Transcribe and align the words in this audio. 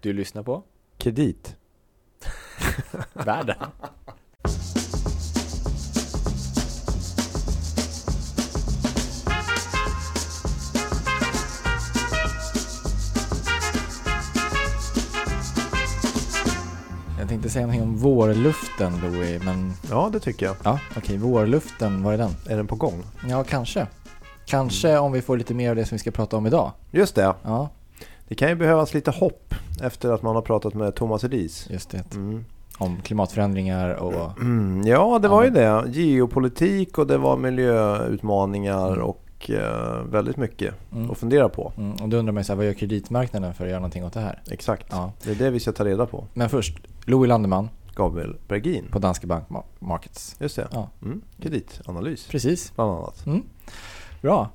Du 0.00 0.12
lyssnar 0.12 0.42
på 0.42 0.62
Kredit. 0.98 1.56
Världen. 3.12 3.56
Jag 17.18 17.28
tänkte 17.28 17.48
säga 17.50 17.66
någonting 17.66 17.82
om 17.82 17.96
vårluften 17.96 19.00
Louis, 19.02 19.42
men 19.42 19.72
Ja, 19.90 20.08
det 20.12 20.20
tycker 20.20 20.46
jag. 20.46 20.56
ja, 20.64 20.78
okej, 20.96 21.16
vårluften, 21.16 22.02
vad 22.02 22.14
är 22.14 22.18
den? 22.18 22.30
Är 22.48 22.56
den 22.56 22.66
på 22.66 22.74
gång? 22.76 23.02
Ja, 23.28 23.44
kanske. 23.44 23.86
Kanske 24.46 24.98
om 24.98 25.12
vi 25.12 25.22
får 25.22 25.36
lite 25.36 25.54
mer 25.54 25.70
av 25.70 25.76
det 25.76 25.84
som 25.86 25.94
vi 25.94 25.98
ska 25.98 26.10
prata 26.10 26.36
om 26.36 26.46
idag. 26.46 26.72
Just 26.90 27.14
det. 27.14 27.34
Ja, 27.42 27.68
Det 28.30 28.34
kan 28.36 28.48
ju 28.48 28.54
behövas 28.54 28.94
lite 28.94 29.10
hopp 29.10 29.54
efter 29.82 30.12
att 30.12 30.22
man 30.22 30.34
har 30.34 30.42
pratat 30.42 30.74
med 30.74 30.94
Thomas 30.94 31.24
Edis. 31.24 31.66
just 31.70 31.90
det. 31.90 32.14
Mm. 32.14 32.44
Om 32.78 33.00
klimatförändringar 33.02 33.94
och... 33.94 34.40
Mm, 34.40 34.82
ja, 34.86 35.18
det 35.18 35.28
var 35.28 35.44
ju 35.44 35.50
det. 35.50 35.84
Geopolitik 35.88 36.98
och 36.98 37.06
det 37.06 37.18
var 37.18 37.36
miljöutmaningar 37.36 38.88
Mm. 38.92 39.02
och 39.04 39.50
eh, 39.50 40.02
väldigt 40.10 40.36
mycket 40.36 40.74
Mm. 40.92 41.10
att 41.10 41.18
fundera 41.18 41.48
på. 41.48 41.72
Mm, 41.76 41.92
och 41.92 42.08
då 42.08 42.16
undrar 42.16 42.32
man 42.32 42.40
ju 42.40 42.44
så 42.44 42.52
här, 42.52 42.56
vad 42.56 42.66
gör 42.66 42.72
kreditmarknaden 42.72 43.54
för 43.54 43.64
att 43.64 43.70
göra 43.70 43.80
någonting 43.80 44.04
åt 44.04 44.12
det 44.12 44.20
här? 44.20 44.42
Exakt. 44.50 44.86
Ja. 44.90 45.12
Det 45.24 45.30
är 45.30 45.34
det 45.34 45.50
vi 45.50 45.60
ska 45.60 45.72
ta 45.72 45.84
reda 45.84 46.06
på. 46.06 46.24
Men 46.34 46.48
först, 46.48 46.78
Louis 47.04 47.28
Landeman 47.28 47.68
Gabriel 47.94 48.36
Bergin. 48.48 48.84
på 48.90 48.98
Danske 48.98 49.26
Bank 49.26 49.48
Ma- 49.48 49.64
Markets. 49.78 50.36
Just 50.40 50.56
det. 50.56 50.68
Ja. 50.72 50.88
Mm. 51.02 51.20
Kreditanalys, 51.42 52.26
Precis. 52.28 52.72
bland 52.74 52.90
annat. 52.90 53.26
Mm. 53.26 53.42
Bra. 54.22 54.50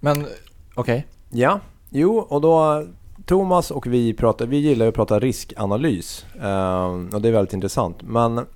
Men 0.00 0.26
okej. 0.74 1.06
Ja, 1.30 1.60
jo, 1.90 2.18
och 2.18 2.40
då 2.40 2.84
Thomas 3.26 3.70
och 3.70 3.86
vi 3.86 4.14
pratar, 4.14 4.46
vi 4.46 4.56
gillar 4.56 4.86
att 4.86 4.94
prata 4.94 5.18
riskanalys 5.20 6.26
ehm, 6.42 7.08
och 7.12 7.22
det 7.22 7.28
är 7.28 7.32
väldigt 7.32 7.54
intressant. 7.54 8.02
Men 8.02 8.46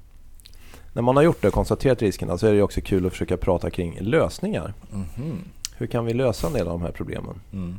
när 0.92 1.02
man 1.02 1.16
har 1.16 1.22
gjort 1.22 1.42
det 1.42 1.48
och 1.48 1.54
konstaterat 1.54 2.02
riskerna 2.02 2.38
så 2.38 2.46
är 2.46 2.52
det 2.52 2.62
också 2.62 2.80
kul 2.80 3.06
att 3.06 3.12
försöka 3.12 3.36
prata 3.36 3.70
kring 3.70 3.98
lösningar. 4.00 4.74
Mhm. 4.90 5.38
Hur 5.76 5.86
kan 5.86 6.04
vi 6.04 6.14
lösa 6.14 6.46
en 6.46 6.52
del 6.52 6.66
av 6.68 6.72
de 6.72 6.82
här 6.82 6.92
problemen? 6.92 7.40
Mm. 7.52 7.74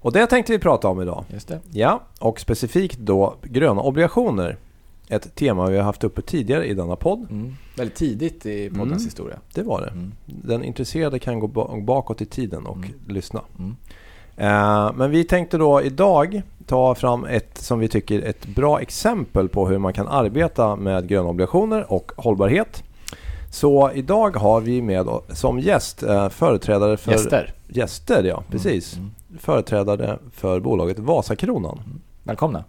Och 0.00 0.12
det 0.12 0.26
tänkte 0.26 0.52
vi 0.52 0.58
prata 0.58 0.88
om 0.88 1.02
idag. 1.02 1.24
Just 1.32 1.48
det. 1.48 1.60
Ja, 1.72 2.00
och 2.20 2.40
specifikt 2.40 2.98
då 2.98 3.34
gröna 3.42 3.80
obligationer. 3.82 4.56
Ett 5.08 5.34
tema 5.34 5.66
vi 5.70 5.76
har 5.76 5.84
haft 5.84 6.04
uppe 6.04 6.22
tidigare 6.22 6.66
i 6.66 6.74
denna 6.74 6.96
podd. 6.96 7.26
Mm. 7.30 7.54
Väldigt 7.76 7.96
tidigt 7.96 8.46
i 8.46 8.68
poddens 8.68 8.92
Mm. 8.92 9.04
historia. 9.04 9.38
Det 9.54 9.62
var 9.62 9.80
det. 9.80 9.88
Mm. 9.88 10.12
Den 10.26 10.64
intresserade 10.64 11.18
kan 11.18 11.40
gå 11.40 11.46
ba- 11.46 11.80
bakåt 11.80 12.20
i 12.20 12.26
tiden 12.26 12.66
och 12.66 12.76
Mm. 12.76 12.90
lyssna. 13.08 13.40
Mm. 14.36 14.86
Eh, 14.86 14.92
Men 14.94 15.10
vi 15.10 15.24
tänkte 15.24 15.58
då 15.58 15.82
idag 15.82 16.42
ta 16.66 16.94
fram 16.94 17.24
ett 17.24 17.58
som 17.58 17.78
vi 17.78 17.88
tycker 17.88 18.22
ett 18.22 18.46
bra 18.46 18.80
exempel 18.80 19.48
på 19.48 19.68
hur 19.68 19.78
man 19.78 19.92
kan 19.92 20.08
arbeta 20.08 20.76
med 20.76 21.08
gröna 21.08 21.28
obligationer 21.28 21.92
och 21.92 22.12
hållbarhet. 22.16 22.82
Så 23.50 23.90
idag 23.94 24.36
har 24.36 24.60
vi 24.60 24.82
med 24.82 25.08
som 25.28 25.58
gäst 25.60 26.02
eh, 26.02 26.28
företrädare 26.28 26.96
för... 26.96 27.12
Gäster. 27.12 27.52
Gäster, 27.68 28.24
ja 28.24 28.42
precis. 28.50 28.96
Mm. 28.96 29.10
Företrädare 29.38 30.18
för 30.32 30.60
bolaget 30.60 30.98
Vasakronan. 30.98 31.80
Välkomna. 32.22 32.64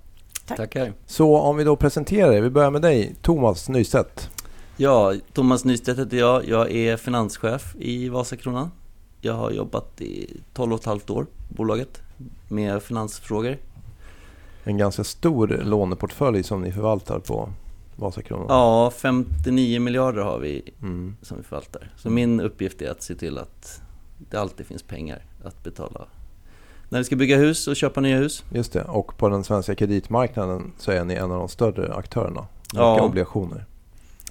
Tackar. 0.47 0.93
Så 1.05 1.37
om 1.37 1.57
vi 1.57 1.63
då 1.63 1.75
presenterar 1.75 2.31
er, 2.31 2.41
vi 2.41 2.49
börjar 2.49 2.71
med 2.71 2.81
dig 2.81 3.15
Thomas 3.21 3.69
Nystedt. 3.69 4.29
Ja, 4.77 5.13
Thomas 5.33 5.65
Nystedt 5.65 5.99
heter 5.99 6.17
jag. 6.17 6.47
Jag 6.47 6.71
är 6.71 6.97
finanschef 6.97 7.75
i 7.79 8.09
Vasakronan. 8.09 8.71
Jag 9.21 9.33
har 9.33 9.51
jobbat 9.51 10.01
i 10.01 10.41
12 10.53 10.73
och 10.73 10.79
ett 10.79 10.85
halvt 10.85 11.09
år 11.09 11.23
på 11.23 11.29
bolaget 11.55 12.01
med 12.47 12.83
finansfrågor. 12.83 13.57
En 14.63 14.77
ganska 14.77 15.03
stor 15.03 15.47
låneportfölj 15.47 16.43
som 16.43 16.61
ni 16.61 16.71
förvaltar 16.71 17.19
på 17.19 17.49
Vasakronan. 17.95 18.45
Ja, 18.49 18.91
59 18.95 19.79
miljarder 19.79 20.21
har 20.21 20.39
vi 20.39 20.73
Mm. 20.81 21.15
som 21.21 21.37
vi 21.37 21.43
förvaltar. 21.43 21.91
Så 21.97 22.09
min 22.09 22.39
uppgift 22.41 22.81
är 22.81 22.91
att 22.91 23.03
se 23.03 23.15
till 23.15 23.37
att 23.37 23.81
det 24.29 24.37
alltid 24.37 24.65
finns 24.65 24.83
pengar 24.83 25.25
att 25.43 25.63
betala 25.63 26.05
när 26.89 26.99
vi 26.99 27.05
ska 27.05 27.15
bygga 27.15 27.37
hus 27.37 27.67
och 27.67 27.75
köpa 27.75 28.01
nya 28.01 28.17
hus. 28.17 28.43
Just 28.51 28.73
det, 28.73 28.83
och 28.83 29.17
på 29.17 29.29
den 29.29 29.43
svenska 29.43 29.75
kreditmarknaden 29.75 30.71
så 30.77 30.91
är 30.91 31.03
ni 31.03 31.13
en 31.13 31.31
av 31.31 31.39
de 31.39 31.49
större 31.49 31.93
aktörerna. 31.93 32.47
Ja. 32.73 33.01
Obligationer. 33.05 33.65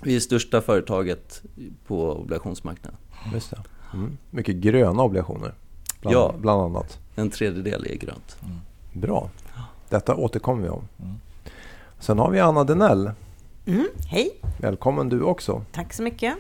Vi 0.03 0.17
är 0.17 0.21
största 0.21 0.61
företaget 0.61 1.43
på 1.87 2.13
obligationsmarknaden. 2.13 2.99
Just 3.33 3.51
det. 3.51 3.63
Mm. 3.95 4.19
Mycket 4.31 4.57
gröna 4.57 5.03
obligationer. 5.03 5.55
Bland, 6.05 6.17
Ja. 6.17 6.35
bland 6.39 6.63
annat. 6.63 6.99
En 7.17 7.31
tredjedel 7.31 7.87
är 7.91 7.95
grönt. 7.97 8.37
Bra. 8.93 9.31
Detta 9.89 10.15
återkommer 10.17 10.63
vi 10.63 10.69
om. 10.69 10.89
Mm. 11.03 11.15
Sen 11.99 12.19
har 12.19 12.31
vi 12.31 12.41
Anna 12.41 12.65
Denell. 12.65 13.11
Mm, 13.67 13.89
hej, 14.09 14.31
Välkommen 14.59 15.09
du 15.09 15.23
också. 15.23 15.63
tack 15.73 15.93
så 15.93 16.03
mycket. 16.03 16.35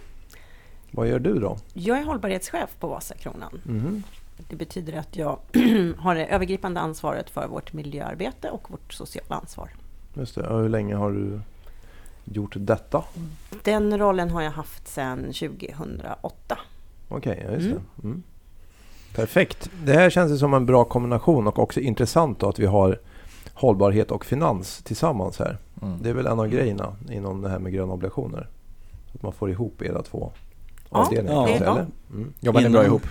Vad 0.90 1.08
gör 1.08 1.18
du 1.18 1.38
då? 1.38 1.56
Jag 1.72 1.98
är 1.98 2.04
hållbarhetschef 2.04 2.70
på 2.80 2.86
Vasakronan. 2.88 3.60
Mhm. 3.64 4.02
Det 4.48 4.56
betyder 4.56 4.92
att 4.98 5.16
jag 5.16 5.38
har 5.98 6.14
det 6.14 6.26
övergripande 6.26 6.80
ansvaret 6.80 7.30
för 7.30 7.46
vårt 7.46 7.72
miljöarbete 7.72 8.50
och 8.50 8.70
vårt 8.70 8.92
sociala 8.92 9.36
ansvar. 9.36 9.70
Just 10.14 10.34
det. 10.34 10.46
Hur 10.48 10.68
länge 10.68 10.94
har 10.94 11.10
du 11.12 11.40
gjort 12.24 12.52
detta? 12.56 13.04
Den 13.62 13.98
rollen 13.98 14.30
har 14.30 14.42
jag 14.42 14.50
haft 14.50 14.88
sedan 14.88 15.18
2008. 15.32 16.58
Okej, 17.08 17.42
ja, 17.46 17.52
just 17.52 17.66
Mm. 17.66 17.78
det. 17.96 18.02
Mm. 18.06 18.22
Perfekt. 19.14 19.70
Det 19.84 19.92
här 19.92 20.10
känns 20.10 20.32
ju 20.32 20.36
som 20.38 20.54
en 20.54 20.66
bra 20.66 20.84
kombination 20.84 21.46
och 21.46 21.58
också 21.58 21.80
intressant 21.80 22.38
då 22.40 22.48
att 22.48 22.58
vi 22.58 22.66
har 22.66 22.98
hållbarhet 23.52 24.10
och 24.10 24.24
finans 24.24 24.82
tillsammans 24.82 25.38
här. 25.38 25.58
Mm. 25.82 25.98
Det 26.02 26.08
är 26.10 26.14
väl 26.14 26.26
en 26.26 26.40
av 26.40 26.46
grejerna 26.48 26.96
inom 27.10 27.42
det 27.42 27.48
här 27.48 27.58
med 27.58 27.72
gröna 27.72 27.92
obligationer. 27.92 28.48
Att 29.14 29.22
man 29.22 29.32
får 29.32 29.50
ihop 29.50 29.82
era 29.82 30.02
två 30.02 30.32
Ja, 30.90 30.98
avdelningar. 30.98 31.48
ja. 31.48 31.48
eller? 31.48 31.86
Mm. 32.12 32.32
Jobbar 32.40 32.60
ni 32.60 32.68
bra 32.68 32.84
ihop? 32.84 33.02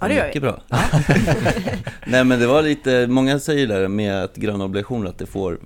Ja, 0.00 0.08
det 0.08 0.14
gör 0.14 0.30
vi. 0.34 0.40
Bra. 0.40 0.60
Nej 2.06 2.24
men 2.24 2.38
det 2.40 2.46
var 2.46 2.62
lite, 2.62 3.06
många 3.06 3.38
säger 3.38 3.66
där 3.66 3.88
med 3.88 4.24
att 4.24 4.36
gröna 4.36 4.64
obligationer 4.64 5.08
att 5.08 5.18
det 5.18 5.26
får 5.26 5.58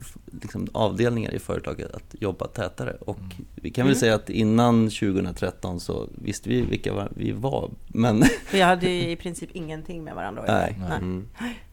liksom, 0.42 0.68
avdelningar 0.72 1.34
i 1.34 1.38
företaget 1.38 1.94
att 1.94 2.14
jobba 2.20 2.46
tätare. 2.46 2.96
Och 3.00 3.18
vi 3.54 3.70
kan 3.70 3.84
väl 3.86 3.92
Mm. 3.92 4.00
säga 4.00 4.14
att 4.14 4.30
innan 4.30 4.90
2013 4.90 5.80
så 5.80 6.08
visste 6.14 6.48
vi 6.48 6.62
vilka 6.62 7.08
vi 7.10 7.32
var. 7.32 7.70
Men 7.88 8.22
Vi 8.52 8.60
hade 8.60 8.90
ju 8.90 9.10
i 9.10 9.16
princip 9.16 9.50
ingenting 9.52 10.04
med 10.04 10.14
varandra 10.14 10.42
att 10.42 10.48
göra. 10.48 10.58
Nej. 10.58 10.76
Nej. 10.88 10.98
Mm. 10.98 11.26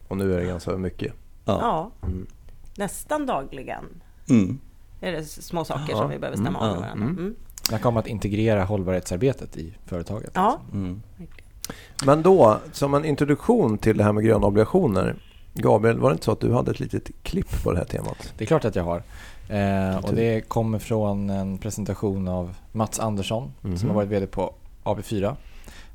Och 0.07 0.17
nu 0.17 0.33
är 0.33 0.39
det 0.39 0.45
ganska 0.45 0.77
mycket. 0.77 1.13
ja. 1.45 1.59
Ja, 1.61 2.07
Mm. 2.07 2.27
nästan 2.77 3.25
dagligen 3.25 3.83
Mm. 4.29 4.59
är 5.01 5.11
det 5.11 5.25
små 5.25 5.65
saker 5.65 5.85
Jaha. 5.89 6.01
som 6.01 6.09
vi 6.09 6.19
behöver 6.19 6.37
stämma 6.37 6.59
Mm, 6.59 6.69
av 6.69 6.75
ja, 6.75 6.79
med 6.79 6.89
varandra. 6.89 7.05
mm. 7.05 7.17
Mm. 7.17 7.35
Det 7.71 7.79
kommer 7.79 7.99
att 7.99 8.07
integrera 8.07 8.63
hållbarhetsarbetet 8.63 9.57
i 9.57 9.73
företaget. 9.85 10.31
Ja, 10.33 10.59
Mm. 10.73 11.01
Men 12.05 12.21
då, 12.21 12.57
som 12.71 12.93
en 12.93 13.05
introduktion 13.05 13.77
till 13.77 13.97
det 13.97 14.03
här 14.03 14.11
med 14.11 14.23
gröna 14.23 14.47
obligationer. 14.47 15.15
Gabriel, 15.53 15.99
var 15.99 16.09
det 16.09 16.13
inte 16.13 16.25
så 16.25 16.31
att 16.31 16.39
du 16.39 16.53
hade 16.53 16.71
ett 16.71 16.79
litet 16.79 17.11
klipp 17.23 17.63
på 17.63 17.71
det 17.71 17.77
här 17.77 17.85
temat? 17.85 18.33
Det 18.37 18.43
är 18.43 18.45
klart 18.47 18.65
att 18.65 18.75
jag 18.75 18.83
har. 18.83 19.03
Eh, 19.49 19.97
och 19.97 20.13
det 20.15 20.41
kommer 20.41 20.79
från 20.79 21.29
en 21.29 21.57
presentation 21.57 22.27
av 22.27 22.55
Mats 22.71 22.99
Andersson 22.99 23.53
Mhm. 23.61 23.77
som 23.77 23.89
har 23.89 23.95
varit 23.95 24.09
VD 24.09 24.27
på 24.27 24.53
AB4 24.83 25.35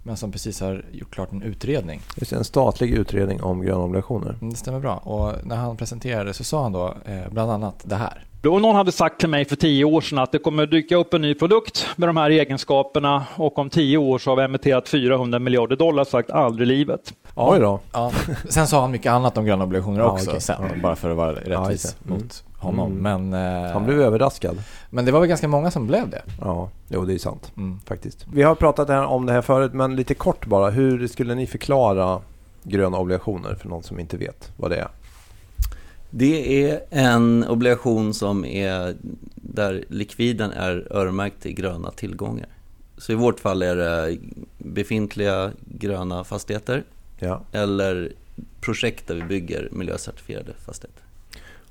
men 0.03 0.17
som 0.17 0.33
precis 0.33 0.61
har 0.61 0.85
gjort 0.93 1.11
klart 1.15 1.33
en 1.33 1.43
utredning. 1.43 2.01
Just 2.17 2.33
en 2.33 2.45
statlig 2.45 2.91
utredning 2.91 3.43
om 3.43 3.63
gröna 3.63 3.79
obligationer. 3.81 4.31
Mm, 4.41 4.51
Det 4.51 4.57
stämmer 4.57 4.81
bra. 4.81 4.97
Och 4.97 5.47
när 5.47 5.57
han 5.57 5.77
presenterade 5.77 6.33
så 6.35 6.45
sa 6.45 6.63
han 6.63 6.73
då 6.73 6.95
eh, 7.05 7.29
bland 7.31 7.51
annat 7.51 7.75
det 7.85 7.97
här. 7.97 8.25
Då 8.43 8.59
någon 8.59 8.77
hade 8.77 8.93
sagt 8.93 9.21
till 9.21 9.29
mig 9.29 9.45
för 9.45 9.57
tio 9.57 9.85
år 9.85 10.01
sedan 10.01 10.19
att 10.19 10.33
det 10.33 10.39
kommer 10.39 10.67
dyka 10.67 10.97
upp 10.97 11.15
en 11.15 11.21
ny 11.23 11.35
produkt 11.35 11.87
med 11.97 12.09
de 12.09 12.17
här 12.17 12.31
egenskaperna 12.31 13.25
och 13.37 13.59
om 13.59 13.71
tio 13.71 13.99
år 13.99 14.19
så 14.19 14.31
har 14.31 14.37
vi 14.37 14.43
emitterat 14.43 14.89
400 14.89 15.39
miljarder 15.39 15.77
dollar, 15.77 16.05
sagt 16.05 16.31
aldrig 16.31 16.69
i 16.69 16.73
livet. 16.73 17.15
Oj 17.35 17.61
då. 17.61 17.81
Ja. 17.93 18.13
Sen 18.49 18.67
sa 18.67 18.81
han 18.81 18.91
mycket 18.91 19.13
annat 19.13 19.39
om 19.39 19.45
gröna 19.45 19.65
obligationer 19.65 20.01
Ja, 20.01 20.11
också 20.13 20.31
okej. 20.31 20.41
sen, 20.41 20.57
Ja. 20.75 20.83
bara 20.83 20.97
för 20.97 21.11
att 21.11 21.17
vara 21.17 21.33
Ja, 21.47 21.61
rättvis 21.61 21.83
det. 21.99 22.09
Mm. 22.11 22.23
mot 22.23 22.45
honom. 22.59 22.93
Mm. 23.01 23.31
Men, 23.31 23.65
eh, 23.67 23.73
Han 23.73 23.85
blev 23.85 24.01
överraskad. 24.01 24.63
men 24.91 25.05
det 25.05 25.13
var 25.13 25.21
väl 25.21 25.29
ganska 25.29 25.49
många 25.49 25.71
som 25.71 25.87
blev 25.87 26.09
det. 26.11 26.23
Ja, 26.41 26.69
jo 26.89 27.05
det 27.05 27.15
är 27.15 27.19
sant 27.19 27.53
Mm. 27.57 27.81
faktiskt. 27.87 28.27
Vi 28.33 28.43
har 28.43 28.55
pratat 28.55 28.89
här 28.89 29.05
om 29.05 29.27
det 29.27 29.33
här 29.33 29.43
förut, 29.43 29.73
men 29.73 29.97
lite 29.97 30.15
kort 30.15 30.47
bara. 30.47 30.71
Hur 30.71 31.07
skulle 31.09 31.35
ni 31.35 31.47
förklara 31.47 32.21
gröna 32.63 32.99
obligationer 32.99 33.55
för 33.55 33.69
någon 33.69 33.83
som 33.83 34.01
inte 34.01 34.17
vet 34.17 34.53
vad 34.57 34.71
det 34.71 34.77
är? 34.77 34.89
Det 36.15 36.65
är 36.71 36.81
en 36.91 37.45
obligation 37.49 38.15
som 38.15 38.45
är 38.45 38.97
där 39.35 39.85
likviden 39.89 40.51
är 40.51 40.87
öronmärkt 40.91 41.43
till 41.43 41.55
gröna 41.55 41.91
tillgångar. 41.91 42.49
Så 42.99 43.13
i 43.13 43.15
vårt 43.15 43.41
fall 43.41 43.63
är 43.63 43.77
det 43.77 44.19
befintliga 44.59 45.53
gröna 45.65 46.25
fastigheter 46.25 46.85
Ja. 47.19 47.41
eller 47.53 48.13
projekt 48.61 49.07
där 49.09 49.15
vi 49.15 49.23
bygger 49.23 49.69
miljöcertifierade 49.73 50.53
fastigheter. 50.67 51.03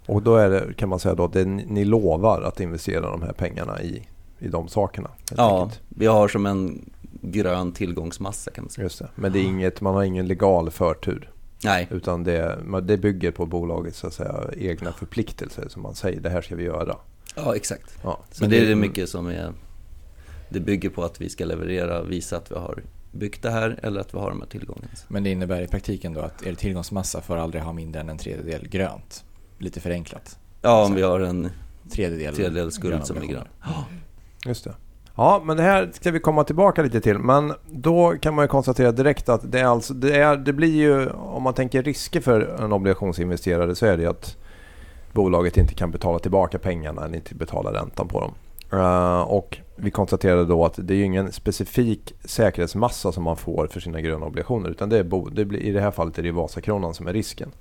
Och 0.05 0.21
då 0.21 0.35
är 0.35 0.49
det, 0.49 0.73
kan 0.73 0.89
man 0.89 0.99
säga 0.99 1.15
då, 1.15 1.27
det 1.27 1.45
ni 1.45 1.85
lovar 1.85 2.41
att 2.41 2.59
investera 2.59 3.11
de 3.11 3.21
här 3.21 3.33
pengarna 3.33 3.81
i, 3.81 4.07
i 4.39 4.47
de 4.47 4.67
sakerna. 4.67 5.09
Ja, 5.37 5.61
enkelt. 5.63 5.81
vi 5.89 6.05
har 6.05 6.27
som 6.27 6.45
en 6.45 6.89
grön 7.21 7.71
tillgångsmassa 7.71 8.51
kan 8.51 8.63
man 8.63 8.69
säga. 8.71 8.83
Just 8.85 8.99
det. 8.99 9.07
Men 9.15 9.31
det 9.33 9.39
är 9.39 9.43
inget, 9.43 9.81
man 9.81 9.93
har 9.95 10.03
ingen 10.03 10.27
legal 10.27 10.69
förtur. 10.71 11.29
Nej, 11.63 11.87
Utan 11.91 12.23
det, 12.23 12.59
det 12.83 12.97
bygger 12.97 13.31
på 13.31 13.45
bolagets 13.45 13.97
så 13.97 14.07
att 14.07 14.13
säga, 14.13 14.49
egna 14.57 14.91
förpliktelser 14.91 15.67
som 15.67 15.81
man 15.81 15.95
säger, 15.95 16.21
det 16.21 16.29
här 16.29 16.41
ska 16.41 16.55
vi 16.55 16.63
göra. 16.63 16.97
ja 17.35 17.55
exakt. 17.55 17.97
Ja. 18.03 18.19
Så 18.31 18.43
Men 18.43 18.49
det 18.49 18.59
är 18.59 18.65
det 18.65 18.75
mycket 18.75 19.09
som 19.09 19.27
är... 19.27 19.53
Det 20.49 20.59
bygger 20.59 20.89
på 20.89 21.03
att 21.03 21.21
vi 21.21 21.29
ska 21.29 21.45
leverera, 21.45 22.03
visa 22.03 22.37
att 22.37 22.51
vi 22.51 22.55
har 22.55 22.83
byggt 23.11 23.41
det 23.41 23.51
här 23.51 23.79
eller 23.83 24.01
att 24.01 24.13
vi 24.13 24.17
har 24.17 24.29
de 24.29 24.41
här 24.41 24.47
tillgångarna. 24.47 24.87
Men 25.07 25.23
det 25.23 25.29
innebär 25.29 25.61
i 25.61 25.67
praktiken 25.67 26.13
då 26.13 26.21
att 26.21 26.47
er 26.47 26.55
tillgångsmassa 26.55 27.21
får 27.21 27.37
aldrig 27.37 27.63
ha 27.63 27.73
mindre 27.73 28.01
än 28.01 28.09
en 28.09 28.17
tredjedel 28.17 28.67
grönt. 28.67 29.23
Lite 29.57 29.79
förenklat. 29.79 30.39
Ja, 30.61 30.85
om 30.85 30.95
vi 30.95 31.01
har 31.01 31.19
en 31.19 31.49
Tredjedel, 31.91 32.35
tredjedel 32.35 32.71
skuld 32.71 33.05
som 33.05 33.17
är 33.17 33.25
grön. 33.25 33.47
Just 34.45 34.63
det. 34.63 34.75
Ja, 35.15 35.41
men 35.45 35.57
det 35.57 35.63
här 35.63 35.89
ska 35.93 36.11
vi 36.11 36.19
komma 36.19 36.43
tillbaka 36.43 36.81
lite 36.81 37.01
till. 37.01 37.17
Men 37.17 37.53
då 37.69 38.15
kan 38.21 38.35
man 38.35 38.43
ju 38.43 38.47
konstatera 38.47 38.91
direkt 38.91 39.29
att 39.29 39.51
det, 39.51 39.59
är 39.59 39.65
alltså, 39.65 39.93
det, 39.93 40.17
är, 40.17 40.37
det 40.37 40.53
blir 40.53 40.75
ju, 40.75 41.09
om 41.09 41.43
man 41.43 41.53
tänker 41.53 41.83
risker 41.83 42.21
för 42.21 42.41
en 42.63 42.73
obligationsinvesterare 42.73 43.75
så 43.75 43.85
är 43.85 43.97
det 43.97 44.03
ju 44.03 44.09
att 44.09 44.37
bolaget 45.13 45.57
inte 45.57 45.73
kan 45.73 45.91
betala 45.91 46.19
tillbaka 46.19 46.59
pengarna 46.59 47.05
eller 47.05 47.15
inte 47.15 47.35
betala 47.35 47.73
räntan 47.73 48.07
på 48.07 48.19
dem. 48.19 48.33
Eh, 48.79 49.21
och 49.21 49.57
vi 49.75 49.91
konstaterade 49.91 50.45
då 50.45 50.65
att 50.65 50.73
det 50.77 50.93
är 50.93 50.97
ju 50.97 51.03
ingen 51.03 51.31
specifik 51.31 52.13
säkerhetsmassa 52.25 53.11
som 53.11 53.23
man 53.23 53.37
får 53.37 53.67
för 53.67 53.79
sina 53.79 54.01
gröna 54.01 54.25
obligationer 54.25 54.69
utan 54.69 54.89
det 54.89 54.97
är 54.97 55.03
bo, 55.03 55.29
det 55.29 55.45
blir, 55.45 55.59
i 55.59 55.71
det 55.71 55.81
här 55.81 55.91
fallet 55.91 56.17
är 56.17 56.23
det 56.23 56.31
Vasakronan 56.31 56.93
som 56.93 57.07
är 57.07 57.13
risken. 57.13 57.51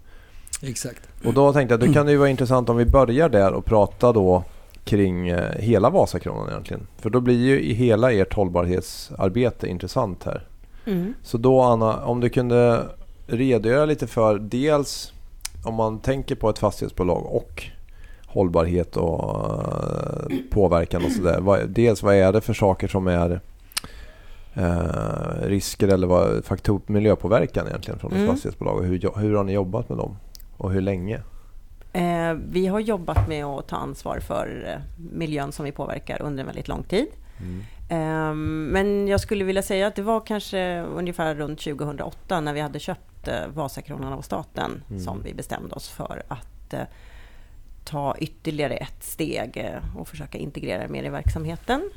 Exakt. 0.63 1.09
Och 1.25 1.35
då 1.35 1.53
tänkte 1.53 1.73
jag, 1.73 1.81
då 1.81 1.93
kan 1.93 2.07
det 2.07 2.13
ju 2.13 2.19
vara 2.19 2.29
intressant 2.29 2.69
om 2.69 2.77
vi 2.77 2.87
börjar 2.87 3.29
där 3.29 3.53
och 3.53 3.65
prata 3.65 4.13
då 4.13 4.45
kring 4.91 5.29
eh, 5.29 5.59
hela 5.59 5.91
Vasakronan 5.91 6.49
egentligen. 6.49 6.87
För 6.99 7.11
då 7.11 7.21
blir 7.21 7.39
ju 7.39 7.73
hela 7.75 8.13
ert 8.13 8.35
hållbarhetsarbete 8.35 9.69
intressant 9.69 10.25
här. 10.25 10.47
Mm. 10.87 11.15
Så 11.23 11.39
då 11.39 11.61
Anna, 11.61 12.05
om 12.05 12.21
du 12.21 12.29
kunde 12.29 12.83
redogöra 13.27 13.85
lite 13.85 14.07
för 14.07 14.39
dels 14.39 15.13
om 15.65 15.75
man 15.75 15.99
tänker 16.01 16.35
på 16.35 16.51
ett 16.51 16.59
fastighetsbolag 16.59 17.27
och 17.27 17.63
hållbarhet 18.27 18.97
och 18.97 19.49
eh, 20.31 20.37
påverkan 20.51 21.05
och 21.05 21.13
sådär. 21.13 21.67
Dels 21.67 22.03
vad 22.03 22.15
är 22.15 22.33
det 22.33 22.41
för 22.41 22.55
saker 22.55 22.89
som 22.89 23.07
är 23.07 23.41
eh, 24.55 25.43
risker 25.43 25.89
eller 25.89 26.07
vad, 26.07 26.45
faktor, 26.45 26.81
miljöpåverkan 26.87 27.67
egentligen 27.67 27.99
från 28.01 28.13
ett 28.13 28.19
Mm. 28.19 28.31
fastighetsbolag 28.31 28.77
och 28.77 28.85
hur, 28.85 29.19
hur 29.21 29.35
har 29.35 29.45
ni 29.45 29.53
jobbat 29.53 29.89
med 29.89 29.99
dem? 29.99 30.17
Och 30.57 30.71
hur 30.73 30.81
länge? 30.81 31.21
Eh, 31.93 32.33
vi 32.33 32.67
har 32.67 32.81
jobbat 32.81 33.29
med 33.29 33.45
att 33.45 33.69
ta 33.69 33.77
ansvar 33.77 34.21
för 34.21 34.65
eh, 34.67 34.83
miljön 35.13 35.53
som 35.53 35.65
vi 35.65 35.73
påverkar 35.73 36.23
under 36.23 36.41
en 36.41 36.47
väldigt 36.47 36.69
lång 36.69 36.83
tid. 36.83 37.07
Eh, 37.89 38.35
men 38.35 39.09
jag 39.09 39.21
skulle 39.21 39.45
vilja 39.45 39.63
säga 39.63 39.87
att 39.87 39.95
det 39.95 40.03
var 40.03 40.21
kanske 40.21 40.81
ungefär 40.81 41.35
runt 41.35 41.61
2008 41.61 42.41
när 42.41 42.53
vi 42.53 42.61
hade 42.61 42.79
köpt 42.79 43.29
eh, 43.29 43.47
Vasakronan 43.55 44.13
av 44.13 44.23
staten 44.23 44.83
som 45.05 45.23
vi 45.23 45.35
bestämde 45.35 45.75
oss 45.75 45.89
för 45.89 46.23
att 46.29 46.75
eh, 46.75 46.83
ta 47.85 48.17
ytterligare 48.19 48.75
ett 48.75 49.05
steg 49.05 49.57
eh, 49.57 49.99
och 49.99 50.09
försöka 50.09 50.39
integrera 50.39 50.83
det 50.83 50.89
mer 50.89 51.05
i 51.05 51.09
verksamheten. 51.09 51.91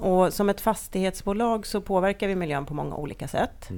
Och 0.00 0.32
som 0.34 0.48
ett 0.48 0.60
fastighetsbolag 0.60 1.66
så 1.66 1.80
påverkar 1.80 2.28
vi 2.28 2.34
miljön 2.36 2.66
på 2.66 2.74
många 2.74 2.96
olika 2.96 3.28
sätt. 3.28 3.70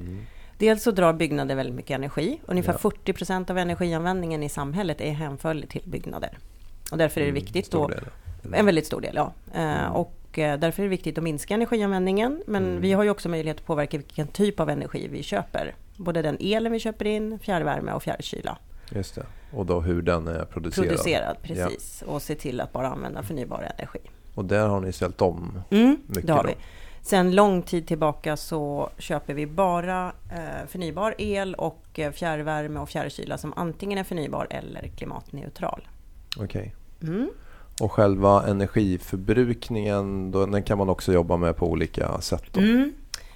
Dels 0.64 0.82
så 0.82 0.90
drar 0.90 1.12
byggnader 1.12 1.54
väldigt 1.54 1.74
mycket 1.74 1.94
energi. 1.94 2.40
Ungefär 2.46 2.72
Ja. 2.72 2.78
40 2.78 3.12
procent 3.12 3.50
av 3.50 3.58
energianvändningen 3.58 4.42
i 4.42 4.48
samhället 4.48 5.00
är 5.00 5.12
hänförlig 5.12 5.68
till 5.68 5.82
byggnader. 5.84 6.38
Och 6.92 6.98
därför 6.98 7.20
är 7.20 7.26
det 7.26 7.32
viktigt 7.32 7.66
Stor 7.66 7.94
då, 8.42 8.56
en 8.56 8.66
väldigt 8.66 8.86
stor 8.86 9.00
del, 9.00 9.14
ja. 9.16 9.32
Eh, 9.54 9.86
och 9.96 10.38
eh, 10.38 10.58
därför 10.58 10.82
är 10.82 10.84
det 10.84 10.90
viktigt 10.90 11.18
att 11.18 11.24
minska 11.24 11.54
energianvändningen. 11.54 12.42
Men 12.46 12.80
vi 12.80 12.92
har 12.92 13.02
ju 13.04 13.10
också 13.10 13.28
möjlighet 13.28 13.56
att 13.60 13.66
påverka 13.66 13.96
vilken 13.96 14.26
typ 14.26 14.60
av 14.60 14.70
energi 14.70 15.08
vi 15.08 15.22
köper. 15.22 15.74
Både 15.96 16.22
den 16.22 16.36
elen 16.40 16.72
vi 16.72 16.78
köper 16.80 17.04
in, 17.04 17.38
fjärrvärme 17.38 17.92
och 17.92 18.02
fjärrkyla. 18.02 18.58
Just 18.90 19.14
det. 19.14 19.26
Och 19.52 19.66
då 19.66 19.80
hur 19.80 20.02
den 20.02 20.28
är 20.28 20.44
producerad. 20.44 20.88
Producerad, 20.88 21.36
precis. 21.42 22.02
Och 22.06 22.22
se 22.22 22.34
till 22.34 22.60
att 22.60 22.72
bara 22.72 22.88
använda 22.88 23.22
förnybar 23.22 23.70
energi. 23.78 23.98
Och 24.34 24.44
där 24.44 24.68
har 24.68 24.80
ni 24.80 24.92
ställt 24.92 25.20
om 25.22 25.62
Mm, 25.70 25.96
mycket 26.06 26.26
det 26.26 26.32
har 26.32 26.42
då. 26.42 26.48
vi. 26.48 26.54
Sen 27.06 27.34
lång 27.34 27.62
tid 27.62 27.86
tillbaka 27.86 28.36
så 28.36 28.90
köper 28.98 29.34
vi 29.34 29.46
bara 29.46 30.12
eh, 30.30 30.66
förnybar 30.68 31.14
el 31.18 31.54
och 31.54 31.98
eh, 31.98 32.12
fjärrvärme 32.12 32.80
och 32.80 32.88
fjärrkyla 32.88 33.38
som 33.38 33.52
antingen 33.56 33.98
är 33.98 34.04
förnybar 34.04 34.46
eller 34.50 34.88
klimatneutral. 34.88 35.88
Okej. 36.36 36.74
Mm. 37.02 37.30
Och 37.80 37.92
själva 37.92 38.46
energiförbrukningen, 38.46 40.30
då, 40.30 40.46
den 40.46 40.62
kan 40.62 40.78
man 40.78 40.88
också 40.88 41.12
jobba 41.12 41.36
med 41.36 41.56
på 41.56 41.70
olika 41.70 42.20
sätt? 42.20 42.56
Mm. 42.56 42.92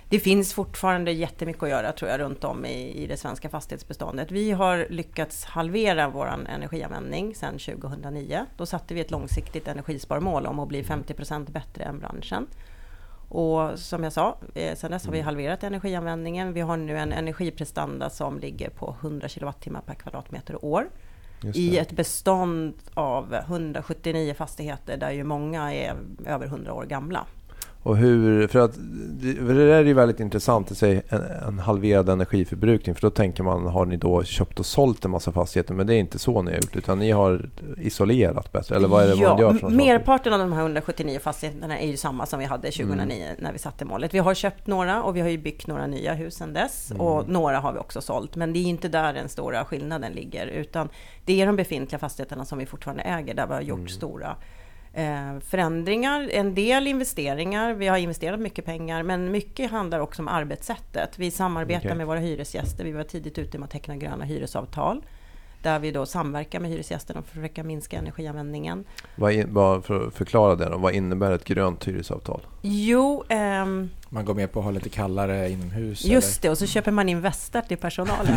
Det 0.09 0.19
finns 0.19 0.55
fortfarande 0.55 1.13
jättemycket 1.13 1.63
att 1.63 1.69
göra 1.69 1.93
tror 1.93 2.11
jag 2.11 2.21
runt 2.21 2.45
om 2.45 2.65
i, 2.65 3.03
i 3.03 3.07
det 3.07 3.17
svenska 3.17 3.49
fastighetsbeståndet. 3.49 4.31
Vi 4.31 4.51
har 4.51 4.87
lyckats 4.91 5.45
halvera 5.45 6.09
vår 6.09 6.27
energianvändning 6.49 7.35
sedan 7.35 7.59
2009. 7.59 8.47
Då 8.57 8.67
satte 8.67 8.95
vi 8.95 9.01
ett 9.01 9.11
långsiktigt 9.11 9.69
energisparmål 9.69 10.47
om 10.47 10.59
att 10.59 10.69
bli 10.69 10.83
50% 10.83 11.51
bättre 11.51 11.85
än 11.85 11.99
branschen. 11.99 12.47
Och 13.29 13.79
som 13.79 14.05
jag 14.05 14.13
sa, 14.13 14.39
eh, 14.55 14.77
sedan 14.77 14.91
dess 14.91 15.07
har 15.07 15.13
vi 15.13 15.21
halverat 15.21 15.65
energianvändningen. 15.65 16.53
Vi 16.53 16.61
har 16.61 16.77
nu 16.77 16.99
en 16.99 17.13
energiprestanda 17.13 18.11
som 18.11 18.39
ligger 18.39 18.71
på 18.71 18.97
100 19.01 19.29
kilowattimmar 19.29 19.81
per 19.81 19.95
kvadratmeter 19.95 20.55
och 20.55 20.65
år. 20.65 20.89
I 21.55 21.79
ett 21.79 21.93
bestånd 21.93 22.75
av 22.95 23.35
179 23.35 24.35
fastigheter 24.35 24.97
där 24.97 25.11
ju 25.11 25.25
många 25.25 25.75
är 25.75 25.97
över 26.27 26.47
100 26.47 26.75
år 26.75 26.85
gamla. 26.85 27.27
Och 27.83 27.97
hur, 27.97 28.47
för 28.49 28.59
att 28.59 28.73
det, 29.21 29.35
för 29.35 29.55
det 29.55 29.67
där 29.67 29.75
är 29.79 29.85
ju 29.85 29.95
väldigt 29.95 30.21
intressant 30.21 30.71
att 30.71 30.79
säga 30.79 31.03
en, 31.09 31.23
en 31.49 31.59
halverad 31.59 32.09
energiförbrukning 32.09 32.95
för 32.95 33.03
då 33.03 33.11
tänker 33.11 33.43
man 33.43 33.67
har 33.67 33.87
ni 33.87 33.97
då 33.97 34.25
köpt 34.25 34.61
och 34.61 34.67
sålt 34.67 35.05
en 35.05 35.11
massa 35.11 35.33
fastigheter 35.33 35.75
men 35.75 35.87
det 35.87 35.95
är 35.95 35.99
inte 35.99 36.19
så 36.19 36.43
ni 36.43 36.51
har 36.51 36.57
gjort 36.59 36.77
utan 36.77 36.99
ni 36.99 37.11
har 37.11 37.49
isolerat 37.77 38.53
bättre 38.53 38.77
eller 38.77 38.89
vad 38.89 39.03
är 39.05 39.09
det 39.09 39.15
ja, 39.15 39.29
man 39.29 39.39
gör 39.41 39.53
något? 39.53 39.73
Merparten 39.73 40.33
av 40.33 40.39
de 40.39 40.53
här 40.53 40.61
179 40.61 41.19
fastigheterna 41.23 41.79
är 41.79 41.87
ju 41.87 41.97
samma 41.97 42.27
som 42.27 42.39
vi 42.39 42.45
hade 42.45 42.71
2009 42.71 43.25
Mm. 43.25 43.37
när 43.39 43.53
vi 43.53 43.59
satte 43.59 43.85
målet. 43.85 44.15
Vi 44.15 44.19
har 44.19 44.35
köpt 44.35 44.67
några 44.67 45.03
och 45.03 45.17
vi 45.17 45.21
har 45.21 45.29
ju 45.29 45.39
byggt 45.39 45.67
några 45.67 45.87
nya 45.87 46.15
hus 46.15 46.35
sedan 46.35 46.53
dess 46.53 46.91
Mm. 46.91 47.01
och 47.01 47.29
några 47.29 47.59
har 47.61 47.73
vi 47.73 47.79
också 47.79 48.01
sålt. 48.01 48.37
Men 48.37 48.53
det 48.53 48.59
är 48.59 48.65
inte 48.65 48.89
där 48.89 49.13
den 49.13 49.29
stora 49.29 49.65
skillnaden 49.65 50.13
ligger 50.13 50.47
utan 50.47 50.89
det 51.25 51.41
är 51.41 51.47
de 51.47 51.57
befintliga 51.57 51.99
fastigheterna 51.99 52.45
som 52.45 52.59
vi 52.59 52.67
fortfarande 52.67 53.03
äger 53.03 53.35
där 53.35 53.47
vi 53.47 53.53
har 53.55 53.61
gjort 53.61 53.79
Mm. 53.79 53.89
stora 53.89 54.37
förändringar, 55.45 56.29
en 56.33 56.55
del 56.55 56.87
investeringar. 56.87 57.75
Vi 57.75 57.87
har 57.87 57.97
investerat 57.99 58.41
mycket 58.41 58.65
pengar, 58.65 59.03
men 59.03 59.31
mycket 59.31 59.71
handlar 59.71 60.01
också 60.01 60.23
om 60.23 60.29
arbetssättet. 60.29 61.19
Vi 61.19 61.31
samarbetar 61.31 61.81
Okej. 61.81 61.95
med 61.95 62.07
våra 62.07 62.19
hyresgäster. 62.19 62.85
Vi 62.85 62.93
var 62.93 63.05
tidigt 63.05 63.39
ute 63.39 63.59
med 63.59 63.65
att 63.65 63.71
teckna 63.71 63.97
gröna 63.97 64.25
hyresavtal 64.25 65.03
där 65.63 65.79
vi 65.79 65.91
då 65.91 66.07
samverkar 66.07 66.61
med 66.61 66.71
hyresgästerna 66.71 67.23
för 67.23 67.29
att 67.29 67.35
försöka 67.35 67.63
minska 67.65 67.99
energianvändningen. 67.99 68.85
Vad 69.17 69.33
in, 69.33 69.55
bara 69.55 69.83
för 69.83 70.07
att 70.07 70.15
förklara 70.15 70.57
det 70.57 70.69
då, 70.69 70.79
vad 70.79 70.95
innebär 70.95 71.33
ett 71.33 71.45
grönt 71.45 71.89
hyresavtal? 71.89 72.41
Jo, 72.63 73.25
ehm, 73.29 73.91
Man 74.09 74.25
går 74.25 74.35
med 74.35 74.53
på 74.53 74.59
att 74.59 74.65
ha 74.65 74.73
lite 74.73 74.89
kallare 74.89 75.51
inomhus? 75.51 76.05
just 76.05 76.43
det. 76.43 76.51
Och 76.51 76.59
så 76.59 76.67
köper 76.67 76.91
man 76.91 77.09
in 77.09 77.21
västar 77.21 77.63
till 77.63 77.77
personalen. 77.77 78.35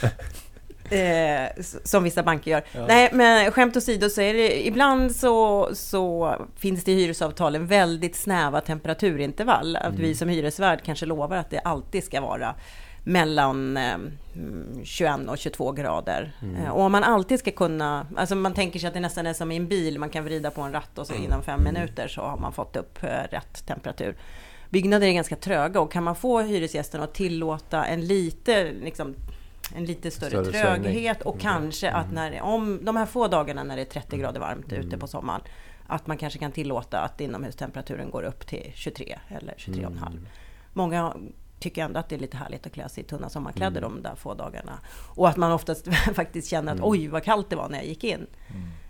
Eh, 0.90 1.62
som 1.84 2.04
vissa 2.04 2.22
banker 2.22 2.50
gör. 2.50 2.62
Nej, 2.88 3.10
men 3.12 3.52
skämt 3.52 3.76
åsido 3.76 4.08
så 4.10 4.20
är 4.20 4.34
det 4.34 4.66
ibland 4.66 5.16
så, 5.16 5.68
så 5.74 6.34
finns 6.56 6.84
det 6.84 6.92
i 6.92 6.94
hyresavtalen 6.94 7.66
väldigt 7.66 8.16
snäva 8.16 8.60
temperaturintervall. 8.60 9.76
Att 9.76 9.94
vi 9.94 10.14
som 10.14 10.28
hyresvärd 10.28 10.82
kanske 10.84 11.06
lovar 11.06 11.36
att 11.36 11.50
det 11.50 11.58
alltid 11.58 12.04
ska 12.04 12.20
vara 12.20 12.54
mellan 13.04 13.76
eh, 13.76 13.94
mm, 14.34 14.84
21 14.84 15.28
och 15.28 15.38
22 15.38 15.72
grader. 15.72 16.32
Eh, 16.58 16.70
och 16.70 16.82
om 16.82 16.92
man 16.92 17.04
alltid 17.04 17.38
ska 17.38 17.50
kunna, 17.50 18.06
alltså 18.16 18.34
man 18.34 18.54
tänker 18.54 18.78
sig 18.78 18.88
att 18.88 18.94
det 18.94 19.00
nästan 19.00 19.26
är 19.26 19.32
som 19.32 19.52
i 19.52 19.56
en 19.56 19.68
bil, 19.68 19.98
man 19.98 20.08
kan 20.08 20.24
vrida 20.24 20.50
på 20.50 20.60
en 20.62 20.72
ratt 20.72 20.98
och 20.98 21.06
så 21.06 21.14
inom 21.14 21.42
fem 21.42 21.64
minuter 21.64 22.08
så 22.08 22.20
har 22.20 22.36
man 22.36 22.52
fått 22.52 22.76
upp 22.76 23.02
eh, 23.02 23.08
rätt 23.30 23.66
temperatur. 23.66 24.16
Byggnader 24.70 25.06
är 25.06 25.12
ganska 25.12 25.36
tröga 25.36 25.80
och 25.80 25.92
kan 25.92 26.04
man 26.04 26.16
få 26.16 26.40
hyresgästerna 26.40 27.04
att 27.04 27.14
tillåta 27.14 27.84
en 27.84 28.06
lite, 28.06 28.72
liksom, 28.72 29.14
en 29.74 29.84
lite 29.84 30.10
större, 30.10 30.30
Större 30.30 30.60
tröghet 30.60 31.22
och 31.22 31.40
kanske 31.40 31.90
att 31.90 32.12
när, 32.12 32.42
om 32.42 32.84
de 32.84 32.96
här 32.96 33.06
få 33.06 33.28
dagarna 33.28 33.64
när 33.64 33.76
det 33.76 33.82
är 33.82 33.86
30 33.86 34.16
grader 34.16 34.40
varmt 34.40 34.72
ute 34.72 34.98
på 34.98 35.06
sommaren, 35.06 35.40
att 35.86 36.06
man 36.06 36.16
kanske 36.16 36.38
kan 36.38 36.52
tillåta 36.52 37.00
att 37.00 37.20
inomhustemperaturen 37.20 38.10
går 38.10 38.22
upp 38.22 38.46
till 38.46 38.72
23 38.74 39.18
eller 39.28 39.54
23,5. 39.54 40.18
Många 40.72 41.14
tycker 41.58 41.84
ändå 41.84 42.00
att 42.00 42.08
det 42.08 42.14
är 42.14 42.20
lite 42.20 42.36
härligt 42.36 42.66
att 42.66 42.72
klä 42.72 42.88
sig 42.88 43.04
i 43.04 43.06
tunna 43.06 43.28
sommarkläder 43.28 43.80
de 43.80 44.02
där 44.02 44.14
få 44.14 44.34
dagarna. 44.34 44.78
Och 45.14 45.28
att 45.28 45.36
man 45.36 45.52
oftast 45.52 45.88
faktiskt 46.14 46.48
känner 46.48 46.74
att 46.74 46.80
oj 46.82 47.08
vad 47.08 47.24
kallt 47.24 47.50
det 47.50 47.56
var 47.56 47.68
när 47.68 47.78
jag 47.78 47.86
gick 47.86 48.04
in. 48.04 48.26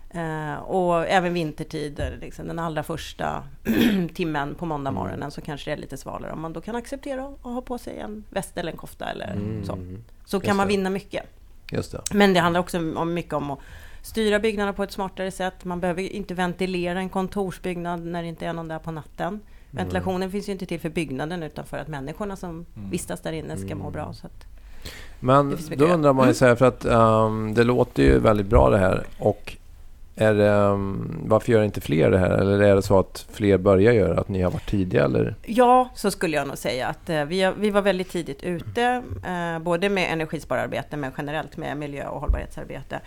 Eh, 0.09 0.55
och 0.55 1.07
även 1.07 1.33
vintertider, 1.33 2.17
liksom, 2.21 2.47
den 2.47 2.59
allra 2.59 2.83
första 2.83 3.43
timmen 4.13 4.55
på 4.55 4.65
måndag 4.65 4.91
morgonen 4.91 5.31
så 5.31 5.41
kanske 5.41 5.71
det 5.71 5.73
är 5.73 5.81
lite 5.81 5.97
svalare. 5.97 6.31
Om 6.31 6.41
man 6.41 6.53
då 6.53 6.61
kan 6.61 6.75
acceptera 6.75 7.25
att 7.25 7.41
ha 7.41 7.61
på 7.61 7.77
sig 7.77 7.99
en 7.99 8.23
väst 8.29 8.57
eller 8.57 8.71
en 8.71 8.77
kofta 8.77 9.05
eller 9.05 9.61
så. 9.63 9.77
Så 10.25 10.39
kan 10.39 10.55
man 10.55 10.67
det. 10.67 10.73
vinna 10.73 10.89
mycket. 10.89 11.23
Just 11.71 11.91
det. 11.91 12.01
Men 12.13 12.33
det 12.33 12.39
handlar 12.39 12.59
också 12.59 12.77
om 12.95 13.13
mycket 13.13 13.33
om 13.33 13.51
att 13.51 13.59
styra 14.01 14.39
byggnaderna 14.39 14.73
på 14.73 14.83
ett 14.83 14.91
smartare 14.91 15.31
sätt. 15.31 15.65
Man 15.65 15.79
behöver 15.79 16.01
inte 16.01 16.33
ventilera 16.33 16.99
en 16.99 17.09
kontorsbyggnad 17.09 18.05
när 18.05 18.21
det 18.21 18.27
inte 18.27 18.45
är 18.45 18.53
någon 18.53 18.67
där 18.67 18.79
på 18.79 18.91
natten. 18.91 19.39
Ventilationen 19.71 20.31
finns 20.31 20.47
ju 20.49 20.51
inte 20.51 20.65
till 20.65 20.79
för 20.79 20.89
byggnaden 20.89 21.43
utan 21.43 21.65
för 21.65 21.77
att 21.77 21.87
människorna 21.87 22.35
som 22.35 22.65
vistas 22.91 23.21
där 23.21 23.31
inne 23.31 23.57
ska 23.57 23.75
må 23.75 23.89
bra. 23.89 24.13
Så 24.13 24.27
Men 25.19 25.57
då 25.77 25.85
undrar 25.85 26.13
man 26.13 26.23
ju 26.23 26.27
Mm. 26.27 26.33
så 26.35 26.45
här, 26.45 26.55
för 26.55 26.65
att 26.65 26.85
ehm, 26.85 27.53
det 27.53 27.63
låter 27.63 28.03
ju 28.03 28.19
väldigt 28.19 28.47
bra 28.47 28.69
det 28.69 28.77
här. 28.77 29.03
Och 29.19 29.57
är 30.15 30.33
det, 30.33 30.49
ehm, 30.51 31.17
varför 31.27 31.51
gör 31.51 31.63
inte 31.63 31.81
fler 31.81 32.11
det 32.11 32.17
här? 32.17 32.29
Eller 32.29 32.59
är 32.59 32.75
det 32.75 32.81
så 32.81 32.99
att 32.99 33.27
fler 33.31 33.57
börjar 33.57 33.93
göra 33.93 34.19
Att 34.19 34.29
ni 34.29 34.41
har 34.41 34.51
varit 34.51 34.69
tidiga? 34.69 35.03
Eller? 35.05 35.35
Ja, 35.45 35.89
så 35.95 36.11
skulle 36.11 36.37
jag 36.37 36.47
nog 36.47 36.57
säga 36.57 36.87
att 36.87 37.09
eh, 37.09 37.25
vi, 37.25 37.51
vi 37.57 37.69
var 37.69 37.81
väldigt 37.81 38.09
tidigt 38.09 38.43
ute, 38.43 39.03
eh, 39.27 39.59
både 39.59 39.89
med 39.89 40.11
energispararbete 40.13 40.97
men 40.97 41.11
generellt 41.17 41.57
med 41.57 41.77
miljö 41.77 42.07
och 42.07 42.19
hållbarhetsarbete. 42.21 42.99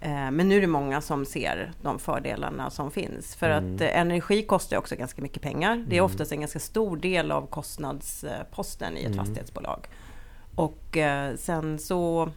Eh, 0.00 0.10
men 0.30 0.48
nu 0.48 0.56
är 0.56 0.60
det 0.60 0.66
många 0.66 1.00
som 1.00 1.24
ser 1.26 1.72
de 1.82 1.98
fördelarna 1.98 2.70
som 2.70 2.90
finns. 2.90 3.34
För 3.34 3.50
Mm. 3.50 3.74
att 3.74 3.80
energi 3.80 4.42
kostar 4.42 4.76
också 4.76 4.96
ganska 4.96 5.22
mycket 5.22 5.42
pengar. 5.42 5.76
Det 5.88 5.94
är 5.96 5.98
Mm. 6.00 6.04
oftast 6.04 6.32
en 6.32 6.40
ganska 6.40 6.58
stor 6.58 6.96
del 6.96 7.30
av 7.32 7.46
kostnadsposten 7.46 8.96
i 8.96 9.00
ett 9.00 9.06
Mm. 9.06 9.18
fastighetsbolag. 9.18 9.86
Och 10.54 10.96
sen 11.36 11.78
så 11.78 12.30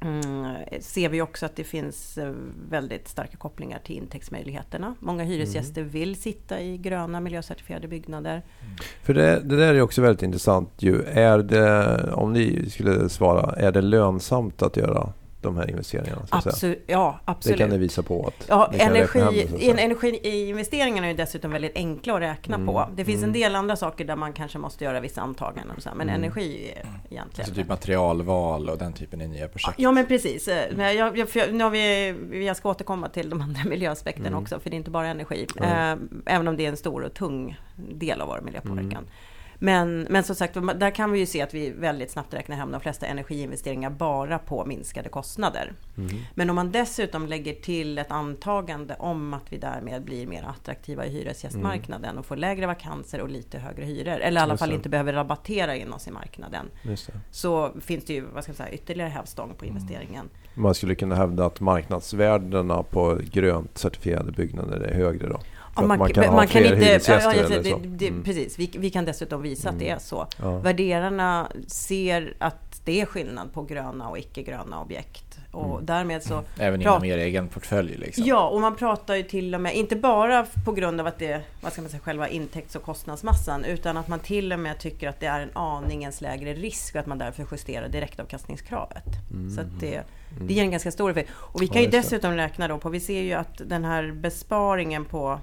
mm, 0.00 0.56
ser 0.80 1.08
vi 1.08 1.22
också 1.22 1.46
att 1.46 1.56
det 1.56 1.64
finns 1.64 2.18
eh, 2.18 2.32
väldigt 2.70 3.08
starka 3.08 3.36
kopplingar 3.36 3.78
till 3.78 3.96
intäktsmöjligheterna. 3.96 4.94
Många 5.00 5.24
hyresgäster 5.24 5.82
vill 5.82 6.16
sitta 6.16 6.60
i 6.60 6.78
gröna 6.78 7.20
miljöcertifierade 7.20 7.88
byggnader. 7.88 8.42
För 9.02 9.14
det, 9.14 9.40
det 9.40 9.56
där 9.56 9.74
är 9.74 9.80
också 9.80 10.02
väldigt 10.02 10.22
intressant 10.22 10.70
ju. 10.78 11.02
Är 11.02 11.38
det, 11.38 12.12
om 12.12 12.32
ni 12.32 12.70
skulle 12.70 13.08
svara, 13.08 13.56
är 13.56 13.72
det 13.72 13.82
lönsamt 13.82 14.62
att 14.62 14.76
göra 14.76 15.12
de 15.46 15.56
här 15.56 15.70
investeringarna? 15.70 16.26
Så 16.26 16.36
att 16.36 16.42
säga? 16.42 16.52
Absolut, 16.52 16.84
ja, 16.86 17.18
Det 17.24 17.30
absolut. 17.30 17.58
kan 17.58 17.70
ni 17.70 17.78
visa 17.78 18.02
på 18.02 18.26
att 18.26 18.44
Ja, 18.48 18.70
hem 18.72 18.90
energi, 18.94 19.18
det, 19.18 19.48
så 19.48 19.54
att 19.54 19.60
säga. 19.60 19.78
energiinvesteringarna 19.78 21.06
är 21.06 21.10
ju 21.10 21.16
dessutom 21.16 21.50
väldigt 21.50 21.76
enkla 21.76 22.14
att 22.14 22.20
räkna 22.20 22.54
Mm, 22.54 22.66
på. 22.66 22.88
Det 22.96 23.04
finns 23.04 23.18
mm. 23.18 23.28
en 23.28 23.32
del 23.32 23.54
andra 23.56 23.76
saker 23.76 24.04
där 24.04 24.16
man 24.16 24.32
kanske 24.32 24.58
måste 24.58 24.84
göra 24.84 25.00
vissa 25.00 25.20
antaganden 25.20 25.76
och 25.76 25.82
så, 25.82 25.88
här, 25.88 25.96
men 25.96 26.08
Mm. 26.08 26.20
energi 26.22 26.72
är 26.76 26.78
egentligen... 26.78 27.24
Alltså 27.38 27.54
typ 27.54 27.68
materialval 27.68 28.68
och 28.70 28.78
den 28.78 28.92
typen 28.92 29.20
i 29.20 29.28
nya 29.28 29.48
projekt. 29.48 29.78
Ja 29.78 29.92
men 29.92 30.06
precis. 30.06 30.48
Men 30.76 30.96
jag, 30.96 31.18
jag, 31.18 31.28
för 31.28 31.52
nu 31.52 31.64
har 31.64 31.70
vi, 31.70 32.46
jag 32.46 32.56
ska 32.56 32.68
återkomma 32.68 33.08
till 33.08 33.30
de 33.30 33.40
andra 33.40 33.64
miljöaspekterna 33.68 34.28
Mm. 34.28 34.42
också, 34.42 34.60
för 34.60 34.70
det 34.70 34.76
är 34.76 34.78
inte 34.78 34.90
bara 34.90 35.08
energi. 35.08 35.46
Eh, 35.60 35.94
även 36.26 36.48
om 36.48 36.56
det 36.56 36.64
är 36.64 36.68
en 36.68 36.76
stor 36.76 37.02
och 37.04 37.14
tung 37.14 37.60
del 37.76 38.20
av 38.20 38.28
vår 38.28 38.40
miljöpåverkan. 38.40 39.04
Mm. 39.60 39.88
Men, 39.88 40.06
men 40.10 40.24
som 40.24 40.36
sagt, 40.36 40.54
där 40.54 40.90
kan 40.90 41.12
vi 41.12 41.18
ju 41.18 41.26
se 41.26 41.42
att 41.42 41.54
vi 41.54 41.70
väldigt 41.70 42.10
snabbt 42.10 42.34
räknar 42.34 42.56
hem 42.56 42.70
de 42.70 42.80
flesta 42.80 43.06
energiinvesteringar 43.06 43.90
bara 43.90 44.38
på 44.38 44.64
minskade 44.64 45.08
kostnader. 45.08 45.72
Mm. 45.96 46.16
Men 46.34 46.50
om 46.50 46.56
man 46.56 46.72
dessutom 46.72 47.26
lägger 47.26 47.54
till 47.54 47.98
ett 47.98 48.10
antagande 48.10 48.94
om 48.94 49.34
att 49.34 49.52
vi 49.52 49.56
därmed 49.56 50.04
blir 50.04 50.26
mer 50.26 50.42
attraktiva 50.42 51.06
i 51.06 51.10
hyresgästmarknaden 51.10 52.18
och 52.18 52.26
får 52.26 52.36
lägre 52.36 52.66
vakanser 52.66 53.20
och 53.20 53.28
lite 53.28 53.58
högre 53.58 53.84
hyror, 53.84 54.20
eller 54.20 54.40
i 54.40 54.42
alla 54.42 54.56
fall 54.56 54.72
inte 54.72 54.88
behöver 54.88 55.12
rabattera 55.12 55.76
in 55.76 55.92
oss 55.92 56.08
i 56.08 56.10
marknaden, 56.10 56.66
så 57.30 57.72
finns 57.80 58.04
det 58.04 58.12
ju 58.12 58.20
vad 58.20 58.42
ska 58.42 58.50
jag 58.50 58.56
säga, 58.56 58.70
ytterligare 58.70 59.10
hävstång 59.10 59.54
på 59.58 59.66
investeringen. 59.66 60.28
Man 60.54 60.74
skulle 60.74 60.94
kunna 60.94 61.14
hävda 61.14 61.46
att 61.46 61.60
marknadsvärdena 61.60 62.82
på 62.82 63.18
grönt 63.32 63.78
certifierade 63.78 64.32
byggnader 64.32 64.80
är 64.80 64.94
högre 64.94 65.28
då? 65.28 65.40
Att 65.76 65.86
man 65.86 66.08
kan 66.12 66.24
ha 66.24 66.46
fler 66.46 66.76
hyresgäster 66.76 67.34
ja, 67.36 67.48
det, 67.48 67.64
så. 67.70 67.78
det, 67.84 68.08
Mm. 68.08 68.24
Precis, 68.24 68.58
vi, 68.58 68.70
vi 68.78 68.90
kan 68.90 69.04
dessutom 69.04 69.42
visa 69.42 69.68
att 69.70 69.78
det 69.78 69.88
är 69.88 69.98
så. 69.98 70.26
Ja. 70.38 70.58
Värderarna 70.58 71.50
ser 71.66 72.34
att 72.38 72.80
det 72.84 73.00
är 73.00 73.06
skillnad 73.06 73.52
på 73.52 73.62
gröna 73.62 74.08
och 74.08 74.18
icke-gröna 74.18 74.80
objekt. 74.80 75.22
Och 75.52 75.72
Mm. 75.72 75.86
därmed 75.86 76.22
så 76.22 76.42
Även 76.58 76.80
Bra. 76.80 76.90
inom 76.96 77.04
er 77.04 77.18
egen 77.18 77.48
portfölj 77.48 77.94
liksom. 77.96 78.24
Ja, 78.24 78.48
och 78.48 78.60
man 78.60 78.76
pratar 78.76 79.14
ju 79.14 79.22
till 79.22 79.54
och 79.54 79.60
med, 79.60 79.74
inte 79.76 79.96
bara 79.96 80.46
på 80.64 80.72
grund 80.72 81.00
av 81.00 81.06
att 81.06 81.18
det 81.18 81.40
vad 81.60 81.72
ska 81.72 81.82
man 81.82 81.90
säga, 81.90 82.00
själva 82.00 82.28
intäkts 82.28 82.76
och 82.76 82.82
kostnadsmassan, 82.82 83.64
utan 83.64 83.96
att 83.96 84.08
man 84.08 84.18
till 84.18 84.52
och 84.52 84.58
med 84.58 84.78
tycker 84.78 85.08
att 85.08 85.20
det 85.20 85.26
är 85.26 85.40
en 85.40 85.50
aningens 85.52 86.20
lägre 86.20 86.54
risk 86.54 86.94
och 86.94 87.00
att 87.00 87.06
man 87.06 87.18
därför 87.18 87.46
justerar 87.52 87.88
direktavkastningskravet. 87.88 89.04
Så 89.54 89.60
att 89.60 89.80
det, 89.80 90.02
det 90.40 90.54
ger 90.54 90.62
en 90.62 90.70
ganska 90.70 90.90
stor 90.90 91.10
effekt. 91.10 91.30
Och 91.34 91.62
vi 91.62 91.66
kan 91.68 91.76
Ja, 91.76 91.82
ju 91.82 91.90
dessutom 91.90 92.32
räkna 92.32 92.68
då 92.68 92.78
på, 92.78 92.88
vi 92.88 93.00
ser 93.00 93.20
ju 93.22 93.32
att 93.32 93.60
den 93.66 93.84
här 93.84 94.12
besparingen 94.12 95.04
på 95.04 95.38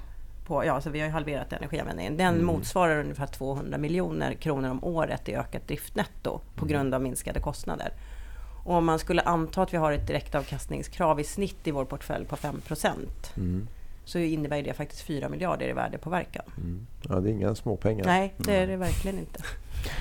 på, 0.46 0.66
ja, 0.66 0.82
så 0.82 0.90
vi 0.90 1.00
har 1.00 1.08
ju 1.08 1.14
halverat 1.14 1.54
energianvändningen. 1.54 2.18
Den 2.18 2.34
Mm. 2.34 2.46
motsvarar 2.46 3.00
ungefär 3.00 3.28
200 3.28 3.78
miljoner 3.78 4.34
kronor 4.34 4.70
om 4.70 4.84
året 4.84 5.30
i 5.30 5.36
ökat 5.36 5.68
driftnetto 5.68 6.42
på 6.56 6.66
Mm. 6.66 6.68
grund 6.68 6.94
av 6.94 7.02
minskade 7.02 7.40
kostnader. 7.40 7.94
Och 8.66 8.76
om 8.76 8.86
man 8.86 9.00
skulle 9.00 9.22
anta 9.22 9.62
att 9.62 9.74
vi 9.74 9.78
har 9.78 9.92
ett 9.92 10.08
direktavkastningskrav 10.08 11.20
i 11.20 11.24
snitt 11.24 11.68
i 11.68 11.72
vår 11.72 11.86
portfölj 11.86 12.26
på 12.26 12.36
5 12.36 12.62
Mm. 13.38 13.68
Så 14.06 14.20
innebär 14.20 14.64
det 14.64 14.74
faktiskt 14.74 15.02
4 15.02 15.30
miljarder 15.30 15.68
i 15.68 15.74
värdepåverkan. 15.74 16.46
Mm. 16.58 16.88
Ja, 17.10 17.16
det 17.16 17.30
är 17.30 17.32
inga 17.32 17.56
småpengar. 17.56 18.06
Nej, 18.06 18.34
det 18.38 18.56
är 18.56 18.68
det 18.68 18.78
verkligen 18.78 19.20
inte. 19.20 19.44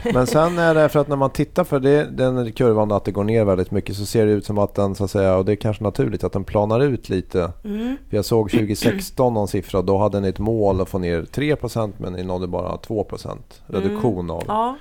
Men 0.14 0.26
sen 0.26 0.58
är 0.58 0.74
det 0.74 0.88
för 0.88 1.00
att 1.00 1.08
när 1.08 1.16
man 1.16 1.30
tittar 1.30 1.64
för 1.64 1.80
det, 1.80 2.04
den 2.04 2.52
kurvan 2.52 2.92
att 2.92 3.04
det 3.04 3.12
går 3.12 3.24
ner 3.24 3.44
väldigt 3.44 3.70
mycket 3.70 3.96
så 3.96 4.06
ser 4.06 4.26
det 4.26 4.32
ut 4.32 4.46
som 4.46 4.58
att 4.58 4.74
den 4.74 4.94
så 4.94 5.04
att 5.04 5.10
säga, 5.10 5.36
och 5.36 5.44
det 5.44 5.52
är 5.52 5.56
kanske 5.56 5.84
naturligt 5.84 6.24
att 6.24 6.32
den 6.32 6.44
planar 6.44 6.80
ut 6.80 7.08
lite. 7.08 7.52
Mm. 7.64 7.96
För 8.08 8.16
jag 8.16 8.24
såg 8.24 8.50
2016 8.50 9.34
någon 9.34 9.48
siffra, 9.48 9.82
då 9.82 9.98
hade 9.98 10.20
ni 10.20 10.28
ett 10.28 10.38
mål 10.38 10.80
att 10.80 10.88
få 10.88 10.98
ner 10.98 11.22
3% 11.22 11.92
men 11.96 12.12
ni 12.12 12.22
nådde 12.22 12.46
bara 12.46 12.76
2% 12.76 13.38
reduktion 13.66 14.30
av... 14.30 14.44
Ja. 14.46 14.76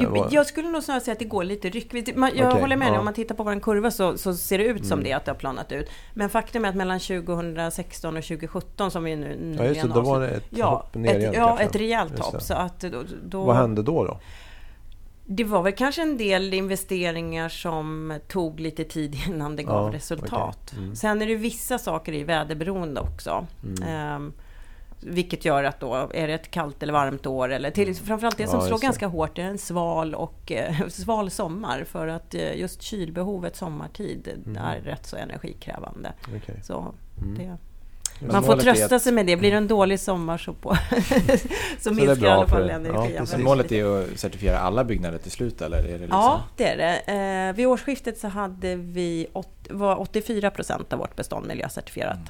Eh, 0.00 0.26
jag 0.30 0.46
skulle 0.46 0.68
nog 0.68 0.82
snarare 0.82 1.00
säga 1.00 1.12
att 1.12 1.18
det 1.18 1.24
går 1.24 1.44
lite 1.44 1.68
ryckvis. 1.70 2.16
Man- 2.16 2.30
Jag 2.34 2.48
Okej, 2.48 2.60
håller 2.60 2.76
med 2.76 2.86
dig, 2.88 2.92
ja. 2.94 2.98
om 2.98 3.04
man 3.04 3.14
tittar 3.14 3.34
på 3.34 3.42
vår 3.42 3.60
kurva 3.60 3.90
så, 3.90 4.18
så 4.18 4.34
ser 4.34 4.58
det 4.58 4.64
ut 4.64 4.86
som 4.86 4.98
Mm. 4.98 5.04
det, 5.04 5.12
att 5.12 5.24
det 5.24 5.30
har 5.30 5.36
planat 5.38 5.72
ut. 5.72 5.88
Men 6.14 6.30
faktum 6.30 6.64
är 6.64 6.68
att 6.68 6.74
mellan 6.74 7.00
2016 7.00 8.16
och 8.16 8.22
2017 8.24 8.90
som 8.90 9.04
vi 9.04 9.16
nu 9.16 9.28
nyligen 9.28 9.56
Ja 9.58 9.64
just 9.64 9.82
det, 9.82 9.88
då 9.88 10.00
var 10.00 10.20
det 10.20 10.28
ett 10.28 10.44
ja, 10.50 10.66
hopp 10.70 10.94
ner 10.94 11.10
ett, 11.14 11.18
igen 11.20 11.32
Ja, 11.36 11.46
kanske. 11.46 11.64
ett 11.64 11.76
rejält 11.76 12.18
hopp. 12.18 12.42
Så 12.42 12.54
att 12.54 12.80
då, 12.80 13.02
då, 13.24 13.44
Vad 13.44 13.56
hände 13.56 13.82
då? 13.82 14.04
då? 14.04 14.20
Det 15.26 15.44
var 15.44 15.62
väl 15.62 15.72
kanske 15.72 16.02
en 16.02 16.16
del 16.16 16.54
investeringar 16.54 17.48
som 17.48 18.18
tog 18.28 18.60
lite 18.60 18.84
tid 18.84 19.16
innan 19.28 19.56
det 19.56 19.62
gav 19.62 19.86
Ja, 19.92 19.96
resultat. 19.96 20.56
okej. 20.72 20.78
Mm. 20.78 20.96
Sen 20.96 21.22
är 21.22 21.26
det 21.26 21.34
vissa 21.34 21.78
saker 21.78 22.12
i 22.12 22.24
väderberoende 22.24 23.00
också. 23.00 23.46
Mm. 23.64 23.82
Ehm, 23.88 24.32
vilket 25.02 25.44
gör 25.44 25.64
att 25.64 25.80
då, 25.80 26.10
är 26.14 26.28
det 26.28 26.34
ett 26.34 26.50
kallt 26.50 26.82
eller 26.82 26.92
varmt 26.92 27.26
år 27.26 27.52
eller 27.52 27.70
till, 27.70 27.96
framförallt 27.96 28.36
det 28.36 28.46
som 28.46 28.60
Ja, 28.60 28.66
slår 28.66 28.78
det. 28.78 28.82
ganska 28.86 29.06
hårt 29.06 29.38
är 29.38 29.42
en 29.42 29.58
sval 29.58 30.14
och 30.14 30.52
eh, 30.52 30.74
sval 30.88 31.30
sommar 31.30 31.84
för 31.84 32.06
att 32.08 32.34
eh, 32.34 32.56
just 32.56 32.82
kylbehovet 32.82 33.56
sommartid 33.56 34.28
Mm. 34.46 34.62
är 34.64 34.80
rätt 34.80 35.06
så 35.06 35.16
energikrävande. 35.16 36.12
Okej. 36.36 36.60
Så 36.62 36.94
Mm. 37.22 37.34
det, 37.38 37.56
Men 38.20 38.32
man 38.32 38.42
får 38.44 38.56
trösta 38.56 38.98
sig 38.98 39.12
med 39.12 39.26
det. 39.26 39.36
Blir 39.36 39.50
det 39.50 39.56
en 39.56 39.68
dålig 39.68 40.00
sommar 40.00 40.38
så, 40.38 40.52
på, 40.52 40.76
så, 41.80 41.90
är 41.90 41.94
minskar 41.94 42.26
i 42.26 42.30
alla 42.30 42.46
fall. 42.46 42.68
Ja, 42.68 42.74
energianvändningen. 42.74 43.26
Men 43.32 43.42
målet 43.44 43.72
är 43.72 43.84
att 44.02 44.18
certifiera 44.18 44.58
alla 44.58 44.84
byggnader 44.84 45.18
till 45.18 45.30
slut 45.30 45.62
eller? 45.62 45.78
Är 45.78 45.82
det 45.82 45.98
liksom... 45.98 46.08
Ja, 46.10 46.42
det 46.56 46.64
är 46.68 46.76
det. 46.76 47.48
Eh, 47.48 47.56
vid 47.56 47.66
årsskiftet 47.66 48.18
så 48.18 48.28
hade 48.28 48.76
vi 48.76 49.26
åt, 49.32 49.48
var 49.70 50.00
84 50.00 50.50
procent 50.50 50.92
av 50.92 50.98
vårt 50.98 51.16
bestånd 51.16 51.46
miljöcertifierat. 51.46 52.14
Mm. 52.16 52.28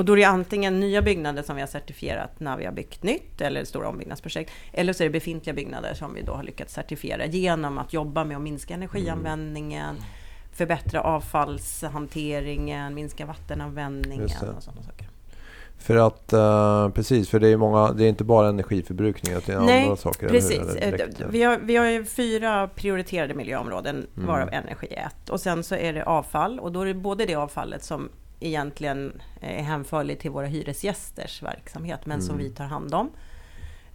Och 0.00 0.06
då 0.06 0.12
är 0.12 0.16
det 0.16 0.24
antingen 0.24 0.80
nya 0.80 1.02
byggnader 1.02 1.42
som 1.42 1.56
vi 1.56 1.62
har 1.62 1.66
certifierat 1.68 2.40
när 2.40 2.56
vi 2.56 2.64
har 2.64 2.72
byggt 2.72 3.02
nytt 3.02 3.40
eller 3.40 3.64
stora 3.64 3.88
ombyggnadsprojekt. 3.88 4.52
Eller 4.72 4.92
så 4.92 5.02
är 5.02 5.04
det 5.04 5.10
befintliga 5.12 5.54
byggnader 5.54 5.94
som 5.94 6.14
vi 6.14 6.22
då 6.22 6.32
har 6.32 6.42
lyckats 6.42 6.74
certifiera 6.74 7.26
genom 7.26 7.78
att 7.78 7.92
jobba 7.92 8.24
med 8.24 8.36
att 8.36 8.42
minska 8.42 8.74
energianvändningen, 8.74 9.96
förbättra 10.52 11.00
avfallshanteringen, 11.00 12.94
minska 12.94 13.26
vattenanvändningen 13.26 14.24
och 14.24 14.62
sådana 14.62 14.82
saker. 14.82 15.08
För 15.78 15.96
att, 15.96 16.32
eh, 16.32 16.88
precis, 16.88 17.28
för 17.28 17.40
det 17.40 17.48
är, 17.48 17.56
många, 17.56 17.92
det 17.92 18.04
är 18.04 18.08
inte 18.08 18.24
bara 18.24 18.48
energiförbrukning 18.48 19.36
utan 19.36 19.66
Nej, 19.66 19.84
andra 19.84 19.96
saker. 19.96 20.28
Precis. 20.28 20.58
Eller 20.76 20.86
Eh, 20.86 20.90
direkt, 21.08 21.20
Vi 21.30 21.42
har, 21.42 21.58
vi 21.62 21.76
har 21.76 22.04
fyra 22.04 22.68
prioriterade 22.68 23.34
miljöområden, 23.34 24.06
Mm. 24.16 24.26
varav 24.28 24.48
energi 24.52 24.86
är 24.90 25.06
ett. 25.06 25.30
Och 25.30 25.40
sen 25.40 25.64
så 25.64 25.74
är 25.74 25.92
det 25.92 26.04
avfall. 26.04 26.60
Och 26.60 26.72
då 26.72 26.80
är 26.80 26.86
det 26.86 26.94
både 26.94 27.26
det 27.26 27.34
avfallet 27.34 27.84
som 27.84 28.08
egentligen 28.40 29.22
är 29.40 29.62
hänförligt 29.62 30.20
till 30.22 30.30
våra 30.30 30.46
hyresgästers 30.46 31.42
verksamhet, 31.42 32.06
men 32.06 32.22
som 32.22 32.34
Mm. 32.34 32.46
vi 32.48 32.54
tar 32.54 32.64
hand 32.64 32.94
om. 32.94 33.10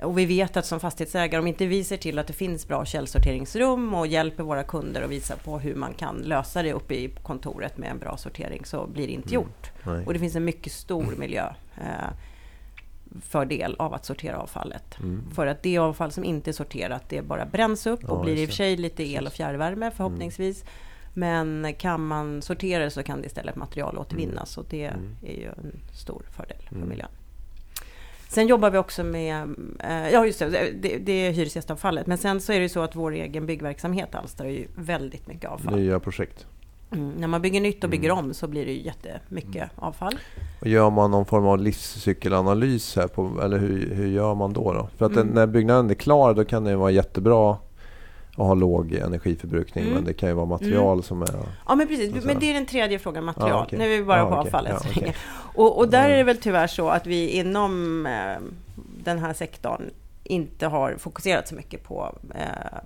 Och 0.02 0.18
vi 0.18 0.26
vet 0.26 0.58
att 0.58 0.66
som 0.66 0.80
fastighetsägare, 0.80 1.40
om 1.42 1.48
inte 1.48 1.66
vi 1.66 1.84
ser 1.84 1.98
till 1.98 2.20
att 2.20 2.28
det 2.28 2.34
finns 2.34 2.68
bra 2.68 2.86
källsorteringsrum 2.86 3.94
och 3.94 4.08
hjälper 4.08 4.44
våra 4.44 4.64
kunder 4.64 5.02
att 5.02 5.10
visa 5.10 5.36
på 5.36 5.60
hur 5.60 5.76
man 5.76 5.94
kan 5.94 6.16
lösa 6.18 6.64
det 6.64 6.74
uppe 6.74 6.96
i 6.96 7.10
kontoret 7.24 7.78
med 7.78 7.90
en 7.92 8.00
bra 8.00 8.18
sortering, 8.18 8.66
så 8.66 8.88
blir 8.88 9.08
det 9.08 9.14
inte 9.14 9.30
Mm. 9.36 9.42
gjort. 9.44 9.72
Nej. 9.84 10.06
Och 10.06 10.14
det 10.14 10.20
finns 10.20 10.36
en 10.36 10.46
mycket 10.46 10.74
stor 10.74 11.16
miljö 11.18 11.50
eh, 11.78 12.10
fördel 13.22 13.76
av 13.80 13.94
att 13.94 14.06
sortera 14.06 14.38
avfallet. 14.38 14.98
Mm. 15.00 15.24
För 15.36 15.48
att 15.48 15.64
det 15.64 15.78
avfall 15.78 16.12
som 16.12 16.24
inte 16.24 16.50
är 16.50 16.54
sorterat, 16.54 17.10
det 17.10 17.22
bara 17.22 17.46
bränns 17.46 17.88
upp 17.88 18.04
och 18.04 18.20
Ja, 18.20 18.24
blir 18.24 18.36
i 18.38 18.46
och 18.46 18.50
för 18.50 18.56
sig 18.56 18.78
lite 18.78 19.04
el 19.04 19.28
och 19.28 19.34
fjärrvärme 19.34 19.92
förhoppningsvis. 19.92 20.64
Men 21.18 21.74
kan 21.78 22.08
man 22.08 22.42
sortera 22.42 22.84
det 22.84 22.90
så 22.90 23.04
kan 23.04 23.22
det 23.22 23.28
istället 23.28 23.56
materialåtervinnas 23.56 24.58
och 24.58 24.66
det 24.70 24.86
Mm. 24.86 25.16
är 25.26 25.34
ju 25.34 25.46
en 25.48 25.72
stor 25.94 26.24
fördel 26.38 26.58
för 26.70 26.76
Mm. 26.76 26.90
miljön. 26.90 27.10
Sen 28.30 28.48
jobbar 28.48 28.70
vi 28.70 28.78
också 28.78 29.04
med, 29.04 29.56
eh, 29.80 30.10
ja 30.10 30.26
just 30.26 30.40
det, 30.40 30.72
det, 30.82 30.98
det 30.98 31.12
är 31.12 31.32
hyresgästavfallet. 31.32 32.08
Men 32.08 32.18
sen 32.18 32.42
så 32.42 32.52
är 32.54 32.56
det 32.58 32.64
ju 32.64 32.70
så 32.70 32.82
att 32.82 32.96
vår 32.96 33.12
egen 33.12 33.46
byggverksamhet 33.46 34.16
alstrar 34.16 34.48
ju 34.48 34.68
väldigt 34.76 35.28
mycket 35.28 35.50
avfall. 35.50 35.76
Nya 35.76 36.00
projekt. 36.00 36.46
Mm. 36.92 37.10
När 37.12 37.28
man 37.28 37.42
bygger 37.42 37.62
nytt 37.62 37.84
och 37.84 37.90
bygger 37.90 38.10
Mm. 38.12 38.26
om 38.26 38.34
så 38.34 38.48
blir 38.48 38.66
det 38.66 38.72
ju 38.72 38.82
jättemycket 38.82 39.70
avfall. 39.76 40.14
Och 40.62 40.68
gör 40.68 40.90
man 40.90 41.12
någon 41.12 41.26
form 41.26 41.46
av 41.46 41.60
livscykelanalys 41.60 42.96
här 42.96 43.08
på, 43.08 43.42
eller 43.44 43.58
hur, 43.58 43.94
hur 43.96 44.08
gör 44.08 44.36
man 44.36 44.54
då? 44.54 44.74
då? 44.74 44.90
För 44.98 45.06
att 45.06 45.14
den, 45.14 45.22
Mm. 45.24 45.36
när 45.36 45.48
byggnaden 45.48 45.90
är 45.90 45.94
klar 45.96 46.34
då 46.34 46.46
kan 46.46 46.64
det 46.64 46.76
vara 46.76 46.92
jättebra 46.92 47.58
och 48.36 48.46
har 48.46 48.56
låg 48.56 48.94
energiförbrukning. 48.94 49.84
Mm. 49.84 49.96
Men 49.96 50.06
det 50.06 50.14
kan 50.14 50.30
ju 50.30 50.36
vara 50.36 50.46
material 50.46 51.04
som 51.04 51.22
är... 51.22 51.30
Ja, 51.68 51.76
men 51.76 51.88
precis. 51.88 52.26
Men 52.26 52.40
det 52.40 52.50
är 52.50 52.54
den 52.54 52.66
tredje 52.66 53.00
frågan, 53.00 53.24
material. 53.26 53.50
Ja, 53.52 53.64
okej. 53.64 53.80
Nu 53.80 53.94
är 53.94 53.98
vi 53.98 54.04
bara 54.04 54.18
Ja, 54.18 54.24
på 54.26 54.32
okej. 54.32 54.40
avfallet 54.40 54.74
Ja, 54.84 54.90
länge. 54.96 55.14
Och, 55.56 55.78
och 55.78 55.90
där 55.90 56.10
är 56.10 56.18
det 56.18 56.24
väl 56.24 56.38
tyvärr 56.38 56.68
så 56.68 56.90
att 56.90 57.08
vi 57.08 57.30
inom 57.30 58.06
eh, 58.06 58.42
den 59.04 59.20
här 59.20 59.34
sektorn 59.34 59.82
inte 60.28 60.68
har 60.68 60.96
fokuserat 60.98 61.48
så 61.48 61.56
mycket 61.56 61.84
på 61.84 62.16
eh, 62.36 62.46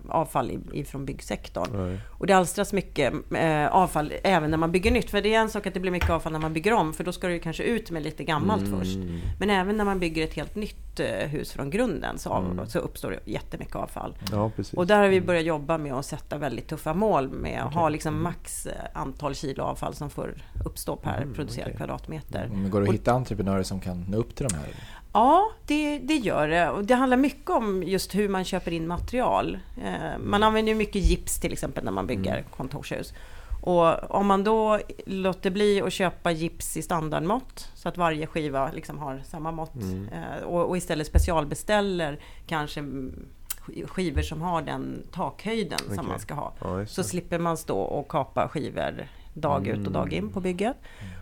avfall 0.10 0.52
ifrån 0.74 1.06
byggsektorn. 1.06 1.88
Nej. 1.88 2.00
Och 2.10 2.28
det 2.28 2.34
alstras 2.34 2.74
mycket 2.74 3.14
eh, 3.36 3.68
avfall 3.68 4.14
även 4.24 4.52
när 4.52 4.58
man 4.58 4.72
bygger 4.72 4.92
nytt. 4.92 5.10
För 5.10 5.22
det 5.22 5.34
är 5.36 5.40
en 5.40 5.50
sak 5.50 5.68
att 5.68 5.74
det 5.74 5.80
blir 5.80 5.92
mycket 5.92 6.10
avfall 6.10 6.32
när 6.32 6.40
man 6.40 6.54
bygger 6.54 6.74
om, 6.74 6.94
för 6.94 7.04
då 7.04 7.12
ska 7.12 7.28
det 7.28 7.34
ju 7.34 7.40
kanske 7.40 7.64
ut 7.64 7.92
med 7.92 8.04
lite 8.04 8.24
gammalt 8.24 8.68
Mm. 8.68 8.80
först. 8.80 8.98
Men 9.40 9.50
även 9.50 9.78
när 9.78 9.86
man 9.86 10.00
bygger 10.00 10.24
ett 10.24 10.34
helt 10.34 10.56
nytt 10.56 11.00
eh, 11.00 11.28
hus 11.28 11.52
från 11.52 11.70
grunden 11.70 12.18
så, 12.18 12.30
av, 12.30 12.52
Mm. 12.52 12.68
så 12.68 12.80
uppstår 12.80 13.12
det 13.12 13.32
jättemycket 13.32 13.76
avfall. 13.76 14.18
Ja, 14.32 14.52
precis. 14.56 14.74
Och 14.74 14.88
där 14.88 15.00
har 15.00 15.08
vi 15.08 15.22
börjat 15.22 15.46
jobba 15.46 15.78
med 15.78 15.94
att 15.94 16.06
sätta 16.06 16.38
väldigt 16.38 16.68
tuffa 16.68 16.94
mål 16.94 17.30
med 17.30 17.64
att 17.64 17.74
ha 17.74 17.90
liksom 17.90 18.24
max 18.24 18.66
eh, 18.66 18.74
antal 18.94 19.36
kilo 19.36 19.64
avfall 19.64 19.94
som 19.94 20.10
får 20.10 20.34
uppstå 20.66 20.96
per 20.96 21.18
Mm, 21.22 21.34
producerad 21.34 21.68
okej. 21.68 21.78
kvadratmeter. 21.78 22.50
Men 22.54 22.70
går 22.70 22.82
det 22.82 22.88
att 22.88 22.94
hitta 22.94 23.12
entreprenörer 23.12 23.64
som 23.64 23.80
kan 23.80 24.06
nå 24.10 24.18
upp 24.18 24.36
till 24.36 24.48
de 24.50 24.56
här? 24.56 24.68
Ja, 25.14 25.52
det, 25.66 25.98
det 26.00 26.16
gör 26.16 26.48
det. 26.48 26.70
Och 26.70 26.84
det 26.86 26.96
handlar 26.96 27.18
mycket 27.18 27.50
om 27.50 27.84
just 27.84 28.16
hur 28.16 28.30
man 28.30 28.44
köper 28.46 28.72
in 28.72 28.88
material. 28.88 29.60
Eh, 29.84 30.20
man 30.20 30.44
använder 30.44 30.72
ju 30.72 30.78
mycket 30.78 31.02
gips 31.02 31.40
till 31.40 31.54
exempel 31.54 31.84
när 31.84 31.92
man 31.92 32.08
bygger 32.08 32.44
kontorshus. 32.58 33.14
Och 33.62 34.12
om 34.16 34.28
man 34.28 34.44
då 34.44 34.80
låter 35.06 35.50
bli 35.52 35.82
att 35.82 35.94
köpa 35.94 36.32
gips 36.32 36.78
i 36.78 36.82
standardmått 36.82 37.70
så 37.76 37.90
att 37.90 37.98
varje 37.98 38.28
skiva 38.28 38.72
liksom 38.72 38.98
har 38.98 39.22
samma 39.26 39.52
mått 39.52 39.76
eh, 40.12 40.44
och, 40.46 40.66
och 40.70 40.78
istället 40.78 41.08
specialbeställer 41.08 42.20
kanske 42.48 42.80
mm, 42.80 43.26
sk- 43.68 43.88
skivor 43.88 44.22
som 44.22 44.42
har 44.42 44.62
den 44.62 45.04
takhöjden 45.12 45.80
Okej. 45.86 45.96
som 45.98 46.08
man 46.08 46.20
ska 46.20 46.34
ha. 46.34 46.54
Ja, 46.62 46.86
Så 46.86 47.04
slipper 47.04 47.40
man 47.40 47.58
stå 47.58 47.80
och 47.80 48.08
kapa 48.12 48.48
skivor 48.48 49.08
dag 49.34 49.68
ut 49.68 49.88
och 49.88 49.94
dag 49.94 50.14
Mm. 50.14 50.26
in 50.26 50.32
på 50.34 50.40
bygget. 50.42 50.78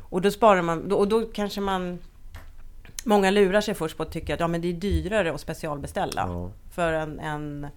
Och 0.10 0.22
då 0.22 0.32
sparar 0.32 0.62
man, 0.62 0.92
och 0.92 1.08
då 1.08 1.22
kanske 1.34 1.62
man 1.62 2.00
Många 3.08 3.32
lurar 3.32 3.62
sig 3.62 3.74
först 3.74 3.98
på 3.98 4.04
att 4.04 4.12
tycka 4.12 4.34
att 4.34 4.40
ja, 4.40 4.48
men 4.48 4.62
det 4.62 4.68
är 4.68 4.74
dyrare 4.74 5.34
att 5.34 5.42
specialbeställa. 5.42 6.26
Ja. 6.28 6.52
För 6.72 6.94
en, 6.94 7.20
en, 7.20 7.68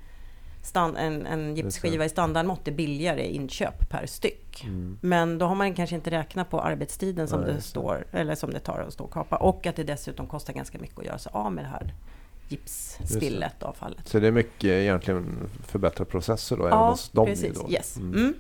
stand, 0.63 0.97
en, 0.97 1.27
en 1.27 1.57
gipsskiva 1.57 2.05
i 2.05 2.09
standardmått 2.09 2.69
är 2.69 2.73
billigare 2.73 3.27
inköp 3.27 3.91
per 3.91 4.07
styck. 4.07 4.65
Mm. 4.65 4.99
Men 5.01 5.39
då 5.39 5.47
har 5.47 5.55
man 5.55 5.75
kanske 5.75 5.97
inte 5.97 6.11
räknat 6.11 6.51
på 6.51 6.61
arbetstiden 6.61 7.29
som 7.29 7.41
Nej, 7.41 7.55
det 7.55 7.61
står, 7.61 8.07
eller 8.13 8.35
som 8.35 8.51
det 8.51 8.61
tar 8.61 8.79
att 8.79 8.93
stå 8.93 9.05
och 9.05 9.13
kapa. 9.13 9.37
Och 9.37 9.67
att 9.67 9.77
det 9.77 9.85
dessutom 9.85 10.27
kostar 10.27 10.53
ganska 10.53 10.79
mycket 10.79 10.99
att 10.99 11.05
göra 11.05 11.19
sig 11.19 11.33
av 11.35 11.53
med 11.53 11.65
det 11.65 11.69
här 11.69 11.95
gipsspillet, 12.49 13.63
avfallet. 13.63 14.09
Så 14.09 14.19
det 14.21 14.27
är 14.27 14.33
mycket 14.33 14.65
egentligen 14.65 15.51
förbättrade 15.67 16.11
processer 16.11 16.57
då? 16.57 16.67
även 16.67 16.79
Ja, 16.79 16.91
hos 16.91 17.09
dem 17.09 17.27
precis. 17.27 17.61
Då. 17.61 17.71
Yes. 17.71 17.97
Mm. 17.97 18.15
Mm. 18.15 18.35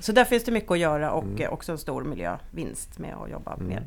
Så 0.00 0.12
där 0.12 0.24
finns 0.24 0.44
det 0.44 0.52
mycket 0.52 0.70
att 0.70 0.78
göra 0.78 1.10
och 1.10 1.24
Mm. 1.24 1.52
också 1.52 1.72
en 1.72 1.78
stor 1.78 2.04
miljövinst 2.04 2.98
med 2.98 3.14
att 3.14 3.30
jobba 3.30 3.54
Mm. 3.54 3.82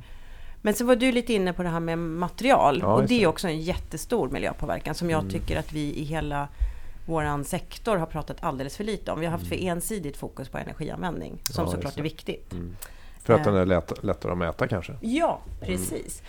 Men 0.62 0.74
så 0.74 0.86
var 0.86 0.96
du 0.96 1.12
lite 1.12 1.34
inne 1.34 1.54
på 1.54 1.64
det 1.64 1.70
här 1.70 1.80
med 1.80 1.98
material. 2.00 2.80
Ja, 2.82 2.94
och 2.94 3.08
det 3.08 3.24
är 3.24 3.28
också 3.28 3.48
en 3.48 3.62
jättestor 3.62 4.30
miljöpåverkan 4.30 4.96
som 4.96 5.10
jag 5.10 5.20
Mm. 5.20 5.32
tycker 5.32 5.60
att 5.60 5.74
vi 5.74 5.94
i 5.96 6.04
hela 6.04 6.48
våran 7.06 7.44
sektor 7.44 7.98
har 7.98 8.06
pratat 8.06 8.38
alldeles 8.40 8.78
för 8.78 8.84
lite 8.84 9.12
om. 9.12 9.20
Vi 9.20 9.26
har 9.26 9.32
haft 9.32 9.48
för 9.48 9.56
ensidigt 9.64 10.18
fokus 10.18 10.50
på 10.50 10.58
energianvändning 10.58 11.42
som 11.44 11.62
Mm. 11.62 11.72
Ja, 11.72 11.76
såklart 11.78 11.98
är 11.98 12.02
viktigt. 12.04 12.54
Mm. 12.54 12.76
För 13.24 13.34
att 13.34 13.40
Eh. 13.40 13.46
den 13.54 13.56
är 13.62 13.66
lätt, 13.66 14.04
lättare 14.04 14.32
att 14.32 14.38
mäta 14.38 14.68
kanske? 14.68 14.94
Ja, 15.02 15.40
precis. 15.62 16.24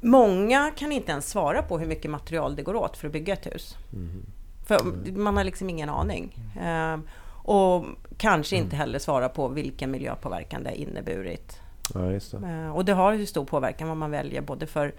Många 0.00 0.70
kan 0.76 0.92
inte 0.92 1.12
ens 1.12 1.30
svara 1.30 1.62
på 1.62 1.78
hur 1.78 1.86
mycket 1.86 2.10
material 2.10 2.56
det 2.56 2.62
går 2.62 2.74
åt 2.74 2.96
för 2.96 3.06
att 3.06 3.12
bygga 3.12 3.32
ett 3.34 3.46
hus. 3.46 3.76
Mm. 3.92 4.26
För 4.66 4.80
man 5.12 5.36
har 5.36 5.44
liksom 5.44 5.70
ingen 5.70 5.88
aning. 5.88 6.38
Eh, 6.62 6.98
och 7.44 7.84
kanske 8.16 8.56
inte 8.56 8.76
heller 8.76 8.98
svara 8.98 9.28
på 9.28 9.48
vilken 9.48 9.90
miljöpåverkan 9.90 10.62
det 10.62 10.68
har 10.70 10.76
inneburit. 10.76 11.58
Ja, 11.94 12.10
just 12.12 12.30
det. 12.30 12.48
Eh, 12.48 12.76
och 12.76 12.84
det 12.84 12.92
har 12.92 13.12
ju 13.12 13.26
stor 13.26 13.44
påverkan 13.44 13.88
vad 13.88 13.96
man 13.96 14.10
väljer 14.10 14.40
både 14.40 14.66
för 14.66 14.94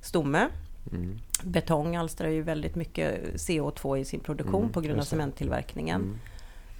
stomme, 0.00 0.48
Mm. 0.92 1.18
betong 1.42 1.96
alstrar 1.96 2.28
ju 2.28 2.42
väldigt 2.42 2.74
mycket 2.74 3.34
CO2 3.40 3.96
i 3.98 4.04
sin 4.04 4.20
produktion 4.20 4.60
Mm, 4.60 4.72
på 4.72 4.80
grund 4.80 5.00
av 5.00 5.04
cementtillverkningen. 5.04 6.18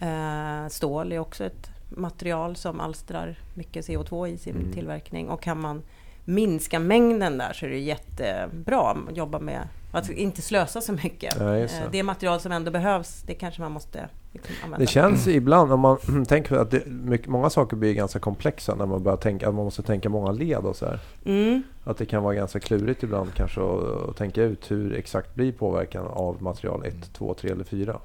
Mm. 0.01 0.65
Eh, 0.65 0.69
stål 0.69 1.13
är 1.13 1.19
också 1.19 1.45
ett 1.45 1.71
material 1.89 2.57
som 2.57 2.81
alstrar 2.81 3.39
mycket 3.55 3.85
CO2 3.89 4.29
i 4.29 4.39
sin 4.39 4.57
Mm. 4.57 4.73
tillverkning. 4.73 5.29
Och 5.29 5.43
kan 5.43 5.61
man 5.61 5.83
minska 6.29 6.79
mängden 6.79 7.39
där 7.39 7.53
så 7.53 7.67
är 7.67 7.71
det 7.71 7.79
jättebra 7.79 8.91
att 8.91 9.17
jobba 9.17 9.39
med 9.39 9.69
att 9.93 10.11
inte 10.11 10.43
slösa 10.43 10.81
så 10.81 10.93
mycket. 10.93 11.39
Det. 11.39 11.63
Eh, 11.65 11.91
det 11.93 12.03
material 12.03 12.41
som 12.41 12.53
ändå 12.53 12.71
behövs, 12.71 13.23
det 13.27 13.35
kanske 13.35 13.61
man 13.63 13.73
måste 13.73 14.09
liksom 14.33 14.55
använda. 14.65 14.79
Det 14.79 14.87
känns 14.87 15.29
ibland, 15.29 15.73
om 15.73 15.81
man 15.81 15.99
tänker 16.29 16.57
att 16.57 16.71
det, 16.71 16.87
mycket, 16.87 17.27
många 17.27 17.51
saker 17.51 17.77
blir 17.77 17.95
ganska 17.95 18.19
komplexa 18.19 18.75
när 18.75 18.87
man 18.87 19.03
börjar 19.03 19.17
tänka 19.17 19.49
att 19.49 19.55
man 19.55 19.65
måste 19.65 19.83
tänka 19.83 20.09
många 20.09 20.33
led 20.33 20.59
och 20.65 20.77
så 20.77 20.87
här. 20.87 21.01
Mm. 21.25 21.63
Att 21.85 21.99
det 21.99 22.07
kan 22.07 22.23
vara 22.23 22.35
ganska 22.35 22.61
klurigt 22.61 23.03
ibland 23.03 23.35
kanske 23.35 23.61
att, 23.61 24.09
att 24.09 24.17
tänka 24.17 24.43
ut 24.43 24.71
hur 24.71 24.95
exakt 24.95 25.35
blir 25.35 25.53
påverkan 25.53 26.07
av 26.07 26.43
material 26.43 26.85
1, 26.87 26.95
2, 27.13 27.35
3 27.35 27.51
eller 27.51 27.65
4. 27.65 27.99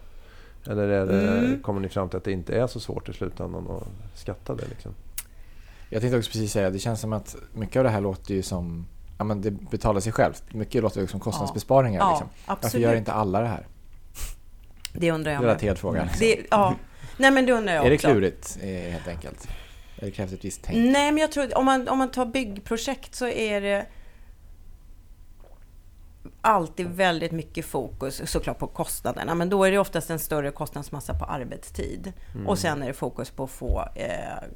Eller 0.68 0.88
det, 0.88 1.28
Mm. 1.38 1.62
kommer 1.62 1.82
ni 1.82 1.90
fram 1.90 2.10
till 2.10 2.18
att 2.18 2.24
det 2.24 2.32
inte 2.32 2.56
är 2.56 2.68
så 2.68 2.80
svårt 2.80 3.10
i 3.10 3.14
slutändan 3.14 3.68
att 3.70 4.20
skatta 4.20 4.56
det? 4.56 4.68
Liksom? 4.70 4.92
Jag 5.94 6.02
tänkte 6.02 6.18
också 6.18 6.32
precis 6.32 6.52
säga, 6.52 6.70
det 6.70 6.80
känns 6.80 7.02
som 7.02 7.14
att 7.14 7.36
mycket 7.54 7.76
av 7.76 7.84
det 7.84 7.90
här 7.90 8.02
låter 8.02 8.34
ju 8.34 8.42
som, 8.42 8.88
ja 9.18 9.24
men 9.24 9.42
det 9.42 9.52
betalar 9.52 10.00
sig 10.00 10.12
självt. 10.12 10.44
Mycket 10.54 10.82
låter 10.82 11.02
ju 11.02 11.08
som 11.08 11.20
kostnadsbesparingar 11.20 12.00
Ja, 12.00 12.10
liksom. 12.12 12.30
Varför 12.46 12.66
absolut. 12.66 12.84
gör 12.84 12.96
inte 12.96 13.14
alla 13.14 13.42
det 13.42 13.48
här? 13.48 13.68
Det 14.94 15.12
undrar 15.12 15.32
jag 15.32 15.42
med. 15.42 15.48
Relaterad 15.48 15.78
fråga. 15.78 16.04
Liksom. 16.04 16.20
Det, 16.20 16.46
ja. 16.52 16.76
Nej 17.18 17.32
men 17.32 17.46
det 17.46 17.52
undrar 17.54 17.74
jag 17.74 17.86
Är 17.86 17.90
det 17.90 17.96
också. 17.96 18.08
klurigt 18.08 18.58
eh, 18.62 18.70
helt 18.70 19.08
enkelt? 19.08 19.48
Det 20.00 20.12
krävs 20.12 20.34
ett 20.34 20.46
visst 20.46 20.62
tänk. 20.64 20.78
Nej, 20.78 21.12
men 21.12 21.18
jag 21.18 21.32
tror 21.32 21.58
om 21.58 21.66
man, 21.66 21.88
om 21.88 21.98
man 21.98 22.12
tar 22.12 22.26
byggprojekt 22.26 23.16
så 23.16 23.28
är 23.28 23.62
det 23.62 23.86
alltid 26.46 26.88
väldigt 26.88 27.32
mycket 27.32 27.66
fokus 27.66 28.22
såklart 28.32 28.60
på 28.60 28.68
kostnaderna. 28.68 29.36
Men 29.36 29.50
då 29.50 29.64
är 29.64 29.72
det 29.72 29.78
oftast 29.78 30.10
en 30.10 30.20
större 30.20 30.52
kostnadsmassa 30.52 31.14
på 31.14 31.26
arbetstid. 31.26 32.14
Och 32.48 32.60
sen 32.60 32.84
är 32.84 32.88
det 32.88 32.94
fokus 32.94 33.30
på 33.30 33.44
att 33.44 33.50
få 33.52 33.88
eh, 33.96 34.08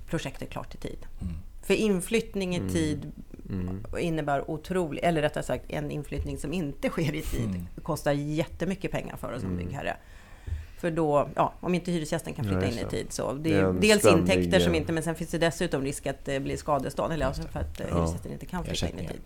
projektet 0.09 0.49
klart 0.49 0.75
i 0.75 0.77
tid. 0.77 0.97
Mm. 1.21 1.33
För 1.63 1.73
inflyttning 1.73 2.55
i 2.55 2.69
tid 2.69 3.11
Mm. 3.49 3.85
innebär 3.99 4.51
otroligt, 4.51 5.03
eller 5.03 5.21
rättare 5.21 5.43
sagt 5.43 5.65
en 5.67 5.91
inflyttning 5.91 6.37
som 6.37 6.53
inte 6.53 6.89
sker 6.89 7.15
i 7.15 7.21
tid 7.21 7.45
Mm. 7.45 7.67
kostar 7.83 8.11
jättemycket 8.11 8.91
pengar 8.91 9.15
för 9.17 9.33
oss 9.33 9.41
som 9.41 9.51
Mm. 9.51 9.65
byggherre. 9.65 9.97
För 10.79 10.91
då, 10.91 11.29
ja, 11.35 11.53
om 11.59 11.75
inte 11.75 11.91
hyresgästen 11.91 12.33
kan 12.33 12.45
flytta 12.45 12.61
Ja, 12.65 12.71
in 12.71 12.77
i 12.77 12.83
det. 12.83 12.89
tid 12.89 13.07
så 13.13 13.33
det 13.33 13.39
Det 13.49 13.53
är 13.55 13.63
är 13.63 13.69
en 13.69 13.79
dels 13.79 13.99
ständig, 14.01 14.33
intäkter 14.33 14.59
som 14.59 14.71
eh, 14.73 14.77
inte, 14.77 14.91
men 14.93 15.03
sen 15.03 15.15
finns 15.15 15.29
det 15.31 15.37
dessutom 15.37 15.81
risk 15.81 16.07
att 16.07 16.25
det 16.25 16.39
blir 16.39 16.57
skadestånd, 16.57 17.13
eller 17.13 17.25
alltså 17.25 17.41
för 17.43 17.59
att 17.59 17.79
eh, 17.79 17.87
Ja. 17.89 17.95
hyresgästen 17.97 18.31
inte 18.31 18.45
kan 18.45 18.63
flytta 18.63 18.89
in 18.89 18.99
i 18.99 19.07
tid. 19.07 19.21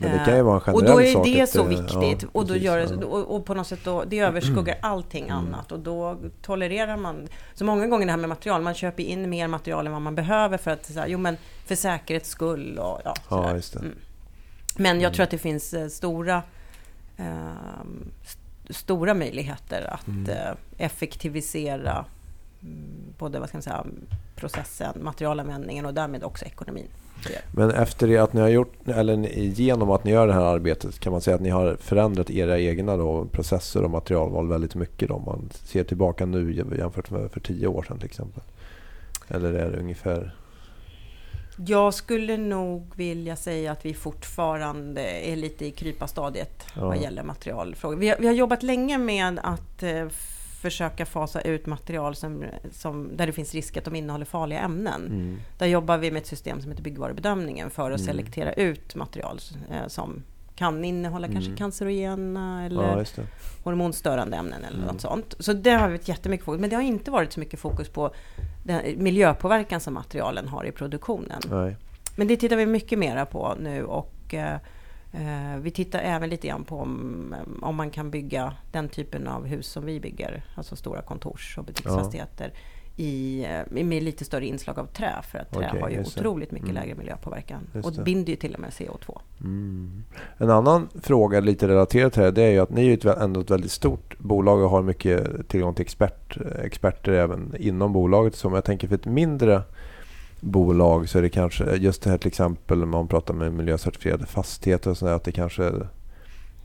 Men 0.00 0.18
det 0.18 0.24
kan 0.24 0.36
ju 0.36 0.42
vara 0.42 0.62
en 0.66 0.74
Och 0.74 0.80
generell 0.80 1.12
då 1.14 1.26
är 1.26 1.40
det 1.40 1.46
så 1.46 1.62
eh, 1.62 1.68
viktigt 1.68 2.22
ja, 2.22 2.28
och, 2.32 2.46
då 2.46 2.56
gör 2.56 2.78
det, 2.78 3.04
och, 3.04 3.36
och 3.36 3.44
på 3.44 3.54
något 3.54 3.66
sätt 3.66 3.80
då, 3.84 4.04
det 4.04 4.18
överskuggar 4.18 4.78
allting 4.82 5.30
annat 5.30 5.72
och 5.72 5.78
då 5.78 6.18
tolererar 6.42 6.96
man. 6.96 7.28
Så 7.54 7.64
många 7.64 7.86
gånger 7.86 8.06
det 8.06 8.12
här 8.12 8.18
med 8.18 8.28
material, 8.28 8.62
man 8.62 8.74
köper 8.74 9.02
in 9.02 9.30
mer 9.30 9.48
material 9.48 9.86
än 9.86 9.92
vad 9.92 10.02
man 10.02 10.14
behöver 10.14 10.58
för 10.58 10.70
att 10.70 10.86
så 10.86 11.00
här, 11.00 11.06
jo 11.06 11.18
men 11.18 11.36
för 11.66 11.74
säkerhets 11.74 12.28
skull 12.30 12.78
och 12.78 13.00
ja, 13.04 13.14
Ja. 13.28 13.50
Mm. 13.50 13.94
Men 14.76 15.00
jag 15.00 15.14
tror 15.14 15.24
att 15.24 15.30
det 15.30 15.38
finns 15.38 15.74
eh, 15.74 15.88
stora 15.88 16.42
ehm, 17.16 18.10
st- 18.24 18.74
stora 18.74 19.14
möjligheter 19.14 19.94
att 19.94 20.06
Mm. 20.08 20.30
eh, 20.30 20.84
effektivisera 20.86 21.90
mm, 21.92 22.04
både 23.18 23.38
vad 23.38 23.48
ska 23.48 23.56
man 23.58 23.62
säga, 23.62 23.86
processen, 24.36 25.04
materialanvändningen 25.04 25.86
och 25.86 25.94
därmed 25.94 26.24
också 26.24 26.44
ekonomin. 26.44 26.86
Men 27.52 27.70
efter 27.70 28.08
det 28.08 28.18
att 28.18 28.32
ni 28.32 28.40
har 28.40 28.48
gjort, 28.48 28.88
eller 28.88 29.16
genom 29.38 29.90
att 29.90 30.04
ni 30.04 30.10
gör 30.10 30.26
det 30.26 30.32
här 30.32 30.40
arbetet 30.44 30.98
kan 30.98 31.12
man 31.12 31.20
säga 31.20 31.34
att 31.34 31.40
ni 31.40 31.50
har 31.50 31.76
förändrat 31.76 32.30
era 32.30 32.58
egna 32.60 32.96
då, 32.96 33.24
processer 33.24 33.84
och 33.84 33.90
materialval 33.90 34.48
väldigt 34.48 34.74
mycket 34.74 35.08
då, 35.08 35.14
om 35.14 35.24
man 35.24 35.50
ser 35.64 35.84
tillbaka 35.84 36.26
nu 36.26 36.54
jämfört 36.78 37.10
med 37.10 37.30
för 37.30 37.40
tio 37.40 37.66
år 37.66 37.82
sedan 37.82 37.98
till 37.98 38.06
exempel? 38.06 38.42
Eller 39.28 39.52
är 39.52 39.70
det 39.70 39.78
ungefär... 39.78 40.34
Jag 41.66 41.94
skulle 41.94 42.36
nog 42.36 42.92
vilja 42.96 43.36
säga 43.36 43.72
att 43.72 43.84
vi 43.84 43.94
fortfarande 43.94 45.02
är 45.02 45.36
lite 45.36 45.66
i 45.66 45.70
krypastadiet 45.70 46.66
Ja. 46.76 46.86
vad 46.86 47.02
gäller 47.02 47.22
materialfrågor. 47.22 47.96
Vi 47.96 48.08
har, 48.08 48.16
vi 48.18 48.26
har 48.26 48.34
jobbat 48.34 48.62
länge 48.62 48.98
med 48.98 49.40
att 49.42 49.82
eh, 49.82 50.06
försöka 50.60 51.06
fasa 51.06 51.40
ut 51.40 51.66
material 51.66 52.14
som, 52.14 52.44
som, 52.72 53.16
där 53.16 53.26
det 53.26 53.32
finns 53.32 53.54
risk 53.54 53.76
att 53.76 53.84
de 53.84 53.96
innehåller 53.96 54.24
farliga 54.24 54.58
ämnen. 54.60 55.06
Mm. 55.06 55.38
Där 55.58 55.66
jobbar 55.66 55.98
vi 55.98 56.10
med 56.10 56.20
ett 56.20 56.26
system 56.26 56.60
som 56.62 56.70
heter 56.70 56.82
byggvarubedömningen 56.84 57.70
för 57.70 57.90
att 57.90 58.00
Mm. 58.00 58.06
selektera 58.06 58.52
ut 58.52 58.94
material 58.94 59.38
eh, 59.70 59.86
som 59.88 60.22
kan 60.56 60.84
innehålla 60.84 61.26
kanske 61.28 61.48
Mm. 61.48 61.56
cancerogena 61.56 62.66
eller 62.66 62.98
Ja, 63.16 63.24
hormonstörande 63.64 64.36
ämnen 64.36 64.64
eller 64.64 64.76
Mm. 64.78 64.86
något 64.92 65.00
sånt. 65.00 65.34
Så 65.38 65.52
det 65.52 65.70
har 65.70 65.88
vi 65.88 65.94
ett 65.94 66.08
jättemycket 66.08 66.44
fokus 66.44 66.60
Men 66.60 66.70
det 66.70 66.76
har 66.76 66.82
inte 66.82 67.10
varit 67.10 67.32
så 67.32 67.40
mycket 67.40 67.60
fokus 67.60 67.88
på 67.88 68.10
den 68.64 69.02
miljöpåverkan 69.02 69.80
som 69.80 69.94
materialen 69.94 70.48
har 70.48 70.64
i 70.64 70.72
produktionen. 70.72 71.40
Nej. 71.50 71.76
Men 72.16 72.26
det 72.28 72.36
tittar 72.36 72.56
vi 72.56 72.66
mycket 72.66 72.98
mera 72.98 73.26
på 73.26 73.54
nu 73.60 73.84
och 73.84 74.14
Eh, 74.30 74.56
vi 75.60 75.70
tittar 75.70 75.98
även 75.98 76.30
lite 76.30 76.48
grann 76.48 76.64
på 76.64 76.78
om, 76.78 77.34
om 77.62 77.76
man 77.76 77.90
kan 77.90 78.10
bygga 78.10 78.52
den 78.72 78.88
typen 78.88 79.26
av 79.28 79.46
hus 79.46 79.66
som 79.66 79.84
vi 79.86 80.00
bygger, 80.00 80.44
alltså 80.54 80.76
stora 80.76 81.02
kontors 81.02 81.58
och 81.58 81.64
butiksfastigheter, 81.64 82.52
i, 83.00 83.44
eh, 83.44 83.84
med 83.84 84.02
lite 84.02 84.24
större 84.24 84.46
inslag 84.46 84.78
av 84.78 84.86
trä. 84.86 85.12
För 85.22 85.38
att 85.38 85.52
trä 85.52 85.66
Okej, 85.68 85.80
har 85.80 85.88
ju 85.88 85.96
det. 85.96 86.02
otroligt 86.06 86.50
mycket 86.50 86.68
Mm. 86.68 86.82
lägre 86.82 86.94
miljöpåverkan 86.94 87.60
Just 87.74 87.86
och 87.86 87.92
det. 87.92 88.02
binder 88.02 88.30
ju 88.30 88.36
till 88.36 88.54
och 88.54 88.60
med 88.60 88.70
CO2. 88.70 89.20
Mm. 89.40 90.04
En 90.38 90.50
annan 90.50 90.88
fråga 91.02 91.40
lite 91.40 91.68
relaterat 91.68 92.16
här, 92.16 92.32
det 92.32 92.42
är 92.42 92.50
ju 92.50 92.58
att 92.58 92.70
ni 92.70 92.80
är 92.88 93.06
ju 93.06 93.12
ändå 93.12 93.40
ett 93.40 93.50
väldigt 93.50 93.70
stort 93.70 94.18
bolag 94.18 94.62
och 94.62 94.70
har 94.70 94.82
mycket 94.82 95.48
tillgång 95.48 95.74
till 95.74 95.82
expert, 95.82 96.36
experter 96.62 97.12
även 97.12 97.54
inom 97.58 97.92
bolaget. 97.92 98.34
Så 98.36 98.48
om 98.48 98.54
jag 98.54 98.64
tänker 98.64 98.88
för 98.88 98.94
ett 98.94 99.06
mindre 99.06 99.62
bolag 100.40 101.08
så 101.08 101.18
är 101.18 101.22
det 101.22 101.28
kanske 101.28 101.76
just 101.76 102.02
det 102.02 102.10
här 102.10 102.18
till 102.18 102.28
exempel 102.28 102.78
när 102.78 102.86
man 102.86 103.08
pratar 103.08 103.34
med 103.34 103.52
miljöcertifierade 103.52 104.26
fastigheter 104.26 104.90
och 104.90 104.98
sådär 104.98 105.12
att 105.12 105.24
det 105.24 105.32
kanske 105.32 105.72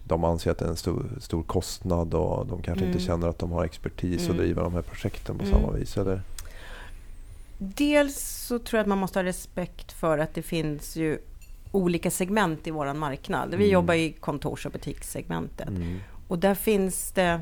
de 0.08 0.24
anser 0.24 0.52
att 0.52 0.58
det 0.58 0.66
är 0.66 0.70
en 0.70 0.76
stor, 0.76 1.06
stor 1.22 1.44
kostnad 1.44 2.14
och 2.14 2.46
de 2.48 2.62
kanske 2.62 2.86
inte 2.86 2.98
Mm. 2.98 3.08
känner 3.08 3.28
att 3.28 3.40
de 3.40 3.52
har 3.52 3.66
expertis 3.66 4.22
att 4.22 4.26
Mm. 4.30 4.38
driva 4.38 4.62
de 4.64 4.74
här 4.74 4.82
projekten 4.82 5.38
på 5.38 5.44
Mm. 5.46 5.56
samma 5.56 5.72
vis. 5.74 5.98
Eller? 5.98 6.22
Dels 7.58 8.20
så 8.48 8.60
tror 8.60 8.78
jag 8.78 8.82
att 8.82 8.88
man 8.88 8.98
måste 8.98 9.20
ha 9.20 9.24
respekt 9.24 9.92
för 9.92 10.18
att 10.18 10.34
det 10.34 10.42
finns 10.42 10.96
ju 10.96 11.18
olika 11.72 12.12
segment 12.12 12.68
i 12.68 12.72
våran 12.72 12.98
marknad. 13.00 13.50
Vi 13.50 13.56
Mm. 13.56 13.70
jobbar 13.70 13.94
i 13.94 14.12
kontors 14.12 14.66
och 14.66 14.72
butikssegmentet. 14.72 15.68
Mm. 15.70 16.00
Och 16.28 16.40
där 16.40 16.56
finns 16.56 17.12
det 17.12 17.42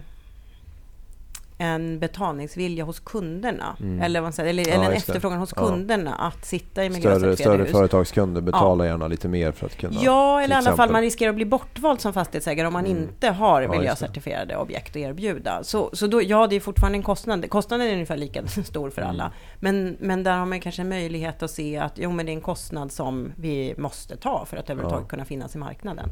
en 1.61 1.99
betalningsvilja 1.99 2.83
hos 2.83 2.99
kunderna. 2.99 3.75
Mm. 3.79 4.01
Eller, 4.01 4.21
vad 4.21 4.33
säger, 4.35 4.49
eller, 4.49 4.67
Ja, 4.67 4.73
eller 4.73 4.85
en 4.85 4.91
efterfrågan 4.93 5.39
hos 5.39 5.53
Ja. 5.55 5.67
kunderna 5.67 6.15
att 6.15 6.45
sitta 6.45 6.65
i 6.85 6.89
Större, 6.89 6.89
miljöcertifierade 6.89 7.35
större 7.37 7.63
hus. 7.63 7.71
företagskunder 7.71 8.41
betalar 8.41 8.85
gärna 8.85 9.07
lite 9.07 9.27
mer 9.27 9.51
för 9.51 9.65
att 9.65 9.77
kunna... 9.77 9.99
Ja, 10.03 10.41
eller 10.41 10.55
i 10.55 10.57
alla 10.57 10.75
fall 10.75 10.91
man 10.91 11.01
riskerar 11.01 11.29
att 11.29 11.35
bli 11.35 11.45
bortvald 11.45 12.01
som 12.01 12.13
fastighetsägare 12.13 12.67
om 12.67 12.73
man 12.73 12.85
Mm. 12.85 12.97
inte 12.97 13.29
har 13.29 13.61
Ja, 13.61 13.71
miljöcertifierade 13.71 14.55
objekt 14.57 14.89
att 14.89 14.95
erbjuda. 14.95 15.63
Så, 15.63 15.89
så 15.93 16.07
då, 16.07 16.21
ja, 16.21 16.47
det 16.47 16.55
är 16.55 16.59
fortfarande 16.59 16.97
en 16.97 17.03
kostnad. 17.03 17.49
Kostnaden 17.49 17.87
är 17.87 17.93
ungefär 17.93 18.17
lika 18.17 18.47
stor 18.47 18.89
för 18.89 19.01
alla. 19.01 19.23
Mm. 19.23 19.33
Men, 19.59 19.97
men 19.99 20.23
där 20.23 20.37
har 20.37 20.45
man 20.45 20.59
kanske 20.59 20.81
en 20.81 20.89
möjlighet 20.89 21.43
att 21.43 21.51
se 21.51 21.77
att 21.77 21.93
jo, 21.95 22.11
men 22.11 22.25
det 22.25 22.31
är 22.31 22.33
en 22.35 22.41
kostnad 22.41 22.91
som 22.91 23.31
vi 23.35 23.73
måste 23.77 24.17
ta 24.17 24.45
för 24.45 24.57
att 24.57 24.69
överhuvudtaget 24.69 25.05
Ja. 25.05 25.09
kunna 25.09 25.25
finnas 25.25 25.55
i 25.55 25.57
marknaden. 25.57 26.09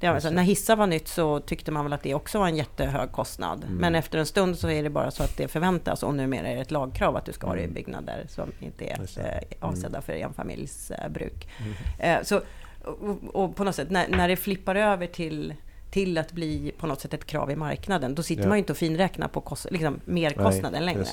Det 0.00 0.08
var, 0.10 0.20
så, 0.20 0.28
det. 0.28 0.34
när 0.34 0.42
hissar 0.42 0.76
var 0.76 0.86
nytt 0.86 1.08
så 1.08 1.40
tyckte 1.40 1.70
man 1.72 1.84
väl 1.84 1.92
att 1.92 2.02
det 2.02 2.14
också 2.14 2.38
var 2.38 2.46
en 2.46 2.56
jättehög 2.56 3.12
kostnad. 3.12 3.64
Mm. 3.64 3.76
Men 3.76 3.94
efter 3.94 4.18
en 4.18 4.26
stund 4.26 4.58
så 4.58 4.70
är 4.70 4.82
det 4.82 4.90
bara 4.90 5.10
så 5.10 5.22
att 5.22 5.36
det 5.36 5.48
förväntas 5.48 6.02
och 6.02 6.14
numera 6.14 6.48
är 6.48 6.54
det 6.54 6.60
ett 6.60 6.70
lagkrav 6.70 7.16
att 7.16 7.24
du 7.24 7.32
ska 7.32 7.46
ha 7.46 7.54
det 7.54 7.60
i 7.60 7.64
Mm. 7.64 7.74
byggnader 7.74 8.24
som 8.28 8.52
inte 8.60 8.84
är 8.84 9.00
eh, 9.00 9.68
avsedda 9.68 10.00
för 10.00 10.12
enfamiljsbruk. 10.12 11.48
Mm. 11.58 12.18
Eh, 12.18 12.24
så, 12.24 12.40
och, 12.84 13.18
och 13.42 13.56
på 13.56 13.64
något 13.64 13.74
sätt, 13.74 13.90
när, 13.90 14.08
när 14.08 14.28
det 14.28 14.36
flippar 14.36 14.74
över 14.74 15.06
till, 15.06 15.54
till 15.90 16.18
att 16.18 16.32
bli 16.32 16.72
på 16.78 16.86
något 16.86 17.00
sätt 17.00 17.14
ett 17.14 17.24
krav 17.24 17.50
i 17.50 17.56
marknaden, 17.56 18.14
då 18.14 18.22
sitter 18.22 18.42
Ja. 18.42 18.48
man 18.48 18.58
ju 18.58 18.58
inte 18.58 18.72
och 18.72 18.76
finräknar 18.78 19.28
på 19.28 19.40
kost, 19.40 19.66
liksom, 19.70 20.00
merkostnaden 20.04 20.84
längre. 20.84 21.04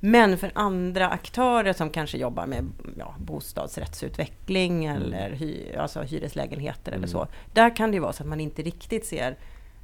Men 0.00 0.38
för 0.38 0.50
andra 0.54 1.08
aktörer 1.08 1.72
som 1.72 1.90
kanske 1.90 2.18
jobbar 2.18 2.46
med 2.46 2.70
ja, 2.98 3.14
bostadsrättsutveckling 3.18 4.84
eller 4.84 5.30
hy, 5.30 5.72
alltså 5.76 6.02
hyreslägenheter 6.02 6.92
Mm. 6.92 6.98
eller 6.98 7.08
så. 7.12 7.26
Där 7.52 7.76
kan 7.76 7.90
det 7.90 8.00
vara 8.00 8.12
så 8.12 8.22
att 8.22 8.28
man 8.28 8.40
inte 8.40 8.62
riktigt 8.62 9.06
ser 9.06 9.36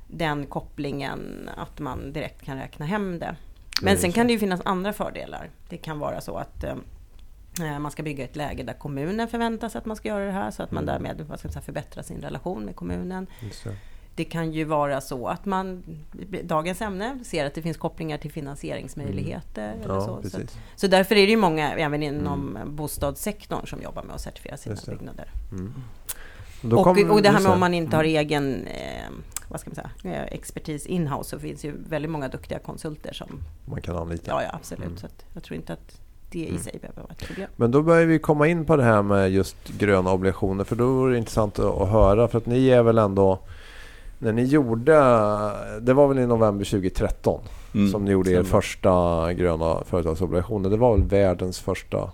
den 0.09 0.47
kopplingen 0.47 1.51
att 1.57 1.79
man 1.81 2.13
direkt 2.13 2.43
kan 2.43 2.59
räkna 2.59 2.87
hem 2.87 3.19
det. 3.19 3.37
Men 3.83 3.99
sen 3.99 4.13
kan 4.13 4.27
det 4.27 4.33
ju 4.33 4.39
finnas 4.39 4.61
andra 4.65 4.93
fördelar. 4.93 5.51
Det 5.69 5.77
kan 5.77 5.99
vara 5.99 6.21
så 6.21 6.37
att 6.37 6.65
eh, 6.65 6.75
man 7.79 7.91
ska 7.91 8.03
bygga 8.03 8.25
ett 8.25 8.37
läge 8.37 8.63
där 8.63 8.73
kommunen 8.73 9.29
förväntas 9.29 9.77
att 9.77 9.87
man 9.87 9.97
ska 9.97 10.09
göra 10.09 10.25
det 10.25 10.33
här 10.33 10.51
så 10.51 10.63
att 10.63 10.71
man 10.71 10.85
Mm. 10.89 10.95
därmed 11.03 11.27
vad 11.27 11.39
ska 11.39 11.49
säga, 11.49 11.63
förbättrar 11.63 12.03
sin 12.03 12.21
relation 12.21 12.65
med 12.65 12.77
kommunen. 12.77 13.27
Det. 14.15 14.25
Kan 14.25 14.53
ju 14.53 14.65
vara 14.65 15.01
så 15.01 15.29
att 15.29 15.45
man, 15.45 15.83
dagens 16.43 16.81
ämne, 16.83 17.19
ser 17.25 17.47
att 17.47 17.55
det 17.55 17.63
finns 17.63 17.77
kopplingar 17.77 18.19
till 18.19 18.33
finansieringsmöjligheter. 18.33 19.75
Eller 19.85 19.95
Ja, 19.95 20.01
så. 20.01 20.07
Så, 20.07 20.23
precis. 20.23 20.59
så 20.77 20.87
därför 20.87 21.15
är 21.17 21.27
det 21.27 21.31
ju 21.31 21.37
många, 21.37 21.73
även 21.75 22.03
inom 22.03 22.59
bostadssektorn, 22.67 23.67
som 23.67 23.83
jobbar 23.83 24.03
med 24.03 24.15
att 24.15 24.21
certifiera 24.21 24.57
sina 24.57 24.77
byggnader. 24.87 25.29
Mm. 25.53 25.75
Och, 26.77 26.87
och 27.11 27.23
det 27.23 27.31
här 27.31 27.41
med 27.41 27.53
om 27.53 27.61
man 27.61 27.75
inte 27.75 27.97
har 27.97 28.05
egen 28.05 28.67
eh, 28.67 29.11
vad 29.49 29.61
ska 29.61 29.71
man 29.71 29.75
säga, 29.75 30.17
eh, 30.17 30.23
expertis 30.23 30.87
inhouse 30.87 31.31
så 31.31 31.39
finns 31.39 31.65
ju 31.65 31.73
väldigt 31.89 32.11
många 32.11 32.29
duktiga 32.29 32.59
konsulter 32.59 33.13
som... 33.13 33.27
man 33.65 33.81
kan 33.81 33.97
anlita. 33.97 34.31
Ja, 34.31 34.43
ja 34.43 34.51
absolut. 34.53 34.87
Mm. 34.87 34.99
Så 34.99 35.07
jag 35.35 35.43
tror 35.43 35.57
inte 35.57 35.73
att 35.73 36.01
det 36.31 36.39
i 36.39 36.49
Mm. 36.49 36.63
sig 36.63 36.79
behöver 36.81 37.03
vara 37.03 37.13
ett 37.13 37.27
problem. 37.27 37.51
Men 37.57 37.71
då 37.71 37.83
börjar 37.83 38.07
vi 38.07 38.19
komma 38.19 38.47
in 38.47 38.65
på 38.65 38.77
det 38.77 38.85
här 38.85 39.03
med 39.03 39.31
just 39.31 39.69
gröna 39.69 40.13
obligationer. 40.13 40.65
För 40.65 40.77
då 40.77 40.87
vore 40.93 41.13
det 41.13 41.19
intressant 41.19 41.59
att 41.59 41.89
höra. 41.89 42.29
För 42.29 42.39
att 42.39 42.47
ni 42.47 42.69
är 42.69 42.83
väl 42.83 42.99
ändå... 42.99 43.39
När 44.23 44.33
ni 44.33 44.45
gjorde... 44.45 44.95
Det 45.81 45.93
var 45.93 46.09
väl 46.09 46.19
i 46.19 46.27
november 46.27 46.65
2013 46.65 47.41
Mm, 47.75 47.91
som 47.91 48.05
ni 48.05 48.11
gjorde 48.11 48.31
er 48.31 48.43
första 48.43 49.33
gröna 49.33 49.85
företagsobligationer. 49.85 50.71
Det 50.71 50.77
var 50.77 50.97
väl 50.97 51.07
världens 51.07 51.61
första 51.61 52.11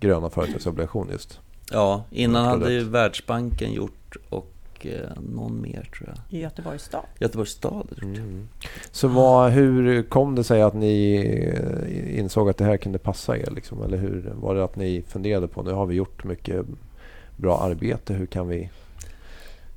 gröna 0.00 0.30
företagsobligation 0.30 1.08
just. 1.12 1.40
Ja, 1.70 2.04
innan 2.10 2.44
hade 2.44 2.72
ju 2.72 2.84
Världsbanken 2.84 3.72
gjort 3.72 4.16
och 4.28 4.52
eh, 4.80 5.22
någon 5.34 5.60
mer 5.60 5.90
tror 5.96 6.08
jag. 6.08 6.38
I 6.38 6.42
Göteborgs 6.42 6.82
stad. 6.82 7.04
Göteborgs 7.18 7.50
stad. 7.50 7.88
Mm. 8.02 8.48
Så 8.90 9.08
vad, 9.08 9.50
hur 9.50 10.02
kom 10.02 10.34
det 10.34 10.44
sig 10.44 10.62
att 10.62 10.74
ni 10.74 11.16
eh, 11.54 12.18
insåg 12.18 12.50
att 12.50 12.56
det 12.56 12.64
här 12.64 12.76
kunde 12.76 12.98
passa 12.98 13.38
er? 13.38 13.50
Liksom? 13.50 13.82
Eller 13.82 13.98
hur 13.98 14.32
var 14.34 14.54
det 14.54 14.64
att 14.64 14.76
ni 14.76 15.02
funderade 15.08 15.48
på 15.48 15.62
nu 15.62 15.72
har 15.72 15.86
vi 15.86 15.94
gjort 15.94 16.24
mycket 16.24 16.66
bra 17.36 17.58
arbete. 17.58 18.14
Hur 18.14 18.26
kan 18.26 18.48
vi 18.48 18.70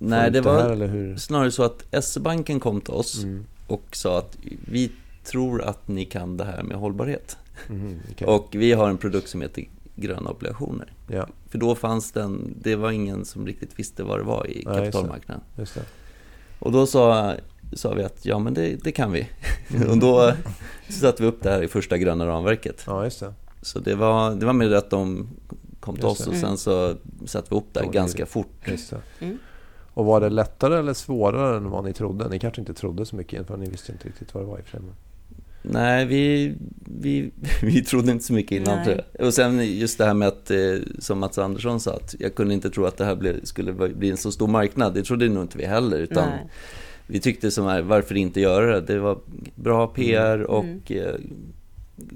Nej, 0.03 0.31
det 0.31 0.43
här? 0.43 0.63
var 0.63 0.69
Eller 0.69 0.87
hur? 0.87 1.17
snarare 1.17 1.51
så 1.51 1.63
att 1.63 1.83
S-banken 1.91 2.59
kom 2.59 2.81
till 2.81 2.93
oss 2.93 3.23
Mm. 3.23 3.45
och 3.67 3.83
sa 3.91 4.17
att 4.19 4.37
vi 4.71 4.91
tror 5.23 5.61
att 5.61 5.87
ni 5.87 6.05
kan 6.05 6.37
det 6.37 6.43
här 6.45 6.63
med 6.63 6.77
hållbarhet. 6.77 7.37
Mhm, 7.69 7.99
okej. 8.11 8.27
Och 8.27 8.47
vi 8.51 8.71
har 8.73 8.89
en 8.89 8.97
produkt 8.97 9.29
som 9.29 9.41
heter 9.41 9.65
gröna 9.95 10.29
obligationer. 10.29 10.93
Ja, 11.07 11.27
För 11.49 11.57
då 11.57 11.75
fanns 11.75 12.11
den, 12.11 12.53
det 12.61 12.75
var 12.75 12.91
ingen 12.91 13.25
som 13.25 13.47
riktigt 13.47 13.79
visste 13.79 14.03
vad 14.03 14.19
det 14.19 14.23
var 14.23 14.47
i 14.49 14.53
just 14.55 14.67
det. 14.67 14.73
kapitalmarknaden. 14.75 15.43
just 15.57 15.75
det. 15.75 15.81
Och 16.59 16.71
då 16.71 16.85
sa, 16.87 17.35
sa 17.73 17.93
vi 17.93 18.03
att 18.03 18.25
ja 18.25 18.39
men 18.39 18.53
det, 18.53 18.83
det 18.83 18.91
kan 18.91 19.11
vi. 19.11 19.27
och 19.89 19.97
då 19.97 20.31
satte 20.89 21.23
vi 21.23 21.29
upp 21.29 21.43
det 21.43 21.49
här 21.49 21.61
i 21.63 21.67
första 21.67 21.97
gröna 21.97 22.27
ramverket. 22.27 22.83
Ja, 22.87 23.03
just 23.03 23.19
det. 23.19 23.33
Så 23.61 23.79
det 23.79 23.95
var, 23.95 24.35
det 24.35 24.45
var 24.45 24.53
med 24.53 24.73
att 24.73 24.89
de 24.89 25.27
kom 25.79 25.95
till 25.95 26.03
Just 26.03 26.19
oss 26.21 26.25
det. 26.25 26.31
och 26.31 26.37
sen 26.37 26.57
så 26.57 26.95
satte 27.25 27.47
vi 27.49 27.55
upp 27.55 27.73
det 27.73 27.79
här 27.79 27.91
ganska 27.91 28.25
fort. 28.25 28.47
Just 28.67 28.89
det. 28.89 29.01
Mm. 29.25 29.37
Och 29.93 30.05
var 30.05 30.21
det 30.21 30.29
lättare 30.29 30.79
eller 30.79 30.93
svårare 30.93 31.57
än 31.57 31.69
vad 31.69 31.83
ni 31.85 31.93
trodde? 31.93 32.29
Ni 32.29 32.39
kanske 32.39 32.61
inte 32.61 32.73
trodde 32.73 33.05
så 33.05 33.15
mycket 33.15 33.47
för 33.47 33.57
ni 33.57 33.69
visste 33.69 33.91
inte 33.91 34.07
riktigt 34.07 34.33
vad 34.33 34.43
det 34.43 34.47
var 34.47 34.59
i 34.59 34.63
främmen. 34.63 34.93
Nej, 35.63 36.05
vi, 36.05 36.53
vi, 36.99 37.31
vi 37.61 37.83
trodde 37.83 38.11
inte 38.11 38.25
så 38.25 38.33
mycket 38.33 38.51
innan 38.51 38.75
Nej. 38.75 38.85
tror 38.85 39.01
jag. 39.17 39.27
Och 39.27 39.33
sen 39.33 39.77
just 39.77 39.97
det 39.97 40.05
här 40.05 40.13
med 40.13 40.27
att, 40.27 40.51
eh, 40.51 40.57
som 40.99 41.19
Mats 41.19 41.37
Andersson 41.37 41.79
sa, 41.79 41.93
att 41.93 42.15
jag 42.19 42.35
kunde 42.35 42.53
inte 42.53 42.69
tro 42.69 42.85
att 42.85 42.97
det 42.97 43.05
här 43.05 43.39
skulle 43.43 43.73
bli 43.73 44.11
en 44.11 44.17
så 44.17 44.31
stor 44.31 44.47
marknad. 44.47 44.93
Det 44.93 45.03
trodde 45.03 45.29
nog 45.29 45.43
inte 45.43 45.57
vi 45.57 45.65
heller. 45.65 45.97
Utan 45.99 46.29
Nej. 46.29 46.45
vi 47.07 47.19
tyckte 47.19 47.51
som 47.51 47.65
här, 47.65 47.81
varför 47.81 48.15
inte 48.17 48.41
göra 48.41 48.65
det? 48.81 48.93
Det 48.93 48.99
var 48.99 49.17
bra 49.55 49.87
PR 49.87 50.35
Mm. 50.35 50.45
och 50.47 50.91
eh, 50.91 51.15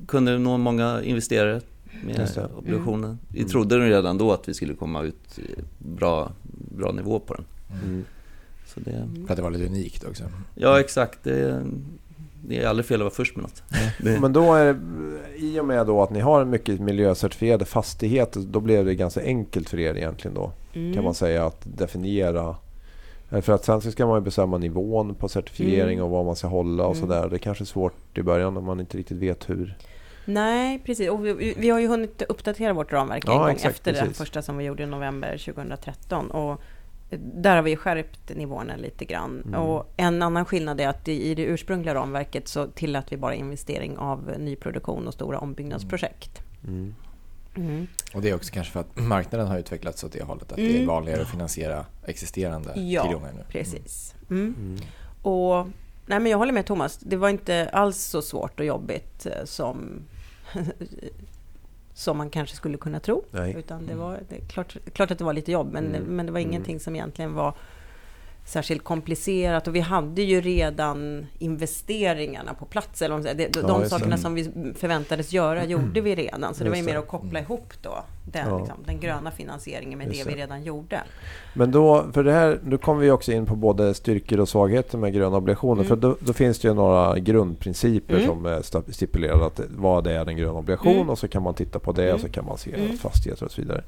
kunde 0.07 0.37
nå 0.37 0.57
många 0.57 1.03
investerare 1.03 1.61
med 2.05 2.29
obligationen. 2.57 3.19
Vi 3.27 3.39
Mm. 3.39 3.49
trodde 3.51 3.77
nog 3.77 3.89
redan 3.89 4.17
då 4.17 4.31
att 4.31 4.49
vi 4.49 4.53
skulle 4.53 4.73
komma 4.73 5.01
ut 5.03 5.39
eh, 5.39 5.63
bra, 5.77 6.31
bra 6.77 6.91
nivå 6.91 7.19
på 7.19 7.33
den. 7.33 7.45
Mm. 7.83 8.05
Så 8.65 8.79
det, 8.79 9.09
För 9.25 9.33
att 9.33 9.35
det 9.37 9.41
var 9.43 9.51
lite 9.51 9.65
unikt 9.65 10.03
också. 10.03 10.23
ja, 10.55 10.79
exakt. 10.79 11.19
Det, 11.23 11.63
det 12.47 12.63
är 12.63 12.67
aldrig 12.67 12.85
fel 12.85 12.95
att 12.95 13.05
vara 13.05 13.13
först 13.13 13.35
med 13.35 13.43
något. 13.43 13.63
Det, 14.01 14.19
Men 14.19 14.33
då 14.33 14.53
är 14.53 14.65
det, 14.65 14.79
i 15.37 15.59
och 15.59 15.65
med 15.65 15.87
då 15.87 16.01
att 16.03 16.09
ni 16.09 16.19
har 16.19 16.45
mycket 16.45 16.79
miljöcertifierade 16.79 17.65
fastigheter, 17.65 18.39
då 18.39 18.59
blev 18.59 18.85
det 18.85 18.95
ganska 18.95 19.21
enkelt 19.21 19.69
för 19.69 19.79
er 19.79 19.95
egentligen 19.97 20.35
då. 20.35 20.51
Mm. 20.73 20.93
Kan 20.93 21.03
man 21.03 21.13
säga 21.13 21.45
att 21.45 21.61
definiera. 21.77 22.55
Eh, 23.31 23.41
För 23.41 23.53
att 23.53 23.65
sen 23.65 23.81
så 23.81 23.91
ska 23.91 24.05
man 24.07 24.17
ju 24.19 24.23
bestämma 24.23 24.57
nivån 24.57 25.15
på 25.15 25.27
certifiering 25.29 25.93
Mm. 25.97 26.03
och 26.05 26.09
vad 26.09 26.25
man 26.25 26.35
ska 26.35 26.47
hålla 26.47 26.85
och 26.85 26.95
Mm. 26.95 27.07
sådär. 27.09 27.29
Det 27.29 27.35
är 27.35 27.39
kanske 27.39 27.63
är 27.63 27.65
svårt 27.65 28.17
i 28.17 28.21
början 28.21 28.57
om 28.57 28.63
man 28.65 28.79
inte 28.79 28.97
riktigt 28.97 29.17
vet 29.17 29.49
hur. 29.49 29.77
Nej, 30.25 30.81
precis. 30.85 31.09
Och 31.09 31.25
vi, 31.25 31.53
vi 31.57 31.69
har 31.69 31.79
ju 31.79 31.87
hunnit 31.87 32.21
uppdatera 32.29 32.73
vårt 32.73 32.91
ramverk 32.91 33.25
en 33.27 33.31
Ja, 33.33 33.39
gång 33.39 33.49
exakt, 33.49 33.75
efter 33.75 33.93
den 33.93 34.01
precis. 34.01 34.17
första 34.17 34.41
som 34.41 34.57
vi 34.57 34.65
gjorde 34.65 34.83
i 34.83 34.85
november 34.85 35.37
2013. 35.37 36.31
Och 36.31 36.61
där 37.17 37.55
har 37.55 37.63
vi 37.63 37.75
skärpt 37.75 38.35
nivåerna 38.35 38.75
lite 38.75 39.05
grann. 39.05 39.41
Mm. 39.45 39.59
Och 39.59 39.93
en 39.97 40.21
annan 40.21 40.45
skillnad 40.45 40.81
är 40.81 40.87
att 40.87 41.07
i 41.07 41.35
det 41.35 41.43
ursprungliga 41.43 41.95
ramverket 41.95 42.47
så 42.47 42.67
tillät 42.67 43.05
vi 43.11 43.17
bara 43.17 43.35
investering 43.35 43.97
av 43.97 44.33
nyproduktion 44.39 45.07
och 45.07 45.13
stora 45.13 45.39
ombyggnadsprojekt. 45.39 46.41
Mm. 46.67 46.95
Mm. 47.57 47.87
Och 48.13 48.21
det 48.21 48.29
är 48.29 48.35
också 48.35 48.53
kanske 48.53 48.73
för 48.73 48.79
att 48.79 48.95
marknaden 48.95 49.47
har 49.47 49.57
utvecklats 49.59 50.03
åt 50.03 50.11
det 50.11 50.23
hållet. 50.23 50.51
Att 50.51 50.55
det 50.55 50.65
är 50.69 50.75
Mm. 50.75 50.87
vanligare 50.87 51.21
att 51.21 51.29
finansiera 51.31 51.85
existerande 52.05 52.79
Ja, 52.79 53.03
tillgångar 53.03 53.33
nu. 53.33 53.43
Precis. 53.49 54.15
Mm. 54.29 54.55
Mm. 54.59 54.77
Och, 55.21 55.67
nej 56.05 56.19
men 56.19 56.25
jag 56.31 56.37
håller 56.37 56.53
med 56.53 56.65
Thomas. 56.65 56.97
Det 56.97 57.15
var 57.15 57.29
inte 57.29 57.69
alls 57.73 57.97
så 57.97 58.21
svårt 58.21 58.59
och 58.59 58.65
jobbigt 58.65 59.25
eh, 59.25 59.45
som, 59.45 60.01
som 61.97 62.17
man 62.17 62.29
kanske 62.29 62.55
skulle 62.55 62.77
kunna 62.77 62.99
tro. 62.99 63.23
Nej. 63.31 63.55
Utan 63.57 63.85
det 63.87 63.95
var 63.95 64.19
det 64.29 64.39
klart, 64.47 64.77
klart 64.93 65.11
att 65.11 65.17
det 65.17 65.23
var 65.23 65.33
lite 65.33 65.51
jobb, 65.51 65.69
men, 65.73 65.85
Mm. 65.85 66.03
men 66.03 66.25
det 66.25 66.31
var 66.31 66.39
Mm. 66.39 66.49
ingenting 66.51 66.79
som 66.79 66.95
egentligen 66.95 67.33
var 67.33 67.53
särskilt 68.47 68.83
komplicerat 68.83 69.67
och 69.67 69.75
vi 69.75 69.79
hade 69.79 70.21
ju 70.21 70.41
redan 70.41 71.25
investeringarna 71.39 72.53
på 72.53 72.65
plats. 72.65 73.01
Eller 73.01 73.17
det, 73.33 73.47
de 73.53 73.81
Ja, 73.81 73.89
sakerna 73.89 74.15
det. 74.15 74.21
som 74.21 74.33
vi 74.35 74.73
förväntades 74.77 75.33
göra 75.33 75.65
gjorde 75.65 76.01
vi 76.01 76.15
redan. 76.15 76.53
Så 76.53 76.63
det 76.63 76.69
var 76.69 76.77
ju 76.77 76.83
mer 76.83 76.97
att 76.97 77.07
koppla 77.07 77.39
ihop 77.39 77.73
då 77.81 78.03
den, 78.31 78.49
Ja. 78.49 78.57
liksom, 78.59 78.77
den 78.85 78.99
gröna 78.99 79.31
finansieringen 79.31 79.97
med 79.99 80.07
Just 80.07 80.25
det 80.25 80.29
vi 80.35 80.41
redan 80.41 80.63
gjorde. 80.63 81.01
Men 81.53 81.71
då, 81.71 82.05
för 82.13 82.23
det 82.23 82.31
här, 82.31 82.59
då 82.63 82.77
kommer 82.77 83.01
vi 83.01 83.11
också 83.11 83.31
in 83.31 83.45
på 83.45 83.55
både 83.55 83.93
styrkor 83.93 84.39
och 84.39 84.49
svagheter 84.49 84.97
med 84.97 85.13
gröna 85.13 85.37
obligationer. 85.37 85.83
Mm. 85.83 85.87
För 85.87 85.95
då, 85.95 86.17
då 86.19 86.33
finns 86.33 86.59
det 86.59 86.67
ju 86.67 86.73
några 86.73 87.19
grundprinciper 87.19 88.15
Mm. 88.15 88.27
som 88.27 88.45
är 88.45 88.59
sta- 88.61 88.91
stipulerade. 88.91 89.45
Att 89.45 89.59
vad 89.77 90.07
är 90.07 90.29
en 90.29 90.37
grön 90.37 90.55
obligation 90.55 90.95
Mm. 90.95 91.09
och 91.09 91.19
så 91.19 91.27
kan 91.27 91.43
man 91.43 91.53
titta 91.53 91.79
på 91.79 91.91
det 91.91 92.03
Mm. 92.03 92.15
och 92.15 92.21
så 92.21 92.29
kan 92.29 92.45
man 92.45 92.57
se 92.57 92.73
Mm. 92.73 92.97
fastigheter 92.97 93.45
och 93.45 93.51
så 93.51 93.61
vidare. 93.61 93.83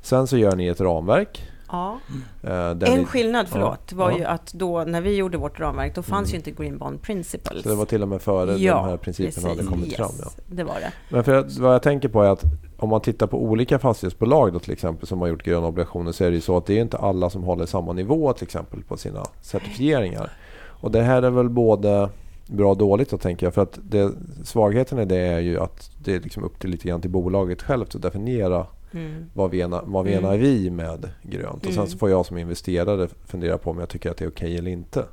Sen 0.00 0.26
så 0.26 0.36
gör 0.36 0.56
ni 0.56 0.66
ett 0.66 0.80
ramverk. 0.80 1.48
Ja. 1.72 1.98
eh, 2.42 2.92
En 2.92 3.04
skillnad, 3.06 3.48
förlåt, 3.48 3.92
var 3.92 4.10
Ja. 4.10 4.18
ju 4.18 4.24
att 4.24 4.52
då 4.52 4.84
när 4.84 5.00
vi 5.00 5.16
gjorde 5.16 5.38
vårt 5.38 5.60
ramverk, 5.60 5.94
då 5.94 6.02
fanns 6.02 6.28
Mm. 6.28 6.32
ju 6.32 6.36
inte 6.50 6.62
Green 6.62 6.78
Bond 6.78 7.02
Principles. 7.02 7.62
så 7.62 7.68
det 7.68 7.74
var 7.74 7.84
till 7.84 8.02
och 8.02 8.08
med 8.08 8.22
före 8.22 8.52
de 8.56 8.68
här 8.68 8.96
principerna 8.96 9.48
hade 9.48 9.64
kommit 9.64 9.86
yes, 9.86 9.96
fram. 9.96 10.10
Ja. 10.22 10.30
det 10.46 10.64
var 10.64 10.74
det. 10.74 10.92
Men 11.08 11.24
för 11.24 11.34
att, 11.34 11.56
vad 11.58 11.74
jag 11.74 11.82
tänker 11.82 12.08
på 12.08 12.22
är 12.22 12.28
att 12.30 12.42
om 12.76 12.88
man 12.88 13.00
tittar 13.00 13.26
på 13.26 13.42
olika 13.42 13.78
fastighetsbolag 13.78 14.52
då 14.52 14.58
till 14.58 14.72
exempel 14.72 15.06
som 15.08 15.20
har 15.20 15.28
gjort 15.28 15.42
gröna 15.42 15.66
obligationer 15.66 16.12
så 16.12 16.24
är 16.24 16.28
det 16.30 16.34
ju 16.34 16.40
så 16.40 16.56
att 16.56 16.66
det 16.66 16.74
är 16.78 16.80
inte 16.80 16.96
alla 16.98 17.30
som 17.30 17.42
håller 17.42 17.66
samma 17.66 17.92
nivå 17.92 18.32
till 18.32 18.44
exempel 18.44 18.82
på 18.82 18.96
sina 18.96 19.26
certifieringar. 19.40 20.30
Och 20.64 20.90
det 20.90 21.02
här 21.02 21.22
är 21.22 21.30
väl 21.30 21.48
både 21.48 22.08
bra 22.46 22.70
och 22.70 22.76
dåligt 22.76 23.10
då 23.10 23.18
tänker 23.18 23.46
jag. 23.46 23.54
För 23.54 23.62
att 23.62 23.78
det, 23.82 24.12
svagheten 24.44 24.98
i 24.98 25.04
det 25.04 25.16
är 25.16 25.38
ju 25.38 25.60
att 25.60 25.90
det 26.04 26.14
är 26.14 26.20
liksom 26.20 26.44
upp 26.44 26.58
till 26.60 26.70
lite 26.70 26.88
grann 26.88 27.00
till 27.00 27.10
bolaget 27.10 27.62
självt 27.62 27.94
att 27.94 28.02
definiera 28.02 28.66
Mm. 28.94 29.24
vad, 29.34 29.54
menar, 29.54 29.82
vad 29.86 30.06
Mm. 30.08 30.40
vi 30.40 30.70
med 30.70 31.08
grönt. 31.22 31.56
Och 31.66 31.72
sen 31.72 31.78
Mm. 31.82 31.86
så 31.90 31.98
får 31.98 32.10
jag 32.10 32.26
som 32.26 32.38
investerare 32.38 33.08
fundera 33.26 33.58
på 33.58 33.70
om 33.70 33.78
jag 33.78 33.88
tycker 33.88 34.10
att 34.10 34.16
det 34.16 34.24
är 34.24 34.28
okej 34.28 34.58
eller 34.58 34.70
inte. 34.70 35.04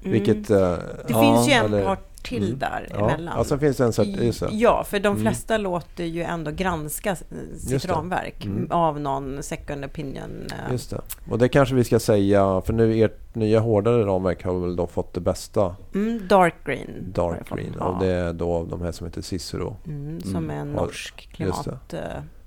Mm. 0.00 0.12
Vilket... 0.12 0.50
eh, 0.50 0.56
Det 0.58 0.80
Ja, 1.08 1.20
finns 1.22 1.48
ju 1.48 1.52
en 1.52 1.64
eller- 1.64 1.84
part 1.84 2.12
till 2.22 2.44
Mm. 2.46 2.58
där 2.58 2.88
ja, 2.90 2.96
emellan. 3.10 3.34
ja, 3.38 3.44
sen 3.44 3.58
finns 3.58 3.76
det 3.76 3.84
en 3.84 3.92
cert-. 3.92 4.48
Ja, 4.52 4.84
för 4.84 5.00
de 5.00 5.08
Mm. 5.08 5.22
flesta 5.22 5.56
låter 5.58 6.04
ju 6.04 6.22
ändå 6.22 6.50
granska 6.50 7.16
sitt 7.56 7.84
ramverk 7.84 8.44
Mm. 8.44 8.66
av 8.70 9.00
någon 9.00 9.42
second 9.42 9.84
opinion. 9.84 10.46
eh, 10.50 10.72
Just 10.72 10.90
det. 10.90 11.00
Och 11.30 11.38
det 11.38 11.48
kanske 11.48 11.74
vi 11.74 11.84
ska 11.84 11.98
säga, 11.98 12.60
för 12.66 12.72
nu 12.72 13.04
ert 13.04 13.34
nya 13.34 13.60
hårdare 13.60 14.06
ramverk 14.06 14.44
har 14.44 14.60
väl 14.60 14.76
då 14.76 14.86
fått 14.86 15.14
det 15.14 15.20
bästa 15.20 15.76
Mm, 15.94 16.28
dark 16.28 16.54
green. 16.64 17.12
dark 17.14 17.48
fått. 17.48 17.58
green. 17.58 17.74
Ja. 17.78 17.84
Och 17.84 18.00
det 18.04 18.12
är 18.12 18.32
då 18.32 18.64
de 18.64 18.82
här 18.82 18.92
som 18.92 19.06
heter 19.06 19.22
Cicero. 19.22 19.76
Mm, 19.86 20.20
som 20.20 20.36
Mm. 20.36 20.50
är 20.50 20.60
en 20.60 20.72
norsk 20.72 21.28
klimat... 21.32 21.94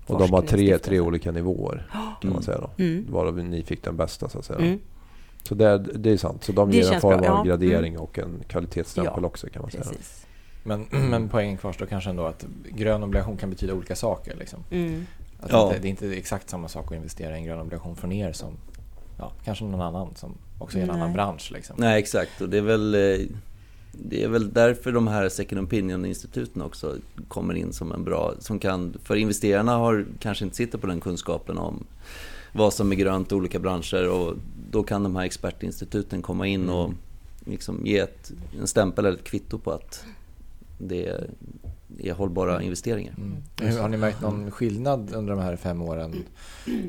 Och 0.09 0.19
de 0.19 0.31
har 0.33 0.41
tre, 0.41 0.77
tre 0.77 0.99
olika 0.99 1.31
nivåer 1.31 1.87
kan 2.21 2.33
man 2.33 2.43
säga 2.43 2.57
då. 2.57 2.83
Mm. 2.83 3.05
Varav 3.09 3.37
ni 3.37 3.63
fick 3.63 3.83
den 3.83 3.97
bästa 3.97 4.29
så 4.29 4.39
att 4.39 4.45
säga. 4.45 4.59
Mm, 4.59 4.79
Så 5.43 5.55
det, 5.55 5.65
är- 5.67 5.77
det 5.95 6.11
är 6.11 6.17
sant. 6.17 6.43
Så 6.43 6.51
de 6.51 6.71
Det 6.71 6.77
ger 6.77 6.93
en 6.93 7.01
form 7.01 7.19
av 7.19 7.23
ja. 7.25 7.43
gradering 7.43 7.97
och 7.99 8.19
en 8.19 8.43
kvalitetsstämpel 8.47 9.13
Ja, 9.21 9.27
också 9.27 9.47
kan 9.49 9.61
man 9.61 9.71
säga. 9.71 9.83
Men, 10.63 10.81
men 11.09 11.29
poängen 11.29 11.57
kvarstår 11.57 11.85
kanske 11.85 12.09
ändå 12.09 12.25
att 12.25 12.45
grön 12.69 13.03
obligation 13.03 13.37
kan 13.37 13.49
betyda 13.49 13.73
olika 13.73 13.95
saker. 13.95 14.35
Liksom. 14.39 14.59
Mm. 14.71 15.05
Att 15.39 15.51
Ja. 15.51 15.69
det, 15.73 15.79
det 15.79 15.87
är 15.87 15.89
inte 15.89 16.07
exakt 16.17 16.49
samma 16.49 16.67
sak 16.67 16.85
att 16.85 16.97
investera 16.97 17.35
i 17.35 17.39
en 17.39 17.45
grön 17.45 17.59
obligation 17.59 17.95
från 17.95 18.11
er 18.11 18.31
som 18.33 18.53
ja, 19.17 19.31
kanske 19.45 19.65
någon 19.65 19.81
annan 19.81 20.15
som 20.15 20.33
också 20.59 20.77
är 20.77 20.79
i 20.79 20.83
en 20.83 20.87
Nej. 20.87 20.97
annan 21.01 21.13
bransch. 21.13 21.51
Liksom. 21.53 21.75
Nej, 21.79 21.99
exakt. 21.99 22.41
Och 22.41 22.49
det 22.49 22.57
är 22.57 22.61
väl, 22.61 22.95
eh, 22.95 23.27
det 23.91 24.23
är 24.23 24.27
väl 24.27 24.53
därför 24.53 24.91
de 24.91 25.07
här 25.07 25.29
second 25.29 25.61
opinion-instituten 25.61 26.61
också 26.61 26.95
kommer 27.27 27.53
in 27.53 27.73
som 27.73 27.91
en 27.91 28.03
bra... 28.03 28.33
Som 28.39 28.59
kan, 28.59 28.97
för 29.03 29.15
investerarna 29.15 29.75
har 29.75 30.05
kanske 30.19 30.45
inte 30.45 30.57
sitter 30.57 30.77
på 30.77 30.87
den 30.87 31.01
kunskapen 31.01 31.57
om 31.57 31.83
vad 32.53 32.73
som 32.73 32.91
är 32.91 32.95
grönt 32.95 33.31
i 33.31 33.35
olika 33.35 33.59
branscher 33.59 34.09
och 34.09 34.35
då 34.71 34.83
kan 34.83 35.03
de 35.03 35.15
här 35.15 35.25
expertinstituten 35.25 36.21
komma 36.21 36.47
in 36.47 36.69
och 36.69 36.93
liksom 37.45 37.85
ge 37.85 37.99
ett, 37.99 38.31
en 38.59 38.67
stämpel 38.67 39.05
eller 39.05 39.17
ett 39.17 39.23
kvitto 39.23 39.57
på 39.57 39.71
att 39.71 40.05
det 40.77 41.05
är, 41.05 42.13
hållbara 42.13 42.61
investeringar. 42.61 43.13
Mm. 43.17 43.35
Hur, 43.61 43.81
har 43.81 43.89
ni 43.89 43.97
märkt 43.97 44.21
någon 44.21 44.51
skillnad 44.51 45.13
under 45.13 45.35
de 45.35 45.41
här 45.41 45.55
fem 45.55 45.81
åren, 45.81 46.15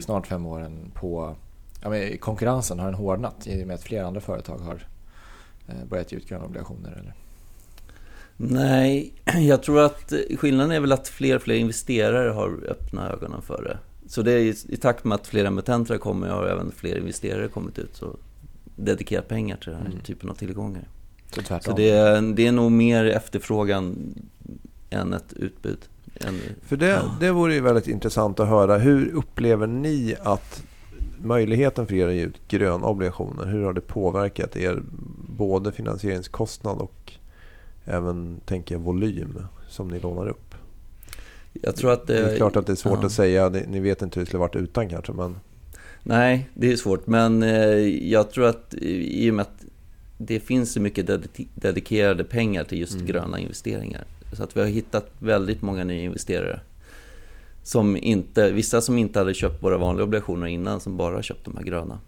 snart 0.00 0.26
fem 0.26 0.46
åren 0.46 0.90
på 0.94 1.36
ja, 1.82 1.90
men 1.90 2.18
konkurrensen? 2.18 2.78
Har 2.78 2.86
den 2.86 2.94
hårdnat 2.94 3.46
i 3.46 3.62
och 3.62 3.66
med 3.66 3.74
att 3.74 3.82
flera 3.82 4.06
andra 4.06 4.20
företag 4.20 4.58
har 4.58 4.86
börjat 5.90 6.12
ge 6.12 6.18
ut 6.18 6.28
gröna 6.28 6.44
obligationer? 6.44 6.90
Eller? 6.92 7.14
Nej, 8.36 9.12
jag 9.48 9.62
tror 9.62 9.80
att 9.80 10.12
eh, 10.12 10.18
skillnaden 10.36 10.72
är 10.72 10.80
väl 10.80 10.92
att 10.92 11.08
fler 11.08 11.36
och 11.36 11.42
fler 11.42 11.54
investerare 11.54 12.30
har 12.30 12.58
öppnat 12.68 13.12
ögonen 13.12 13.42
för 13.42 13.62
det. 13.62 13.78
Så 14.08 14.22
det 14.22 14.32
är 14.32 14.38
i, 14.38 14.54
i 14.68 14.76
takt 14.76 15.04
med 15.04 15.14
att 15.14 15.26
fler 15.26 15.44
emittenter 15.44 15.98
kommer 15.98 16.28
har 16.28 16.46
även 16.46 16.72
fler 16.72 16.96
investerare 16.98 17.48
kommit 17.48 17.78
ut 17.78 17.98
och 18.02 18.20
dedikerat 18.76 19.28
pengar 19.28 19.56
till 19.56 19.70
den 19.70 19.80
här 19.80 19.86
Mm. 19.88 20.00
typen 20.00 20.30
av 20.30 20.34
tillgångar. 20.34 20.88
Så 21.34 21.42
tvärtom? 21.42 21.60
Så 21.72 21.76
det 21.76 21.90
är, 21.90 22.22
det 22.34 22.46
är 22.46 22.52
nog 22.52 22.72
mer 22.72 23.04
efterfrågan 23.04 24.14
än 24.90 25.12
ett 25.12 25.32
utbud. 25.32 25.78
Än, 26.14 26.40
För 26.62 26.76
det, 26.76 27.02
det 27.20 27.30
vore 27.30 27.54
ju 27.54 27.60
väldigt 27.60 27.88
intressant 27.88 28.40
att 28.40 28.48
höra. 28.48 28.78
Hur 28.78 29.08
upplever 29.14 29.66
ni 29.66 30.14
att 30.22 30.62
möjligheten 31.22 31.86
för 31.86 31.94
er 31.94 32.08
att 32.08 32.14
ge 32.14 32.22
ut 32.22 32.48
gröna 32.48 32.86
obligationer, 32.86 33.46
hur 33.46 33.64
har 33.64 33.72
det 33.72 33.80
påverkat 33.80 34.56
er 34.56 34.82
både 35.40 35.72
finansieringskostnad 35.72 36.78
och 36.78 37.12
även, 37.84 38.40
tänker 38.46 38.74
jag, 38.74 38.80
volym 38.82 39.38
som 39.68 39.88
ni 39.88 40.00
lånar 40.00 40.28
upp? 40.28 40.54
jag 41.52 41.76
tror 41.76 41.92
att 41.92 42.06
Det 42.06 42.18
är 42.18 42.36
klart 42.36 42.56
att 42.56 42.66
det 42.66 42.72
är 42.72 42.76
svårt 42.76 42.98
ja. 43.00 43.06
att 43.06 43.12
säga, 43.12 43.48
Ni- 43.48 43.80
vet 43.80 44.02
inte 44.02 44.20
hur 44.20 44.24
det 44.24 44.28
skulle 44.28 44.40
varit 44.40 44.56
utan 44.56 44.88
kanske, 44.88 45.12
men 45.12 45.36
Nej, 46.02 46.48
det 46.54 46.72
är 46.72 46.76
svårt. 46.76 47.06
Men 47.06 47.42
eh, 47.42 47.50
jag 48.12 48.30
tror 48.30 48.46
att 48.46 48.74
i 48.80 49.30
och 49.30 49.34
med 49.34 49.42
att 49.42 49.64
det 50.18 50.40
finns 50.40 50.72
så 50.72 50.80
mycket 50.80 51.06
dedi- 51.06 51.46
dedikerade 51.54 52.24
pengar 52.24 52.64
till 52.64 52.78
just 52.78 52.94
Mm. 52.94 53.06
gröna 53.06 53.38
investeringar. 53.38 54.04
Så 54.32 54.42
att 54.42 54.56
vi 54.56 54.60
har 54.60 54.66
hittat 54.68 55.10
väldigt 55.18 55.62
många 55.62 55.84
nya 55.84 56.02
investerare. 56.02 56.60
Som 57.62 57.96
inte, 57.96 58.50
vissa 58.52 58.80
som 58.80 58.98
inte 58.98 59.18
hade 59.18 59.34
köpt 59.34 59.62
våra 59.62 59.78
vanliga 59.78 60.04
obligationer 60.04 60.46
innan, 60.46 60.80
som 60.80 60.96
bara 60.96 61.14
har 61.14 61.22
köpt 61.22 61.44
de 61.44 61.56
här 61.56 61.64
gröna. 61.64 61.98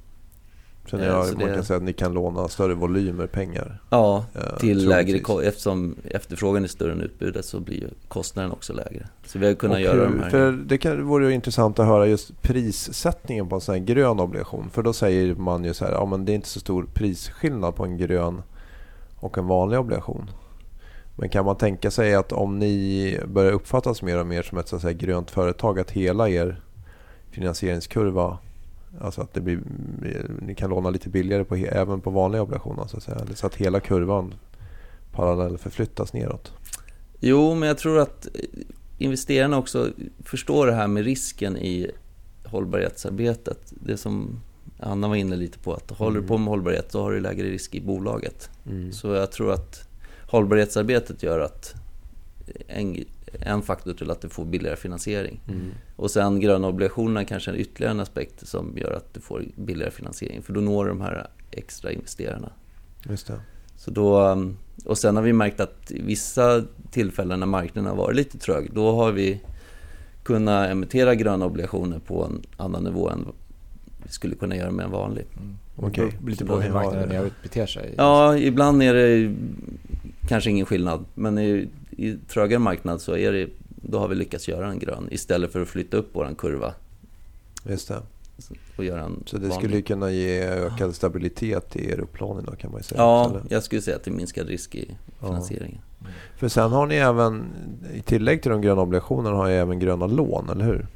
Har, 0.90 1.24
så 1.24 1.38
man 1.38 1.48
det- 1.48 1.54
kan 1.54 1.64
säga 1.64 1.76
att 1.76 1.82
ni 1.82 1.92
kan 1.92 2.12
låna 2.12 2.48
större 2.48 2.74
volymer 2.74 3.26
pengar. 3.26 3.80
Ja, 3.90 4.24
eh, 4.34 4.58
till 4.58 4.88
lägre 4.88 5.18
eftersom 5.46 5.96
efterfrågan 6.04 6.64
är 6.64 6.68
större 6.68 6.92
än 6.92 7.00
utbudet 7.00 7.44
så 7.44 7.60
blir 7.60 7.80
ju 7.80 7.88
kostnaden 8.08 8.52
också 8.52 8.72
lägre. 8.72 9.08
Så 9.26 9.38
vi 9.38 9.46
har 9.46 9.54
kunnat 9.54 9.74
Och 9.74 9.80
göra 9.80 9.94
hur- 10.08 10.16
de 10.16 10.20
här... 10.22 10.30
För 10.30 10.52
det 10.52 10.78
kan, 10.78 11.04
vore 11.04 11.26
ju 11.28 11.32
intressant 11.34 11.78
att 11.78 11.86
höra 11.86 12.06
just 12.06 12.42
prissättningen 12.42 13.48
på 13.48 13.54
en 13.54 13.60
sån 13.60 13.74
här 13.74 13.82
grön 13.82 14.20
obligation. 14.20 14.70
För 14.70 14.82
då 14.82 14.92
säger 14.92 15.34
man 15.34 15.64
ju 15.64 15.74
så 15.74 15.84
här, 15.84 15.92
ja 15.92 16.04
men 16.06 16.24
det 16.24 16.32
är 16.32 16.34
inte 16.34 16.48
så 16.48 16.60
stor 16.60 16.86
prisskillnad 16.94 17.74
på 17.76 17.84
en 17.84 17.96
grön 17.96 18.42
och 19.16 19.38
en 19.38 19.46
vanlig 19.46 19.78
obligation. 19.78 20.30
Men 21.16 21.28
kan 21.28 21.44
man 21.44 21.56
tänka 21.56 21.90
sig 21.90 22.14
att 22.14 22.32
om 22.32 22.58
ni 22.58 23.18
börjar 23.26 23.52
uppfattas 23.52 24.02
mer 24.02 24.18
och 24.20 24.26
mer 24.26 24.42
som 24.42 24.58
ett 24.58 24.68
så 24.68 24.76
att 24.76 24.82
säga, 24.82 24.92
grönt 24.92 25.30
företag, 25.30 25.80
att 25.80 25.90
hela 25.90 26.28
er 26.28 26.60
finansieringskurva, 27.30 28.38
alltså 29.00 29.20
att 29.20 29.34
det 29.34 29.40
blir, 29.40 29.60
ni 30.42 30.54
kan 30.54 30.70
låna 30.70 30.90
lite 30.90 31.08
billigare 31.08 31.44
på, 31.44 31.56
även 31.56 32.00
på 32.00 32.10
vanliga 32.10 32.42
obligationer 32.42 32.86
så 32.86 32.96
att 32.96 33.02
säga. 33.02 33.26
Så 33.34 33.46
att 33.46 33.54
hela 33.54 33.80
kurvan 33.80 34.34
parallell 35.12 35.58
förflyttas 35.58 36.12
neråt. 36.12 36.52
Jo, 37.20 37.54
men 37.54 37.68
jag 37.68 37.78
tror 37.78 37.98
att 37.98 38.28
investerarna 38.98 39.58
också 39.58 39.88
förstår 40.24 40.66
det 40.66 40.72
här 40.72 40.88
med 40.88 41.04
risken 41.04 41.56
i 41.56 41.90
hållbarhetsarbetet. 42.44 43.72
Det 43.80 43.96
som 43.96 44.40
Anna 44.78 45.08
var 45.08 45.16
inne 45.16 45.36
lite 45.36 45.58
på, 45.58 45.74
att 45.74 45.90
håller 45.90 46.20
du 46.20 46.26
på 46.26 46.38
med 46.38 46.48
hållbarhet 46.48 46.92
så 46.92 47.02
har 47.02 47.12
du 47.12 47.20
lägre 47.20 47.46
risk 47.46 47.74
i 47.74 47.80
bolaget. 47.80 48.50
Så 48.92 49.08
jag 49.08 49.32
tror 49.32 49.52
att 49.52 49.88
hållbarhetsarbetet 50.30 51.22
gör 51.22 51.38
att 51.40 51.74
en, 52.68 53.04
en 53.40 53.62
faktor 53.62 53.94
till 53.94 54.10
att 54.10 54.20
du 54.20 54.28
får 54.28 54.44
billigare 54.44 54.76
finansiering. 54.76 55.40
Och 55.96 56.10
sen 56.10 56.40
gröna 56.40 56.68
obligationerna 56.68 57.24
kanske 57.24 57.50
är 57.50 57.54
ytterligare 57.54 57.90
en 57.90 58.00
aspekt 58.00 58.48
som 58.48 58.76
gör 58.76 58.92
att 58.92 59.14
du 59.14 59.20
får 59.20 59.44
billigare 59.56 59.90
finansiering. 59.90 60.42
För 60.42 60.52
då 60.52 60.60
når 60.60 60.84
du 60.84 60.90
de 60.90 61.00
här 61.00 61.26
extra 61.50 61.92
investerarna. 61.92 62.52
Just 63.08 63.26
det. 63.26 63.40
Så 63.76 63.90
då, 63.90 64.20
um, 64.20 64.56
och 64.84 64.98
sen 64.98 65.16
har 65.16 65.22
vi 65.22 65.32
märkt 65.32 65.60
att 65.60 65.90
i 65.90 66.02
vissa 66.02 66.64
tillfällen 66.90 67.40
när 67.40 67.46
marknaden 67.46 67.90
har 67.90 67.96
varit 67.96 68.16
lite 68.16 68.38
trög, 68.38 68.70
då 68.72 68.92
har 68.92 69.12
vi 69.12 69.40
kunnat 70.22 70.70
emittera 70.70 71.14
gröna 71.14 71.46
obligationer 71.46 71.98
på 71.98 72.24
en 72.24 72.42
annan 72.56 72.84
nivå 72.84 73.08
än 73.08 73.26
vi 74.02 74.08
skulle 74.08 74.34
kunna 74.34 74.56
göra 74.56 74.70
med 74.70 74.84
en 74.84 74.90
vanlig. 74.90 75.24
Mm. 75.36 75.56
Okej, 75.76 76.04
Det 76.10 76.16
beror 76.18 76.30
lite 76.30 76.44
på 76.44 76.60
hur 76.60 76.72
marknaden 76.72 77.30
beter 77.42 77.66
sig. 77.66 77.94
Ja, 77.96 78.36
ibland 78.36 78.82
är 78.82 78.94
det 78.94 79.34
kanske 80.28 80.50
ingen 80.50 80.66
skillnad, 80.66 81.04
men 81.14 81.38
i, 81.96 82.16
trögare 82.28 82.58
marknad 82.58 83.00
så 83.00 83.16
är 83.16 83.32
det, 83.32 83.48
då 83.68 83.98
har 83.98 84.08
vi 84.08 84.14
lyckats 84.14 84.48
göra 84.48 84.68
en 84.70 84.78
grön 84.78 85.08
istället 85.10 85.52
för 85.52 85.62
att 85.62 85.68
flytta 85.68 85.96
upp 85.96 86.16
våran 86.16 86.34
kurva 86.34 86.74
Just 87.68 87.88
det. 87.88 88.02
och 88.76 88.84
göra 88.84 89.02
en 89.02 89.22
Så 89.26 89.36
det 89.36 89.48
vanlig. 89.48 89.68
skulle 89.68 89.82
kunna 89.82 90.10
ge 90.10 90.42
ökad 90.42 90.94
stabilitet 90.94 91.76
i 91.76 91.92
upplåning 91.92 92.44
då 92.46 92.52
kan 92.52 92.72
man 92.72 92.82
säga. 92.82 93.00
Ja, 93.00 93.30
eller? 93.30 93.42
jag 93.48 93.62
skulle 93.62 93.82
säga 93.82 93.96
att 93.96 94.04
det 94.04 94.10
är 94.10 94.14
minskad 94.14 94.48
risk 94.48 94.74
i 94.74 94.96
finansieringen. 95.20 95.80
För 96.36 96.48
sen 96.48 96.70
har 96.70 96.86
ni 96.86 96.94
även, 96.94 97.44
i 97.94 98.00
tillägg 98.00 98.42
till 98.42 98.50
de 98.50 98.60
gröna 98.60 98.80
obligationerna 98.82 99.36
har 99.36 99.46
ni 99.46 99.52
även 99.52 99.78
gröna 99.78 100.06
lån, 100.06 100.48
eller 100.48 100.64
hur? 100.64 100.86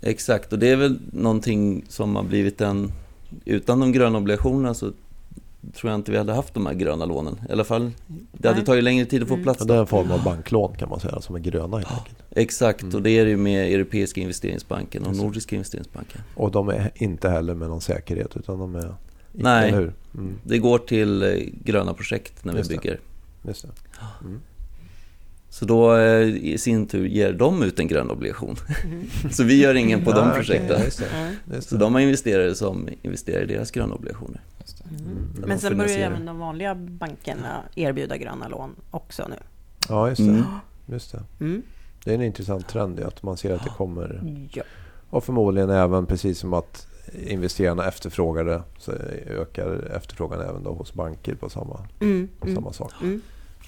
Exakt, 0.00 0.52
och 0.52 0.58
det 0.58 0.68
är 0.70 0.76
väl 0.76 0.98
någonting 1.12 1.84
som 1.88 2.16
har 2.16 2.22
blivit 2.22 2.60
en 2.60 2.92
utan 3.44 3.80
de 3.80 3.92
gröna 3.92 4.18
obligationerna 4.18 4.74
så 4.74 4.92
tror 5.74 5.90
jag 5.90 5.98
inte 5.98 6.10
vi 6.12 6.18
hade 6.18 6.32
haft 6.32 6.54
de 6.54 6.66
här 6.66 6.74
gröna 6.74 7.04
lånen. 7.04 7.40
I 7.48 7.52
alla 7.52 7.64
fall, 7.64 7.90
det 8.32 8.48
hade 8.48 8.58
Nej. 8.58 8.66
tagit 8.66 8.84
längre 8.84 9.04
tid 9.04 9.22
att 9.22 9.28
få 9.28 9.34
Mm. 9.34 9.44
plats. 9.44 9.64
Det 9.66 9.74
är 9.74 9.78
en 9.80 9.86
form 9.86 10.10
av 10.10 10.24
banklån 10.24 10.74
kan 10.76 10.88
man 10.88 11.00
säga, 11.00 11.20
som 11.20 11.34
är 11.36 11.40
gröna 11.40 11.76
helt 11.76 11.90
enkelt. 11.92 12.16
Exakt, 12.30 12.82
Mm. 12.82 12.94
och 12.94 13.02
det 13.02 13.10
är 13.10 13.24
det 13.24 13.30
ju 13.30 13.36
med 13.36 13.72
Europeiska 13.74 14.20
investeringsbanken 14.20 15.04
och 15.06 15.12
det. 15.12 15.18
Nordiska 15.22 15.56
investeringsbanken. 15.56 16.20
Och 16.34 16.50
de 16.50 16.68
är 16.68 16.90
inte 16.94 17.28
heller 17.30 17.54
med 17.54 17.68
någon 17.68 17.80
säkerhet 17.80 18.36
utan 18.36 18.58
de 18.58 18.74
är... 18.74 18.94
Nej. 19.32 19.70
Mm, 19.70 20.38
Det 20.44 20.58
går 20.58 20.78
till 20.78 21.22
eh, 21.22 21.28
gröna 21.64 21.94
projekt 21.94 22.44
när 22.44 22.52
vi 22.52 22.58
Just 22.58 22.70
det. 22.70 22.76
bygger. 22.76 23.00
just 23.46 23.62
det. 23.62 23.68
Mm. 25.52 25.58
Så 25.58 25.64
då 25.64 25.96
eh, 25.96 26.28
i 26.28 26.58
sin 26.58 26.86
tur 26.86 27.06
ger 27.06 27.32
de 27.32 27.62
ut 27.62 27.78
en 27.78 27.88
grön 27.88 28.10
obligation. 28.10 28.56
så 29.30 29.44
vi 29.44 29.60
gör 29.62 29.74
ingen 29.74 30.04
på 30.04 30.10
Ja, 30.10 30.16
de 30.16 30.32
projekten. 30.36 30.80
ja, 31.52 31.60
Så 31.60 31.76
de 31.76 31.94
har 31.94 32.00
investerare 32.00 32.54
som 32.54 32.88
investerar 33.02 33.42
i 33.42 33.46
deras 33.46 33.70
gröna 33.70 33.94
obligationer. 33.94 34.40
Mm. 34.90 35.04
Där 35.40 35.46
Men 35.46 35.58
sen 35.58 35.78
börjar 35.78 35.98
även 35.98 36.26
de 36.26 36.38
vanliga 36.38 36.74
bankerna 36.74 37.62
erbjuda 37.76 38.16
gröna 38.16 38.48
lån 38.48 38.70
också 38.90 39.26
nu. 39.28 39.36
Ja, 39.88 40.08
just 40.08 40.18
det. 40.18 40.28
Mm. 40.28 40.44
just 40.86 41.12
det. 41.12 41.22
Mm. 41.40 41.62
Det 42.04 42.10
är 42.10 42.14
en 42.14 42.22
intressant 42.22 42.68
trend 42.68 43.00
att 43.00 43.22
man 43.22 43.36
ser 43.36 43.54
att 43.54 43.64
det 43.64 43.70
kommer. 43.70 44.20
Ja. 44.52 44.62
Och 45.10 45.24
förmodligen 45.24 45.70
även 45.70 46.06
precis 46.06 46.38
som 46.38 46.52
att 46.54 46.86
investerarna 47.26 47.88
efterfrågar 47.88 48.44
det 48.44 48.62
så 48.78 48.92
ökar 49.26 49.90
efterfrågan 49.96 50.40
även 50.40 50.62
då 50.62 50.72
hos 50.72 50.94
banker 50.94 51.34
på 51.34 51.48
samma, 51.50 51.80
Mm. 52.00 52.28
på 52.40 52.46
Mm. 52.46 52.56
samma 52.56 52.72
sak. 52.72 52.92
Mm. 53.02 53.20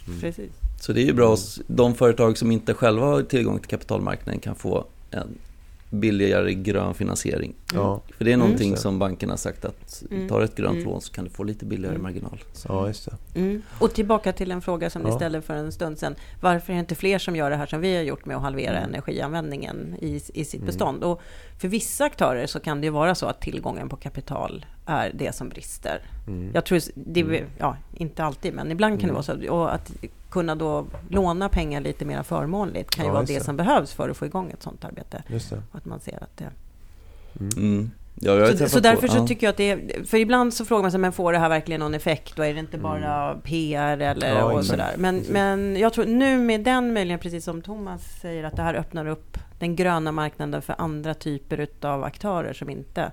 Mm. 0.09 0.21
Precis. 0.21 0.51
Så 0.85 0.93
det 0.93 1.03
är 1.03 1.07
ju 1.07 1.13
bra 1.13 1.29
hos 1.29 1.61
de 1.67 1.95
företag 1.95 2.39
som 2.39 2.51
inte 2.53 2.75
själva 2.75 3.07
har 3.07 3.23
tillgång 3.23 3.59
till 3.59 3.69
kapitalmarknaden 3.71 4.41
kan 4.41 4.55
få 4.55 4.85
en 5.11 5.39
billigare 5.91 6.55
grön 6.55 6.95
finansiering. 6.95 7.55
Ja, 7.75 8.01
För 8.19 8.25
det 8.25 8.31
är 8.31 8.35
Mm. 8.35 8.47
någonting 8.47 8.71
det. 8.71 8.77
som 8.77 8.99
bankerna 8.99 9.33
har 9.33 9.37
sagt 9.39 9.65
att 9.65 10.03
Mm. 10.11 10.29
tar 10.29 10.41
ett 10.41 10.57
grönt 10.57 10.75
Mm. 10.77 10.85
lån 10.85 11.01
så 11.01 11.13
kan 11.13 11.25
du 11.25 11.31
få 11.31 11.45
lite 11.45 11.65
billigare 11.65 11.95
Mm. 11.95 12.03
marginal. 12.03 12.39
ja, 12.69 12.87
just 12.87 13.09
det. 13.35 13.41
Mm. 13.41 13.63
Och 13.79 13.93
tillbaka 13.95 14.33
till 14.33 14.51
en 14.51 14.63
fråga 14.63 14.91
som 14.91 15.03
ni 15.03 15.09
Ja. 15.09 15.17
ställde 15.17 15.43
för 15.43 15.55
en 15.55 15.73
stund 15.73 15.99
sedan. 15.99 16.15
Varför 16.41 16.73
är 16.73 16.75
det 16.77 16.81
inte 16.81 16.95
fler 16.95 17.19
som 17.19 17.37
gör 17.37 17.51
det 17.51 17.57
här 17.57 17.67
som 17.67 17.81
vi 17.81 17.97
har 17.97 18.03
gjort 18.03 18.27
med 18.27 18.37
att 18.37 18.43
halvera 18.43 18.79
Mm. 18.79 18.89
energianvändningen 18.95 19.97
i, 20.01 20.21
i 20.35 20.45
sitt 20.45 20.55
Mm. 20.55 20.67
bestånd? 20.67 21.05
Och 21.05 21.21
för 21.61 21.69
vissa 21.69 22.05
aktörer 22.05 22.47
så 22.47 22.61
kan 22.61 22.81
det 22.81 22.85
ju 22.87 22.91
vara 22.91 23.15
så 23.15 23.27
att 23.27 23.41
tillgången 23.41 23.89
på 23.89 23.97
kapital 23.97 24.67
är 24.87 25.11
det 25.15 25.35
som 25.35 25.49
brister. 25.49 26.01
Mm. 26.27 26.51
Jag 26.55 26.65
tror, 26.65 26.81
det, 26.95 27.21
Mm. 27.21 27.45
ja, 27.59 27.77
inte 27.95 28.25
alltid, 28.25 28.55
men 28.55 28.71
ibland 28.71 29.01
kan 29.01 29.09
det 29.09 29.13
Mm. 29.15 29.15
vara 29.15 29.47
så. 29.47 29.53
Och 29.53 29.75
att 29.75 29.93
kunna 30.31 30.55
då 30.55 30.87
låna 31.09 31.49
pengar 31.49 31.81
lite 31.81 32.05
mer 32.05 32.23
förmånligt 32.23 32.91
kan 32.91 33.05
ju 33.05 33.09
Ja, 33.09 33.13
vara 33.15 33.25
det 33.25 33.39
det. 33.39 33.45
som 33.45 33.57
behövs 33.57 33.93
för 33.93 34.09
att 34.09 34.17
få 34.17 34.27
igång 34.27 34.51
ett 34.51 34.63
sådant 34.63 34.85
arbete. 34.85 35.23
Just 35.29 35.51
det. 35.51 35.57
Och 35.57 35.77
att 35.79 35.85
man 35.85 36.01
ser 36.01 36.23
att 36.23 36.37
det... 36.37 36.51
Mm. 37.41 37.51
Mm. 37.57 37.91
Ja, 38.21 38.57
Så, 38.57 38.69
så 38.69 38.81
därför 38.81 39.07
på, 39.09 39.13
så 39.13 39.19
ja. 39.19 39.27
tycker 39.27 39.47
jag 39.47 39.51
att 39.51 39.57
det 39.57 39.71
är, 39.71 40.05
för 40.05 40.19
ibland 40.19 40.55
så 40.55 40.65
frågar 40.65 40.83
man 40.83 40.91
sig, 40.91 41.01
men 41.01 41.13
får 41.13 41.33
det 41.33 41.39
här 41.39 41.49
verkligen 41.49 41.81
någon 41.81 41.95
effekt? 41.95 42.39
Och 42.39 42.47
är 42.47 42.55
det 42.55 42.61
inte 42.61 42.79
bara 42.79 43.35
PR 43.35 43.99
eller. 43.99 44.35
Ja, 44.39 44.53
och 44.53 44.65
sådär? 44.65 44.95
Men, 44.99 45.25
men 45.31 45.77
jag 45.77 45.93
tror 45.93 46.05
nu 46.05 46.39
med 46.39 46.61
den 46.65 46.93
möjligheten, 46.93 47.23
precis 47.23 47.45
som 47.45 47.63
Thomas 47.63 48.03
säger, 48.21 48.45
att 48.45 48.57
det 48.57 48.63
här 48.63 48.75
öppnar 48.75 49.07
upp 49.07 49.39
den 49.59 49.77
gröna 49.77 50.13
marknaden 50.13 50.63
för 50.63 50.75
andra 50.79 51.15
typer 51.15 51.61
utav 51.61 52.05
aktörer 52.05 52.53
som 52.53 52.71
inte 52.71 53.13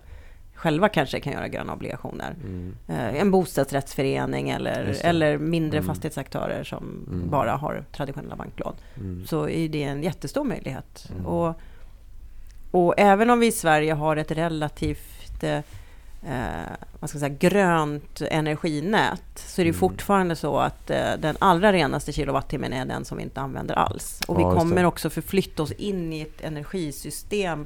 själva 0.62 0.90
kanske 0.90 1.20
kan 1.20 1.34
göra 1.34 1.48
gröna 1.48 1.74
obligationer. 1.74 2.36
Mm. 2.44 2.76
Eh, 2.88 3.16
En 3.22 3.32
bostadsrättsförening 3.32 4.50
eller, 4.50 4.98
eller 5.04 5.38
mindre 5.38 5.78
Mm. 5.80 5.88
fastighetsaktörer 5.88 6.64
som 6.64 7.06
Mm. 7.12 7.30
bara 7.30 7.52
har 7.56 7.84
traditionella 7.92 8.36
banklån 8.36 8.74
Mm. 8.98 9.26
så 9.28 9.50
är 9.50 9.70
det 9.70 9.84
en 9.84 10.04
jättestor 10.04 10.44
möjlighet. 10.44 11.08
Mm. 11.12 11.26
Och, 11.26 11.56
och 12.72 12.94
även 12.98 13.30
om 13.30 13.40
vi 13.40 13.48
i 13.48 13.52
Sverige 13.52 13.94
har 13.94 14.18
ett 14.18 14.32
relativt 14.32 15.44
eh, 15.44 15.60
vad 17.00 17.10
ska 17.10 17.20
jag 17.20 17.22
säga, 17.28 17.36
grönt 17.50 18.22
energinät 18.22 19.24
så 19.36 19.62
är 19.62 19.66
det 19.66 19.70
Mm. 19.70 19.80
fortfarande 19.80 20.36
så 20.36 20.58
att 20.58 20.90
eh, 20.90 21.12
den 21.20 21.36
allra 21.40 21.74
renaste 21.74 22.12
kilowattimmen 22.12 22.74
är 22.74 22.86
den 22.86 23.06
som 23.06 23.18
vi 23.18 23.24
inte 23.24 23.42
använder 23.42 23.76
alls. 23.76 24.22
Och 24.28 24.38
vi 24.40 24.42
Ja, 24.44 24.50
just 24.54 24.60
kommer 24.60 24.84
också 24.86 25.10
förflytta 25.10 25.64
oss 25.64 25.72
in 25.72 26.14
i 26.14 26.22
ett 26.22 26.42
energisystem 26.42 27.66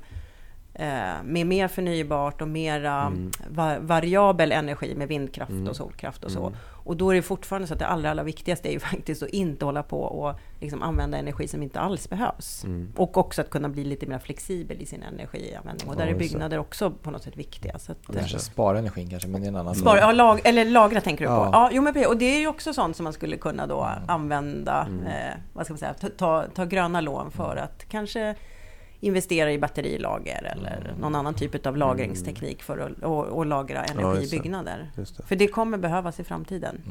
med 1.23 1.47
mer 1.47 1.67
förnybart 1.67 2.41
och 2.41 2.47
mera 2.47 3.01
Mm. 3.01 3.31
va- 3.49 3.79
variabel 3.79 4.51
energi 4.51 4.95
med 4.95 5.07
vindkraft 5.07 5.51
Mm. 5.51 5.67
och 5.67 5.75
solkraft 5.75 6.23
och 6.23 6.31
så. 6.31 6.47
Mm. 6.47 6.53
Och 6.83 6.97
då 6.97 7.11
är 7.11 7.15
det 7.15 7.21
fortfarande 7.21 7.67
så 7.67 7.73
att 7.73 7.79
det 7.79 7.87
allra, 7.87 8.11
allra 8.11 8.23
viktigaste 8.23 8.69
är 8.69 8.71
ju 8.73 8.79
faktiskt 8.91 9.23
att 9.23 9.29
inte 9.29 9.65
hålla 9.65 9.83
på 9.83 10.01
och 10.01 10.39
liksom 10.61 10.81
använda 10.83 11.17
energi 11.17 11.47
som 11.47 11.63
inte 11.63 11.79
alls 11.79 12.09
behövs. 12.09 12.63
Mm. 12.63 12.93
Och 12.95 13.17
också 13.17 13.41
att 13.41 13.49
kunna 13.49 13.69
bli 13.69 13.83
lite 13.83 14.05
mer 14.05 14.19
flexibel 14.19 14.81
i 14.81 14.85
sin 14.85 15.03
energianvändning. 15.03 15.89
Och 15.89 15.95
där 15.95 16.05
Ja, 16.07 16.11
är 16.13 16.19
byggnader 16.19 16.57
också 16.59 16.91
på 16.91 17.11
något 17.11 17.23
sätt 17.23 17.37
viktiga. 17.37 17.79
Så 17.79 17.91
att, 17.91 17.97
kanske 18.13 18.39
spara 18.39 18.79
energin 18.79 19.09
kanske, 19.09 19.27
men 19.29 19.41
det 19.41 19.47
är 19.47 19.49
en 19.49 19.55
annan 19.55 19.75
Spara, 19.75 19.99
ja, 19.99 20.11
lag, 20.11 20.41
eller 20.43 20.65
lagra 20.65 21.01
tänker 21.01 21.25
du 21.25 21.31
Ja. 21.31 21.45
på? 21.45 21.49
Ja, 21.53 21.69
jo, 21.73 21.81
men, 21.81 22.05
och 22.07 22.17
det 22.17 22.25
är 22.35 22.39
ju 22.39 22.47
också 22.47 22.73
sånt 22.73 22.95
som 22.95 23.03
man 23.03 23.13
skulle 23.13 23.37
kunna 23.37 23.67
då 23.67 23.89
använda, 24.07 24.85
Mm. 24.89 25.05
eh, 25.05 25.33
vad 25.53 25.65
ska 25.65 25.73
man 25.73 25.77
säga, 25.79 25.93
ta, 25.93 26.07
ta, 26.09 26.43
ta 26.55 26.65
gröna 26.65 27.01
lån 27.01 27.31
för 27.31 27.55
att 27.55 27.85
kanske 27.89 28.35
investera 29.05 29.51
i 29.51 29.59
batterilager 29.59 30.43
eller 30.43 30.93
någon 30.99 31.15
annan 31.15 31.33
typ 31.33 31.65
av 31.65 31.77
lagringsteknik 31.77 32.63
för 32.63 32.77
att 32.77 33.03
och, 33.03 33.25
och 33.25 33.45
lagra 33.45 33.83
energi 33.83 34.25
i 34.25 34.29
byggnader. 34.29 34.91
Det. 34.95 35.23
För 35.27 35.35
det 35.35 35.47
kommer 35.47 35.77
behövas 35.77 36.19
i 36.19 36.23
framtiden. 36.23 36.81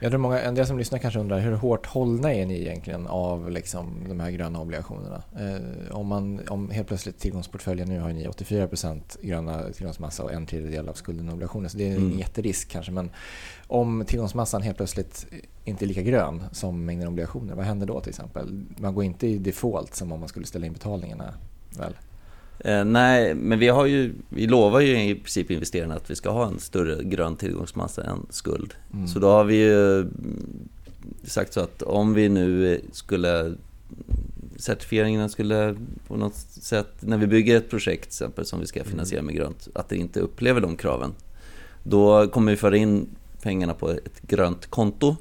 Jag 0.00 0.10
tror 0.10 0.18
många, 0.18 0.40
en 0.40 0.54
del 0.54 0.66
som 0.66 0.78
lyssnar 0.78 0.98
kanske 0.98 1.20
undrar 1.20 1.38
hur 1.38 1.52
hårt 1.52 1.86
hållna 1.86 2.34
är 2.34 2.46
ni 2.46 2.60
egentligen 2.60 3.06
av 3.06 3.50
liksom 3.50 4.04
de 4.08 4.20
här 4.20 4.30
gröna 4.30 4.60
obligationerna? 4.60 5.22
Eh, 5.38 5.96
om, 5.96 6.06
man, 6.06 6.40
om 6.48 6.70
helt 6.70 6.88
plötsligt 6.88 7.18
tillgångsportföljen 7.18 7.88
nu 7.88 8.00
har 8.00 8.12
ni 8.12 8.26
84% 8.28 9.00
gröna 9.22 9.62
tillgångsmassa 9.72 10.22
och 10.22 10.32
en 10.32 10.46
tredjedel 10.46 10.88
av 10.88 10.94
skulden 10.94 11.30
obligationer 11.30 11.68
så 11.68 11.78
det 11.78 11.84
är 11.84 11.86
ingen 11.86 12.06
Mm. 12.06 12.18
jätterisk 12.18 12.68
kanske 12.70 12.92
men 12.92 13.10
om 13.66 14.04
tillgångsmassan 14.06 14.62
helt 14.62 14.76
plötsligt 14.76 15.26
inte 15.64 15.84
är 15.84 15.86
lika 15.86 16.02
grön 16.02 16.42
som 16.52 16.84
mängden 16.84 17.08
obligationer, 17.08 17.54
vad 17.54 17.64
händer 17.64 17.86
då 17.86 18.00
till 18.00 18.10
exempel? 18.10 18.64
Man 18.76 18.94
går 18.94 19.04
inte 19.04 19.26
i 19.26 19.38
default 19.38 19.94
som 19.94 20.12
om 20.12 20.20
man 20.20 20.28
skulle 20.28 20.46
ställa 20.46 20.66
in 20.66 20.72
betalningarna 20.72 21.34
väl? 21.78 21.94
Eh, 22.58 22.84
nej, 22.84 23.34
men 23.34 23.58
vi, 23.58 23.68
har 23.68 23.86
ju, 23.86 24.14
vi 24.28 24.46
lovar 24.46 24.80
ju 24.80 25.08
i 25.10 25.14
princip 25.14 25.50
investerarna 25.50 25.94
att 25.94 26.10
vi 26.10 26.14
ska 26.14 26.30
ha 26.30 26.46
en 26.46 26.58
större 26.58 27.04
grön 27.04 27.36
tillgångsmassa 27.36 28.04
än 28.04 28.26
skuld. 28.30 28.74
Mm. 28.94 29.08
Så 29.08 29.18
då 29.18 29.28
har 29.28 29.44
vi 29.44 29.56
ju 29.56 30.00
mm, 30.00 30.68
sagt 31.24 31.52
så 31.52 31.60
att 31.60 31.82
om 31.82 32.14
vi 32.14 32.28
nu 32.28 32.80
skulle 32.92 33.54
certifieringarna 34.56 35.28
skulle 35.28 35.74
på 36.08 36.16
något 36.16 36.36
sätt, 36.36 36.92
när 37.00 37.18
vi 37.18 37.26
bygger 37.26 37.56
ett 37.56 37.70
projekt 37.70 38.02
till 38.02 38.08
exempel 38.08 38.46
som 38.46 38.60
vi 38.60 38.66
ska 38.66 38.84
finansiera 38.84 39.22
med 39.22 39.34
grönt, 39.34 39.68
att 39.74 39.88
det 39.88 39.96
inte 39.96 40.20
upplever 40.20 40.60
de 40.60 40.76
kraven. 40.76 41.14
Då 41.82 42.28
kommer 42.28 42.52
vi 42.52 42.56
föra 42.56 42.76
in 42.76 43.06
pengarna 43.42 43.74
på 43.74 43.90
ett 43.90 44.22
grönt 44.22 44.66
konto 44.66 45.16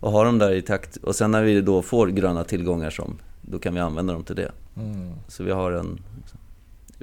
och 0.00 0.12
ha 0.12 0.24
dem 0.24 0.38
där 0.38 0.52
i 0.52 0.62
takt. 0.62 0.96
Och 0.96 1.14
sen 1.14 1.30
när 1.30 1.42
vi 1.42 1.60
då 1.60 1.82
får 1.82 2.06
gröna 2.06 2.44
tillgångar 2.44 2.90
som, 2.90 3.18
då 3.42 3.58
kan 3.58 3.74
vi 3.74 3.80
använda 3.80 4.12
dem 4.12 4.24
till 4.24 4.36
det. 4.36 4.52
Mm. 4.76 5.12
Så 5.28 5.44
vi 5.44 5.50
har 5.50 5.72
en... 5.72 5.98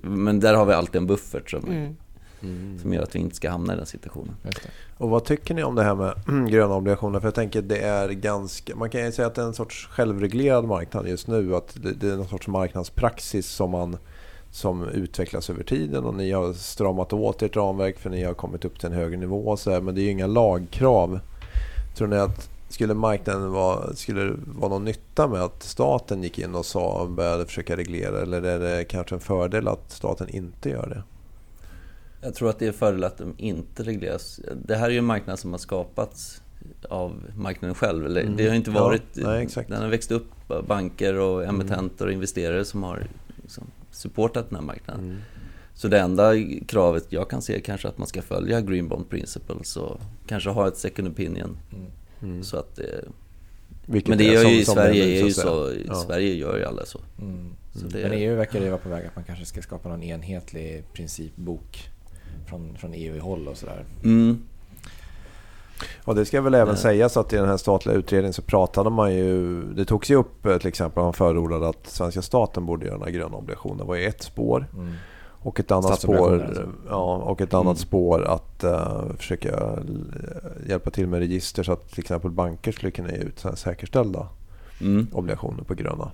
Men 0.03 0.39
där 0.39 0.53
har 0.53 0.65
vi 0.65 0.73
alltid 0.73 0.95
en 0.95 1.07
buffert 1.07 1.49
som, 1.49 1.63
Mm. 1.63 1.95
Mm. 2.41 2.79
som 2.81 2.93
gör 2.93 3.03
att 3.03 3.15
vi 3.15 3.19
inte 3.19 3.35
ska 3.35 3.49
hamna 3.49 3.73
i 3.73 3.77
den 3.77 3.85
situationen. 3.85 4.35
Och 4.97 5.09
vad 5.09 5.25
tycker 5.25 5.53
ni 5.53 5.63
om 5.63 5.75
det 5.75 5.83
här 5.83 5.95
med 5.95 6.13
gröna 6.49 6.75
obligationer? 6.75 7.19
För 7.19 7.27
jag 7.27 7.35
tänker 7.35 7.61
det 7.61 7.77
är 7.77 8.09
ganska... 8.09 8.75
Man 8.75 8.89
kan 8.89 9.05
ju 9.05 9.11
säga 9.11 9.27
att 9.27 9.35
det 9.35 9.41
är 9.41 9.45
en 9.45 9.53
sorts 9.53 9.87
självreglerad 9.87 10.65
marknad 10.65 11.07
just 11.07 11.27
nu. 11.27 11.55
Att 11.55 11.77
det, 11.83 11.91
det 11.91 12.07
är 12.07 12.17
någon 12.17 12.27
sorts 12.27 12.47
marknadspraxis 12.47 13.47
som 13.47 13.71
man 13.71 13.97
som 14.51 14.83
utvecklas 14.83 15.49
över 15.49 15.63
tiden 15.63 16.05
och 16.05 16.13
ni 16.13 16.31
har 16.31 16.53
stramat 16.53 17.13
åt 17.13 17.41
ert 17.41 17.55
ramverk 17.55 17.99
för 17.99 18.09
ni 18.09 18.23
har 18.23 18.33
kommit 18.33 18.65
upp 18.65 18.79
till 18.79 18.87
en 18.87 18.95
högre 18.95 19.17
nivå. 19.17 19.57
Så 19.57 19.71
här, 19.71 19.81
men 19.81 19.95
det 19.95 20.01
är 20.01 20.03
ju 20.03 20.11
inga 20.11 20.27
lagkrav. 20.27 21.19
Tror 21.97 22.07
ni 22.07 22.17
att 22.17 22.49
skulle 22.69 22.93
marknaden 22.93 23.51
vara, 23.51 23.93
skulle 23.95 24.23
det 24.23 24.33
vara 24.45 24.69
någon 24.69 24.85
nytta 24.85 25.27
med 25.27 25.41
att 25.41 25.63
staten 25.63 26.23
gick 26.23 26.39
in 26.39 26.55
och 26.55 26.65
sa 26.65 27.07
började 27.07 27.45
försöka 27.45 27.77
reglera 27.77 28.21
eller 28.21 28.41
är 28.41 28.59
det 28.59 28.83
kanske 28.83 29.15
en 29.15 29.21
fördel 29.21 29.67
att 29.67 29.91
staten 29.91 30.29
inte 30.29 30.69
gör 30.69 30.87
det? 30.89 31.03
Jag 32.21 32.35
tror 32.35 32.49
att 32.49 32.59
det 32.59 32.67
är 32.67 32.71
fördel 32.71 33.03
att 33.03 33.17
de 33.17 33.33
inte 33.37 33.83
regleras. 33.83 34.39
Det 34.65 34.75
här 34.75 34.85
är 34.85 34.89
ju 34.89 34.97
en 34.97 35.05
marknad 35.05 35.39
som 35.39 35.51
har 35.51 35.57
skapats 35.57 36.41
av 36.89 37.13
marknaden 37.37 37.75
själv. 37.75 38.05
Eller, 38.05 38.21
Mm. 38.21 38.35
Det 38.37 38.47
har 38.47 38.55
inte 38.55 38.71
Ja, 38.71 38.83
varit... 38.83 39.03
nej, 39.15 39.43
exakt. 39.43 39.69
Den 39.69 39.81
har 39.81 39.89
växt 39.89 40.11
upp 40.11 40.27
av 40.47 40.65
banker 40.67 41.13
och 41.19 41.45
emittenter 41.45 42.05
och 42.05 42.11
investerare 42.11 42.65
som 42.65 42.83
har 42.83 43.07
liksom 43.41 43.63
supportat 43.91 44.49
den 44.49 44.55
här 44.55 44.63
marknaden. 44.65 45.03
Mm. 45.05 45.17
Så 45.73 45.87
det 45.87 45.99
enda 45.99 46.33
kravet 46.67 47.05
jag 47.09 47.29
kan 47.29 47.41
se 47.41 47.55
är 47.55 47.59
kanske 47.59 47.87
att 47.87 47.97
man 47.97 48.07
ska 48.07 48.21
följa 48.21 48.61
Green 48.61 48.87
Bond 48.87 49.09
Principles 49.09 49.77
och 49.77 49.99
kanske 50.27 50.49
ha 50.49 50.67
ett 50.67 50.77
second 50.77 51.07
opinion. 51.07 51.57
Mm. 51.73 51.91
Så 52.43 52.57
att 52.57 52.75
det, 52.75 53.03
Vilket 53.85 54.09
men 54.09 54.17
det 54.17 54.27
är 54.27 54.33
gör 54.33 54.49
ju 54.49 54.59
i 54.59 54.65
Sverige, 54.65 55.03
är 55.03 55.25
ju 55.25 55.31
så, 55.33 55.71
Ja. 55.87 55.95
Sverige 55.95 56.33
gör 56.33 56.57
ju 56.57 56.65
alla 56.65 56.85
så. 56.85 56.99
Mm. 57.21 57.49
så 57.75 57.87
det, 57.87 57.99
Men 58.03 58.11
EU 58.11 58.35
verkar 58.35 58.59
ju 58.59 58.69
vara 58.69 58.77
på 58.77 58.89
väg 58.89 59.05
att 59.05 59.15
man 59.15 59.23
kanske 59.25 59.45
ska 59.45 59.61
skapa 59.61 59.89
någon 59.89 60.03
enhetlig 60.03 60.83
principbok 60.93 61.89
från, 62.47 62.77
från 62.77 62.93
EU-håll 62.93 63.47
och 63.47 63.57
sådär. 63.57 63.85
mm, 64.03 64.41
Och 66.03 66.15
det 66.15 66.25
ska 66.25 66.41
väl 66.41 66.53
även 66.53 66.73
Nej. 66.73 66.81
sägas 66.81 67.17
att 67.17 67.33
i 67.33 67.35
den 67.35 67.49
här 67.49 67.57
statliga 67.57 67.95
utredningen 67.95 68.33
så 68.33 68.41
pratade 68.41 68.89
man 68.89 69.15
ju... 69.15 69.61
Det 69.73 69.85
togs 69.85 70.11
ju 70.11 70.15
upp 70.15 70.45
eh, 70.45 70.57
till 70.57 70.67
exempel, 70.67 71.03
man 71.03 71.13
förordade 71.13 71.69
att 71.69 71.87
svenska 71.87 72.21
staten 72.21 72.65
borde 72.65 72.85
göra 72.85 72.97
några 72.97 73.11
gröna 73.11 73.37
obligationer. 73.37 73.77
Det 73.77 73.83
var 73.87 73.95
ju 73.95 74.05
ett 74.05 74.23
spår. 74.23 74.67
Mm. 74.73 74.93
Och 75.41 75.59
ett 75.59 75.71
annat 75.71 76.01
spår, 76.01 76.43
alltså. 76.43 76.67
ja, 76.89 77.15
och 77.15 77.41
ett 77.41 77.53
annat 77.53 77.65
Mm. 77.65 77.75
spår 77.75 78.23
att 78.27 78.63
eh, 78.63 79.03
försöka 79.17 79.49
l- 79.77 80.13
hjälpa 80.69 80.89
till 80.89 81.07
med 81.07 81.19
register 81.19 81.63
så 81.63 81.71
att 81.71 81.89
till 81.91 81.99
exempel 81.99 82.31
banker 82.31 82.71
skulle 82.71 82.91
kunna 82.91 83.11
ge 83.11 83.17
ut 83.17 83.39
så 83.39 83.47
här 83.49 83.55
säkerställda 83.55 84.27
Mm. 84.81 85.07
obligationer 85.11 85.63
på 85.63 85.73
gröna. 85.73 86.11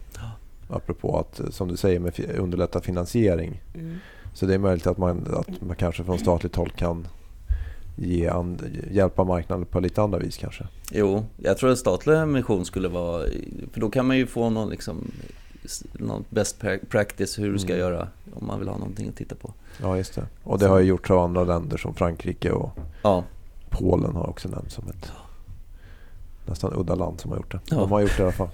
Apropå 0.69 1.17
att, 1.19 1.39
eh, 1.39 1.49
som 1.49 1.67
du 1.67 1.78
säger, 1.78 1.99
med 1.99 2.19
underlätta 2.39 2.82
finansiering. 2.82 3.61
Mm. 3.76 3.97
Så 4.34 4.45
det 4.45 4.53
är 4.53 4.57
möjligt 4.59 4.88
att 4.88 4.97
man, 4.97 5.28
att 5.38 5.61
man 5.61 5.76
kanske 5.76 6.03
från 6.03 6.19
statligt 6.19 6.55
håll 6.55 6.69
kan 6.69 7.07
ge 7.97 8.28
and, 8.28 8.63
hjälpa 8.91 9.23
marknaden 9.23 9.65
på 9.65 9.80
lite 9.80 10.01
andra 10.01 10.19
vis 10.19 10.38
kanske. 10.38 10.67
Jo, 10.91 11.26
jag 11.38 11.57
tror 11.57 11.69
att 11.71 11.78
statlig 11.78 12.13
emission 12.15 12.65
skulle 12.65 12.88
vara, 12.88 13.23
för 13.73 13.80
då 13.82 13.89
kan 13.89 14.05
man 14.07 14.17
ju 14.17 14.28
få 14.28 14.49
någon 14.49 14.69
liksom 14.69 15.11
någon 15.93 16.26
best 16.30 16.61
pra- 16.61 16.86
practice 16.89 17.39
hur 17.39 17.53
du 17.53 17.59
ska 17.59 17.74
Mm. 17.74 17.80
göra 17.80 18.07
om 18.34 18.47
man 18.47 18.59
vill 18.59 18.68
ha 18.68 18.78
någonting 18.78 19.09
att 19.09 19.16
titta 19.16 19.36
på. 19.36 19.53
Ja, 19.82 19.97
just 19.97 20.16
det. 20.16 20.26
Och 20.43 20.59
det 20.59 20.68
har 20.68 20.80
ju 20.80 20.86
gjorts 20.86 21.11
av 21.11 21.20
andra 21.20 21.43
länder 21.43 21.78
som 21.78 21.93
Frankrike 21.93 22.51
och 22.51 22.72
Ja, 23.03 23.24
Polen 23.70 24.16
har 24.16 24.30
också 24.30 24.49
nämnts 24.49 24.74
som 24.76 24.89
ett 24.89 25.11
nästan 26.45 26.74
udda 26.76 26.95
land 26.95 27.20
som 27.22 27.32
har 27.32 27.38
gjort 27.38 27.51
det. 27.51 27.59
Ja. 27.70 27.78
De 27.78 27.91
har 27.91 28.01
gjort 28.01 28.18
det 28.18 28.22
i 28.22 28.26
alla 28.26 28.32
fall. 28.32 28.49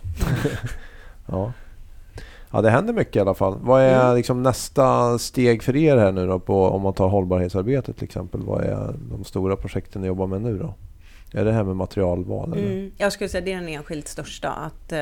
ja. 1.26 1.52
ja, 2.52 2.62
det 2.62 2.70
händer 2.70 2.94
mycket 2.94 3.16
i 3.16 3.20
alla 3.20 3.34
fall. 3.34 3.58
Vad 3.62 3.82
är 3.82 4.02
Mm. 4.06 4.16
liksom 4.18 4.44
nästa 4.44 5.18
steg 5.20 5.64
för 5.64 5.76
er 5.76 5.98
här 5.98 6.12
nu 6.12 6.28
då? 6.28 6.40
På, 6.40 6.66
om 6.68 6.82
man 6.82 6.94
tar 6.94 7.08
hållbarhetsarbetet 7.10 7.96
till 7.96 8.04
exempel. 8.06 8.42
Vad 8.42 8.64
är 8.64 8.96
de 9.12 9.24
stora 9.24 9.56
projekten 9.56 10.02
ni 10.02 10.08
jobbar 10.08 10.28
med 10.28 10.42
nu 10.42 10.58
då? 10.58 10.74
Är 11.34 11.46
det 11.46 11.52
här 11.52 11.64
med 11.64 11.76
materialval? 11.76 12.54
Eller? 12.54 12.72
Mm. 12.72 12.92
Jag 12.98 13.14
skulle 13.14 13.30
säga 13.30 13.46
det 13.46 13.52
är 13.54 13.60
den 13.60 13.68
enskilt 13.70 14.08
största, 14.08 14.50
att 14.50 14.92
eh, 14.92 15.00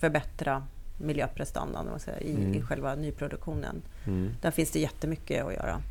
förbättra 0.00 0.62
miljöprestandan 0.98 2.00
säger, 2.00 2.22
i, 2.22 2.30
Mm. 2.34 2.54
i 2.54 2.62
själva 2.62 2.94
nyproduktionen. 2.94 3.82
Mm. 4.06 4.30
Där 4.40 4.50
finns 4.50 4.70
det 4.70 4.78
jättemycket 4.80 5.44
att 5.44 5.52
göra. 5.54 5.82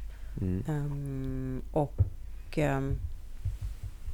Mm. 0.42 0.64
Ehm, 0.68 1.62
och 1.72 1.94
ehm, 2.58 2.96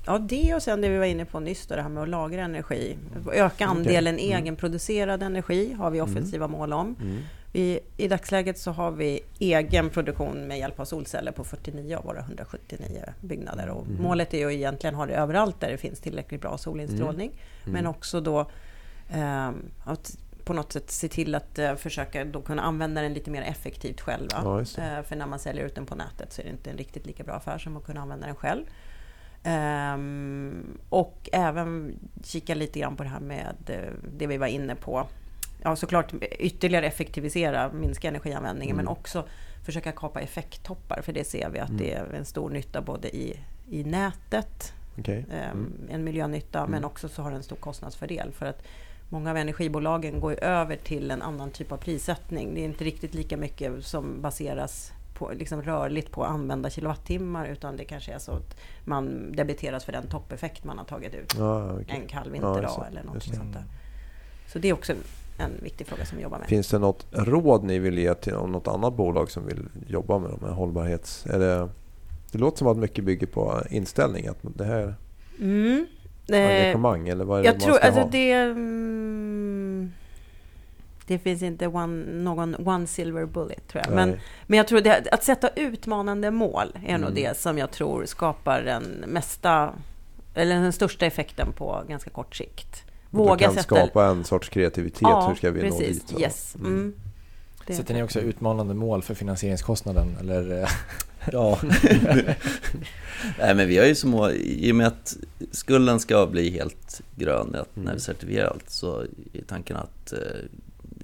ja, 0.06 0.18
det 0.18 0.56
och 0.56 0.62
sen 0.64 0.82
det 0.82 0.90
vi 0.90 0.98
var 0.98 1.06
inne 1.06 1.26
på 1.26 1.40
nyss, 1.40 1.68
då, 1.68 1.76
det 1.76 1.82
här 1.82 1.90
med 1.90 2.04
att 2.04 2.10
lagra 2.10 2.42
energi. 2.44 2.98
Öka 3.34 3.66
andelen 3.66 4.20
Mm. 4.20 4.38
egenproducerad 4.38 5.24
energi 5.24 5.74
har 5.74 5.92
vi 5.92 6.00
Mm. 6.00 6.12
offensiva 6.12 6.48
mål 6.48 6.74
om. 6.74 6.96
Mm. 7.02 7.18
Vi, 7.52 7.80
I 7.98 8.08
dagsläget 8.08 8.58
så 8.58 8.72
har 8.72 8.92
vi 8.92 9.20
egen 9.40 9.90
produktion 9.90 10.48
med 10.48 10.60
hjälp 10.60 10.80
av 10.80 10.86
solceller 10.86 11.32
på 11.32 11.44
49 11.44 11.96
av 11.98 12.04
våra 12.04 12.20
179 12.20 13.04
byggnader. 13.22 13.70
Och 13.70 13.88
Mhm. 13.88 14.02
Målet 14.04 14.34
är 14.34 14.38
ju 14.38 14.54
egentligen 14.54 14.96
ha 14.96 15.06
det 15.06 15.14
överallt 15.14 15.60
där 15.60 15.72
det 15.72 15.78
finns 15.78 16.00
tillräckligt 16.00 16.42
bra 16.42 16.58
solinstrålning. 16.58 17.32
Men 17.66 17.76
Mm. 17.76 17.88
också 17.92 18.22
då 18.22 18.46
att 19.84 20.18
på 20.44 20.54
något 20.54 20.72
sätt 20.74 20.92
se 20.92 21.08
till 21.08 21.36
att 21.36 21.60
eh, 21.60 21.76
försöka 21.76 22.26
då 22.26 22.42
kunna 22.42 22.62
använda 22.62 23.02
den 23.02 23.14
lite 23.14 23.32
mer 23.32 23.42
effektivt 23.42 24.02
själva. 24.02 24.42
Ja, 24.44 24.60
just 24.60 24.76
det. 24.76 24.82
Eh, 24.98 25.04
för 25.04 25.16
när 25.16 25.28
man 25.28 25.40
säljer 25.40 25.66
ut 25.66 25.76
den 25.76 25.86
på 25.86 25.96
nätet 25.96 26.34
så 26.34 26.42
är 26.42 26.46
det 26.46 26.52
inte 26.52 26.70
en 26.72 26.78
riktigt 26.78 27.06
lika 27.06 27.24
bra 27.24 27.34
affär 27.34 27.58
som 27.58 27.78
att 27.78 27.86
kunna 27.86 28.02
använda 28.02 28.26
den 28.28 28.36
själv. 28.36 28.66
Ehm, 29.44 30.78
och 30.90 31.30
även 31.34 31.96
kika 32.24 32.56
lite 32.56 32.80
grann 32.80 32.96
på 32.96 33.04
det 33.04 33.10
här 33.10 33.20
med 33.20 33.56
eh, 33.68 33.94
det 34.18 34.28
vi 34.28 34.38
var 34.38 34.48
inne 34.48 34.76
på. 34.76 35.08
Ja, 35.64 35.76
såklart 35.76 36.14
ytterligare 36.40 36.86
effektivisera, 36.88 37.72
minska 37.74 38.08
energianvändningen, 38.08 38.76
Mm. 38.76 38.86
men 38.86 38.92
också 38.92 39.26
försöka 39.66 39.92
kapa 39.92 40.22
effekttoppar. 40.22 41.02
För 41.02 41.14
det 41.14 41.24
ser 41.24 41.50
vi 41.50 41.60
att 41.60 41.70
Mm. 41.70 41.82
det 41.82 41.94
är 41.94 42.06
en 42.14 42.26
stor 42.26 42.50
nytta 42.50 42.82
både 42.82 43.16
i, 43.16 43.40
i 43.70 43.84
nätet, 43.84 44.74
ehm, 45.06 45.24
Mm. 45.32 45.74
en 45.90 46.04
miljönytta, 46.04 46.62
men 46.68 46.78
Mm. 46.78 46.86
också 46.86 47.10
så 47.10 47.22
har 47.22 47.32
det 47.32 47.38
en 47.38 47.44
stor 47.44 47.56
kostnadsfördel. 47.56 48.32
För 48.32 48.46
att 48.46 48.64
många 49.14 49.32
av 49.32 49.38
energibolagen 49.38 50.20
går 50.20 50.44
över 50.44 50.76
till 50.76 51.12
en 51.12 51.22
annan 51.22 51.52
typ 51.52 51.72
av 51.72 51.78
prissättning. 51.78 52.54
Det 52.54 52.62
är 52.62 52.66
inte 52.66 52.84
riktigt 52.84 53.14
lika 53.14 53.38
mycket 53.38 53.86
som 53.86 54.22
baseras 54.22 54.92
på, 55.14 55.32
liksom 55.34 55.62
rörligt 55.62 56.12
på 56.12 56.24
använda 56.26 56.70
kilowattimmar, 56.70 57.48
utan 57.48 57.78
det 57.78 57.84
kanske 57.86 58.12
är 58.14 58.20
så 58.20 58.32
att 58.32 58.58
man 58.86 59.32
debiteras 59.32 59.86
för 59.86 59.92
den 59.92 60.08
toppeffekt 60.08 60.64
man 60.64 60.78
har 60.78 60.86
tagit 60.86 61.14
ut 61.16 61.36
Ja, 61.38 61.72
okej. 61.74 61.86
en 62.02 62.08
kall 62.08 62.24
Ja, 62.26 62.32
vinterdag 62.32 62.78
det. 62.82 62.88
eller 62.88 63.04
något 63.04 63.24
sånt 63.24 63.54
där. 63.54 63.64
Så 64.48 64.60
det 64.60 64.70
är 64.70 64.74
också 64.74 64.94
en 65.38 65.52
viktig 65.64 65.88
fråga 65.88 66.06
som 66.06 66.18
vi 66.18 66.24
jobbar 66.24 66.40
med. 66.40 66.48
Finns 66.48 66.70
det 66.70 66.80
något 66.80 67.06
råd 67.12 67.64
ni 67.64 67.80
vill 67.80 67.98
ge 67.98 68.14
till 68.16 68.34
något 68.34 68.68
annat 68.68 68.96
bolag 68.96 69.32
som 69.32 69.46
vill 69.48 69.70
jobba 69.88 70.20
med 70.20 70.30
de 70.30 70.46
här 70.46 70.54
hållbarhets... 70.54 71.26
Är 71.26 71.40
det, 71.40 71.70
det 72.32 72.38
låter 72.38 72.58
som 72.58 72.68
att 72.68 72.78
mycket 72.78 73.04
bygger 73.04 73.28
på 73.28 73.62
inställning. 73.70 74.28
Att 74.28 74.38
det 74.42 74.66
här 74.66 74.96
Mm. 75.40 75.86
Eh, 76.28 76.38
engagemang 76.40 77.08
eller 77.10 77.26
vad 77.26 77.40
är 77.40 77.44
det 77.44 77.48
jag 77.48 77.54
man 77.56 77.62
tror 77.62 77.74
ska 77.74 77.86
alltså 77.86 78.02
ha? 78.02 78.10
det... 78.12 78.32
Mm, 78.32 79.92
det 81.08 81.20
finns 81.20 81.42
inte 81.42 81.68
one, 81.68 82.06
någon 82.24 82.68
one 82.68 82.88
silver 82.88 83.26
bullet 83.26 83.68
tror 83.68 83.84
jag. 83.86 83.96
Men, 83.96 84.10
Nej. 84.10 84.20
men 84.48 84.58
jag 84.58 84.68
tror 84.68 84.82
det, 84.82 85.08
att 85.12 85.24
sätta 85.24 85.50
utmanande 85.56 86.32
mål 86.32 86.68
är 86.86 86.98
nog 86.98 87.10
Mm. 87.10 87.24
det 87.24 87.38
som 87.38 87.58
jag 87.58 87.72
tror 87.72 88.06
skapar 88.06 88.62
den 88.62 88.84
mesta 89.08 89.74
eller 90.36 90.56
den 90.56 90.74
största 90.74 91.06
effekten 91.06 91.52
på 91.54 91.84
ganska 91.88 92.10
kort 92.10 92.36
sikt. 92.36 92.84
Våga 93.10 93.46
kan 93.46 93.54
sätta... 93.54 93.64
skapa 93.76 94.06
en 94.06 94.24
sorts 94.24 94.50
kreativitet. 94.50 95.08
Hur 95.30 95.36
ska 95.36 95.52
vi 95.52 95.62
nå 95.62 95.78
precis. 95.78 96.00
dit? 96.02 96.10
så? 96.10 96.20
Yes. 96.20 96.56
Mm. 96.56 96.68
Mm. 96.74 96.94
Det- 97.68 97.74
Sätter 97.74 97.94
ni 97.94 98.04
också 98.04 98.20
utmanande 98.20 98.74
mål 98.74 99.02
för 99.04 99.14
finansieringskostnaden? 99.14 100.18
Eller? 100.20 100.70
Ja. 101.32 101.60
Nej 103.40 103.56
men 103.56 103.68
vi 103.68 103.78
har 103.78 103.86
ju 103.86 103.96
som 103.96 104.10
mål, 104.10 104.32
i 104.36 104.72
och 104.72 104.76
med 104.76 104.88
att 104.88 105.18
skulden 105.52 106.00
ska 106.00 106.28
bli 106.28 106.50
helt 106.50 107.02
grön 107.16 107.56
att 107.56 107.76
när 107.76 107.84
Mm. 107.84 107.96
vi 107.96 108.00
certifierar 108.02 108.48
allt 108.48 108.70
så 108.70 109.00
är 109.34 109.42
tanken 109.48 109.78
att 109.78 110.14
eh, 110.14 110.20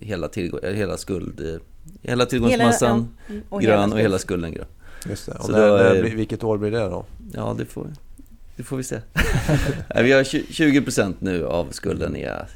hela, 0.02 0.28
tillgång, 0.28 0.60
eh, 0.64 0.74
hela 0.74 0.98
skuld, 0.98 1.40
eh, 1.54 1.62
hela 2.02 2.26
tillgångsmassan 2.26 3.08
ja, 3.28 3.34
mm, 3.34 3.44
och 3.50 3.62
grön 3.62 3.80
hela 3.82 3.94
och 3.96 4.00
hela 4.00 4.18
skuld- 4.18 4.22
skulden 4.22 4.54
grön. 4.54 4.66
Just 5.10 5.26
det. 5.26 5.32
Och 5.32 5.46
Så 5.46 5.52
när, 5.52 5.68
då 5.68 5.76
när 5.78 6.02
vilket 6.02 6.44
år 6.44 6.58
blir 6.58 6.72
det 6.72 6.80
då? 6.80 7.06
Ja 7.34 7.56
det 7.58 7.66
får, 7.66 7.88
det 8.56 8.64
får 8.64 8.78
vi 8.78 8.84
se. 8.84 9.00
Nej, 9.96 10.04
vi 10.04 10.12
har 10.12 10.24
tju- 10.24 10.46
20% 10.50 11.14
nu 11.20 11.46
av 11.46 11.68
skulden 11.72 12.16
är, 12.16 12.48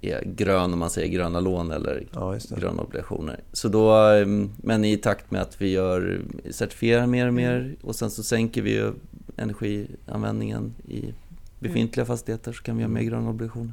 är 0.00 0.22
grön 0.24 0.72
om 0.72 0.78
man 0.78 0.90
säger 0.90 1.08
gröna 1.08 1.40
lån 1.40 1.70
eller 1.70 2.06
Ja, 2.12 2.38
gröna 2.50 2.82
obligationer. 2.82 3.40
Så 3.52 3.68
då, 3.68 4.10
eh, 4.10 4.26
men 4.56 4.84
i 4.84 4.96
takt 4.96 5.30
med 5.30 5.42
att 5.42 5.60
vi 5.60 5.70
gör, 5.70 6.20
certifierar 6.50 7.06
mer 7.06 7.26
och 7.26 7.34
mer 7.34 7.76
och 7.82 7.96
sen 7.96 8.10
så 8.10 8.22
sänker 8.22 8.62
vi 8.62 8.90
energianvändningen 9.36 10.74
i 10.88 11.14
befintliga 11.62 12.06
fastigheter 12.06 12.52
så 12.52 12.62
kan 12.62 12.76
vi 12.76 12.82
göra 12.82 12.92
mer 12.92 13.02
gröna 13.02 13.30
obligationer. 13.30 13.72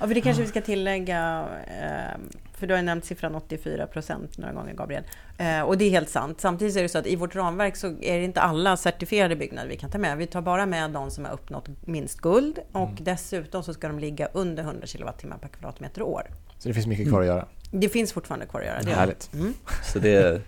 Ja, 0.00 0.06
för 0.06 0.14
det 0.14 0.20
kanske 0.20 0.42
vi 0.42 0.48
ska 0.48 0.60
tillägga, 0.60 1.48
eh, 1.66 2.20
för 2.54 2.66
du 2.66 2.74
har 2.74 2.78
ju 2.78 2.84
nämnt 2.84 3.04
siffran 3.04 3.34
84 3.34 3.86
procent 3.86 4.38
några 4.38 4.52
gånger, 4.54 4.74
Gabriel. 4.74 5.02
Eh, 5.38 5.60
Och 5.60 5.78
det 5.78 5.84
är 5.84 5.90
helt 5.90 6.08
sant. 6.08 6.40
Samtidigt 6.40 6.76
är 6.76 6.82
det 6.82 6.88
så 6.88 6.98
att 6.98 7.06
i 7.06 7.16
vårt 7.16 7.34
ramverk 7.34 7.76
så 7.76 7.86
är 7.86 8.18
det 8.18 8.24
inte 8.24 8.40
alla 8.40 8.76
certifierade 8.76 9.36
byggnader 9.36 9.68
vi 9.68 9.76
kan 9.76 9.90
ta 9.90 9.98
med. 9.98 10.18
Vi 10.18 10.26
tar 10.26 10.42
bara 10.42 10.66
med 10.66 10.90
de 10.90 11.10
som 11.10 11.24
har 11.24 11.32
uppnått 11.32 11.68
minst 11.86 12.20
guld 12.20 12.58
och 12.72 12.90
dessutom 13.00 13.62
så 13.62 13.74
ska 13.74 13.88
de 13.88 13.98
ligga 13.98 14.28
under 14.32 14.62
100 14.62 14.86
kilowattimmar 14.86 15.38
per 15.38 15.48
kvadratmeter 15.48 16.02
år. 16.02 16.22
Så 16.58 16.68
det 16.68 16.74
finns 16.74 16.86
mycket 16.86 17.08
kvar 17.08 17.20
att 17.20 17.26
göra. 17.26 17.46
Det 17.70 17.88
finns 17.88 18.12
fortfarande 18.12 18.46
kvar 18.46 18.60
att 18.60 18.66
göra. 18.66 18.82
Det 18.82 18.90
Härligt. 18.90 19.30
Mm. 19.34 19.54
Så 19.92 19.98
det, 19.98 20.42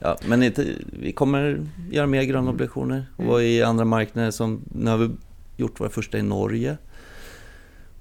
ja, 0.00 0.16
men 0.26 0.42
inte, 0.42 0.66
vi 0.92 1.12
kommer 1.12 1.66
göra 1.90 2.06
mer 2.06 2.22
gröna 2.22 2.50
obligationer 2.50 3.06
och 3.16 3.42
i 3.42 3.62
andra 3.62 3.84
marknader 3.84 4.30
som, 4.30 4.62
nu 4.74 4.90
har 4.90 4.98
vi 4.98 5.10
gjort 5.58 5.80
våra 5.80 5.88
första 5.88 6.18
i 6.18 6.22
Norge. 6.22 6.76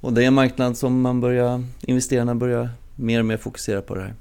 Och 0.02 0.14
det 0.14 0.24
är 0.24 0.28
en 0.28 0.34
marknad 0.34 0.78
som 0.78 1.02
man 1.02 1.22
börjar, 1.22 1.64
investerarna 1.82 2.36
börjar 2.36 2.70
mer 2.96 3.20
och 3.20 3.26
mer 3.26 3.38
fokusera 3.38 3.82
på 3.82 3.96
det 3.96 4.02
här. 4.02 4.14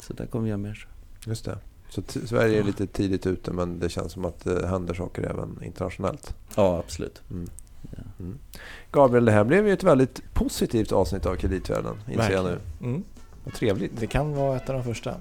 Så 0.00 0.12
där 0.12 0.26
kommer 0.26 0.42
vi 0.42 0.48
göra 0.48 0.58
mer. 0.58 0.88
Just 1.26 1.44
det. 1.44 1.58
Så 1.88 2.02
Sverige 2.26 2.58
är 2.58 2.62
lite 2.62 2.86
tidigt 2.86 3.26
ute 3.26 3.52
men 3.52 3.78
det 3.78 3.88
känns 3.88 4.12
som 4.12 4.24
att 4.24 4.44
det 4.44 4.66
händer 4.66 4.94
saker 4.94 5.22
även 5.22 5.62
internationellt. 5.62 6.34
Ja, 6.54 6.78
absolut. 6.78 7.22
Mm. 7.30 7.48
Ja. 7.90 7.98
Mm. 8.20 8.38
Gabriel, 8.92 9.24
det 9.24 9.32
här 9.32 9.44
blev 9.44 9.66
ju 9.66 9.72
ett 9.72 9.82
väldigt 9.82 10.34
positivt 10.34 10.92
avsnitt 10.92 11.26
av 11.26 11.36
Kreditvärlden, 11.36 11.96
inser 12.08 12.32
jag 12.32 12.44
nu. 12.44 12.58
Mm. 12.80 13.04
Vad 13.44 13.54
trevligt. 13.54 14.00
Det 14.00 14.06
kan 14.06 14.34
vara 14.34 14.56
ett 14.56 14.68
av 14.68 14.74
de 14.74 14.84
första. 14.84 15.14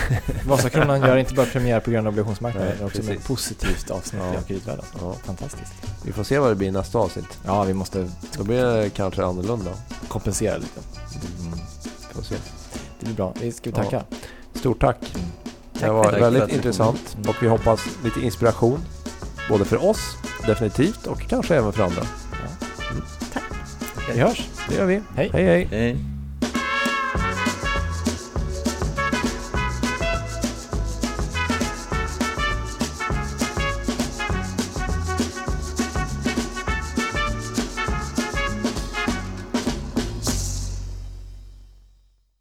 Vasakronan 0.46 1.00
gör 1.00 1.16
inte 1.16 1.34
bara 1.34 1.46
premiär 1.46 1.80
på 1.80 1.90
gröna 1.90 2.08
obligationsmarknaden, 2.08 2.68
Nej, 2.68 2.76
utan 2.76 2.86
också 2.86 3.02
med 3.02 3.16
ett 3.16 3.24
positivt 3.26 3.90
avsnitt 3.90 4.22
Ja. 4.32 4.38
av 4.38 4.42
kreditvärlden. 4.42 4.84
Ja. 5.00 5.14
Fantastiskt. 5.24 5.72
Vi 6.04 6.12
får 6.12 6.24
se 6.24 6.38
vad 6.38 6.50
det 6.50 6.54
blir 6.54 6.68
i 6.68 6.70
nästa 6.70 6.98
avsnitt. 6.98 7.38
Ja, 7.46 7.62
vi 7.64 7.74
måste 7.74 8.10
Då 8.36 8.44
blir 8.44 8.64
det 8.64 8.90
kanske 8.90 9.24
annorlunda. 9.24 9.70
kompensera 10.08 10.56
lite. 10.56 10.80
Mm. 11.40 11.58
Får 12.12 12.22
se. 12.22 12.34
Det 13.00 13.06
blir 13.06 13.14
bra. 13.14 13.34
Vi 13.40 13.52
ska 13.52 13.70
vi 13.70 13.76
tacka? 13.76 14.02
Stort 14.54 14.80
tack. 14.80 15.14
Mm. 15.14 15.26
Det 15.72 15.80
Tack 15.80 15.90
var 15.90 16.04
tack 16.04 16.20
väldigt 16.20 16.48
intressant 16.48 17.16
och 17.28 17.36
vi 17.42 17.48
hoppas 17.48 17.80
lite 18.04 18.20
inspiration 18.20 18.80
både 19.48 19.64
för 19.64 19.84
oss 19.84 20.16
definitivt 20.46 21.06
och 21.06 21.20
kanske 21.20 21.56
även 21.56 21.72
för 21.72 21.82
andra. 21.82 22.02
Vi 24.14 24.20
hörs. 24.20 24.48
Det 24.68 24.74
gör 24.74 24.86
vi. 24.86 25.02
Hej. 25.16 25.30
hej. 25.32 25.44
hej. 25.44 25.68
Hej. 25.70 26.11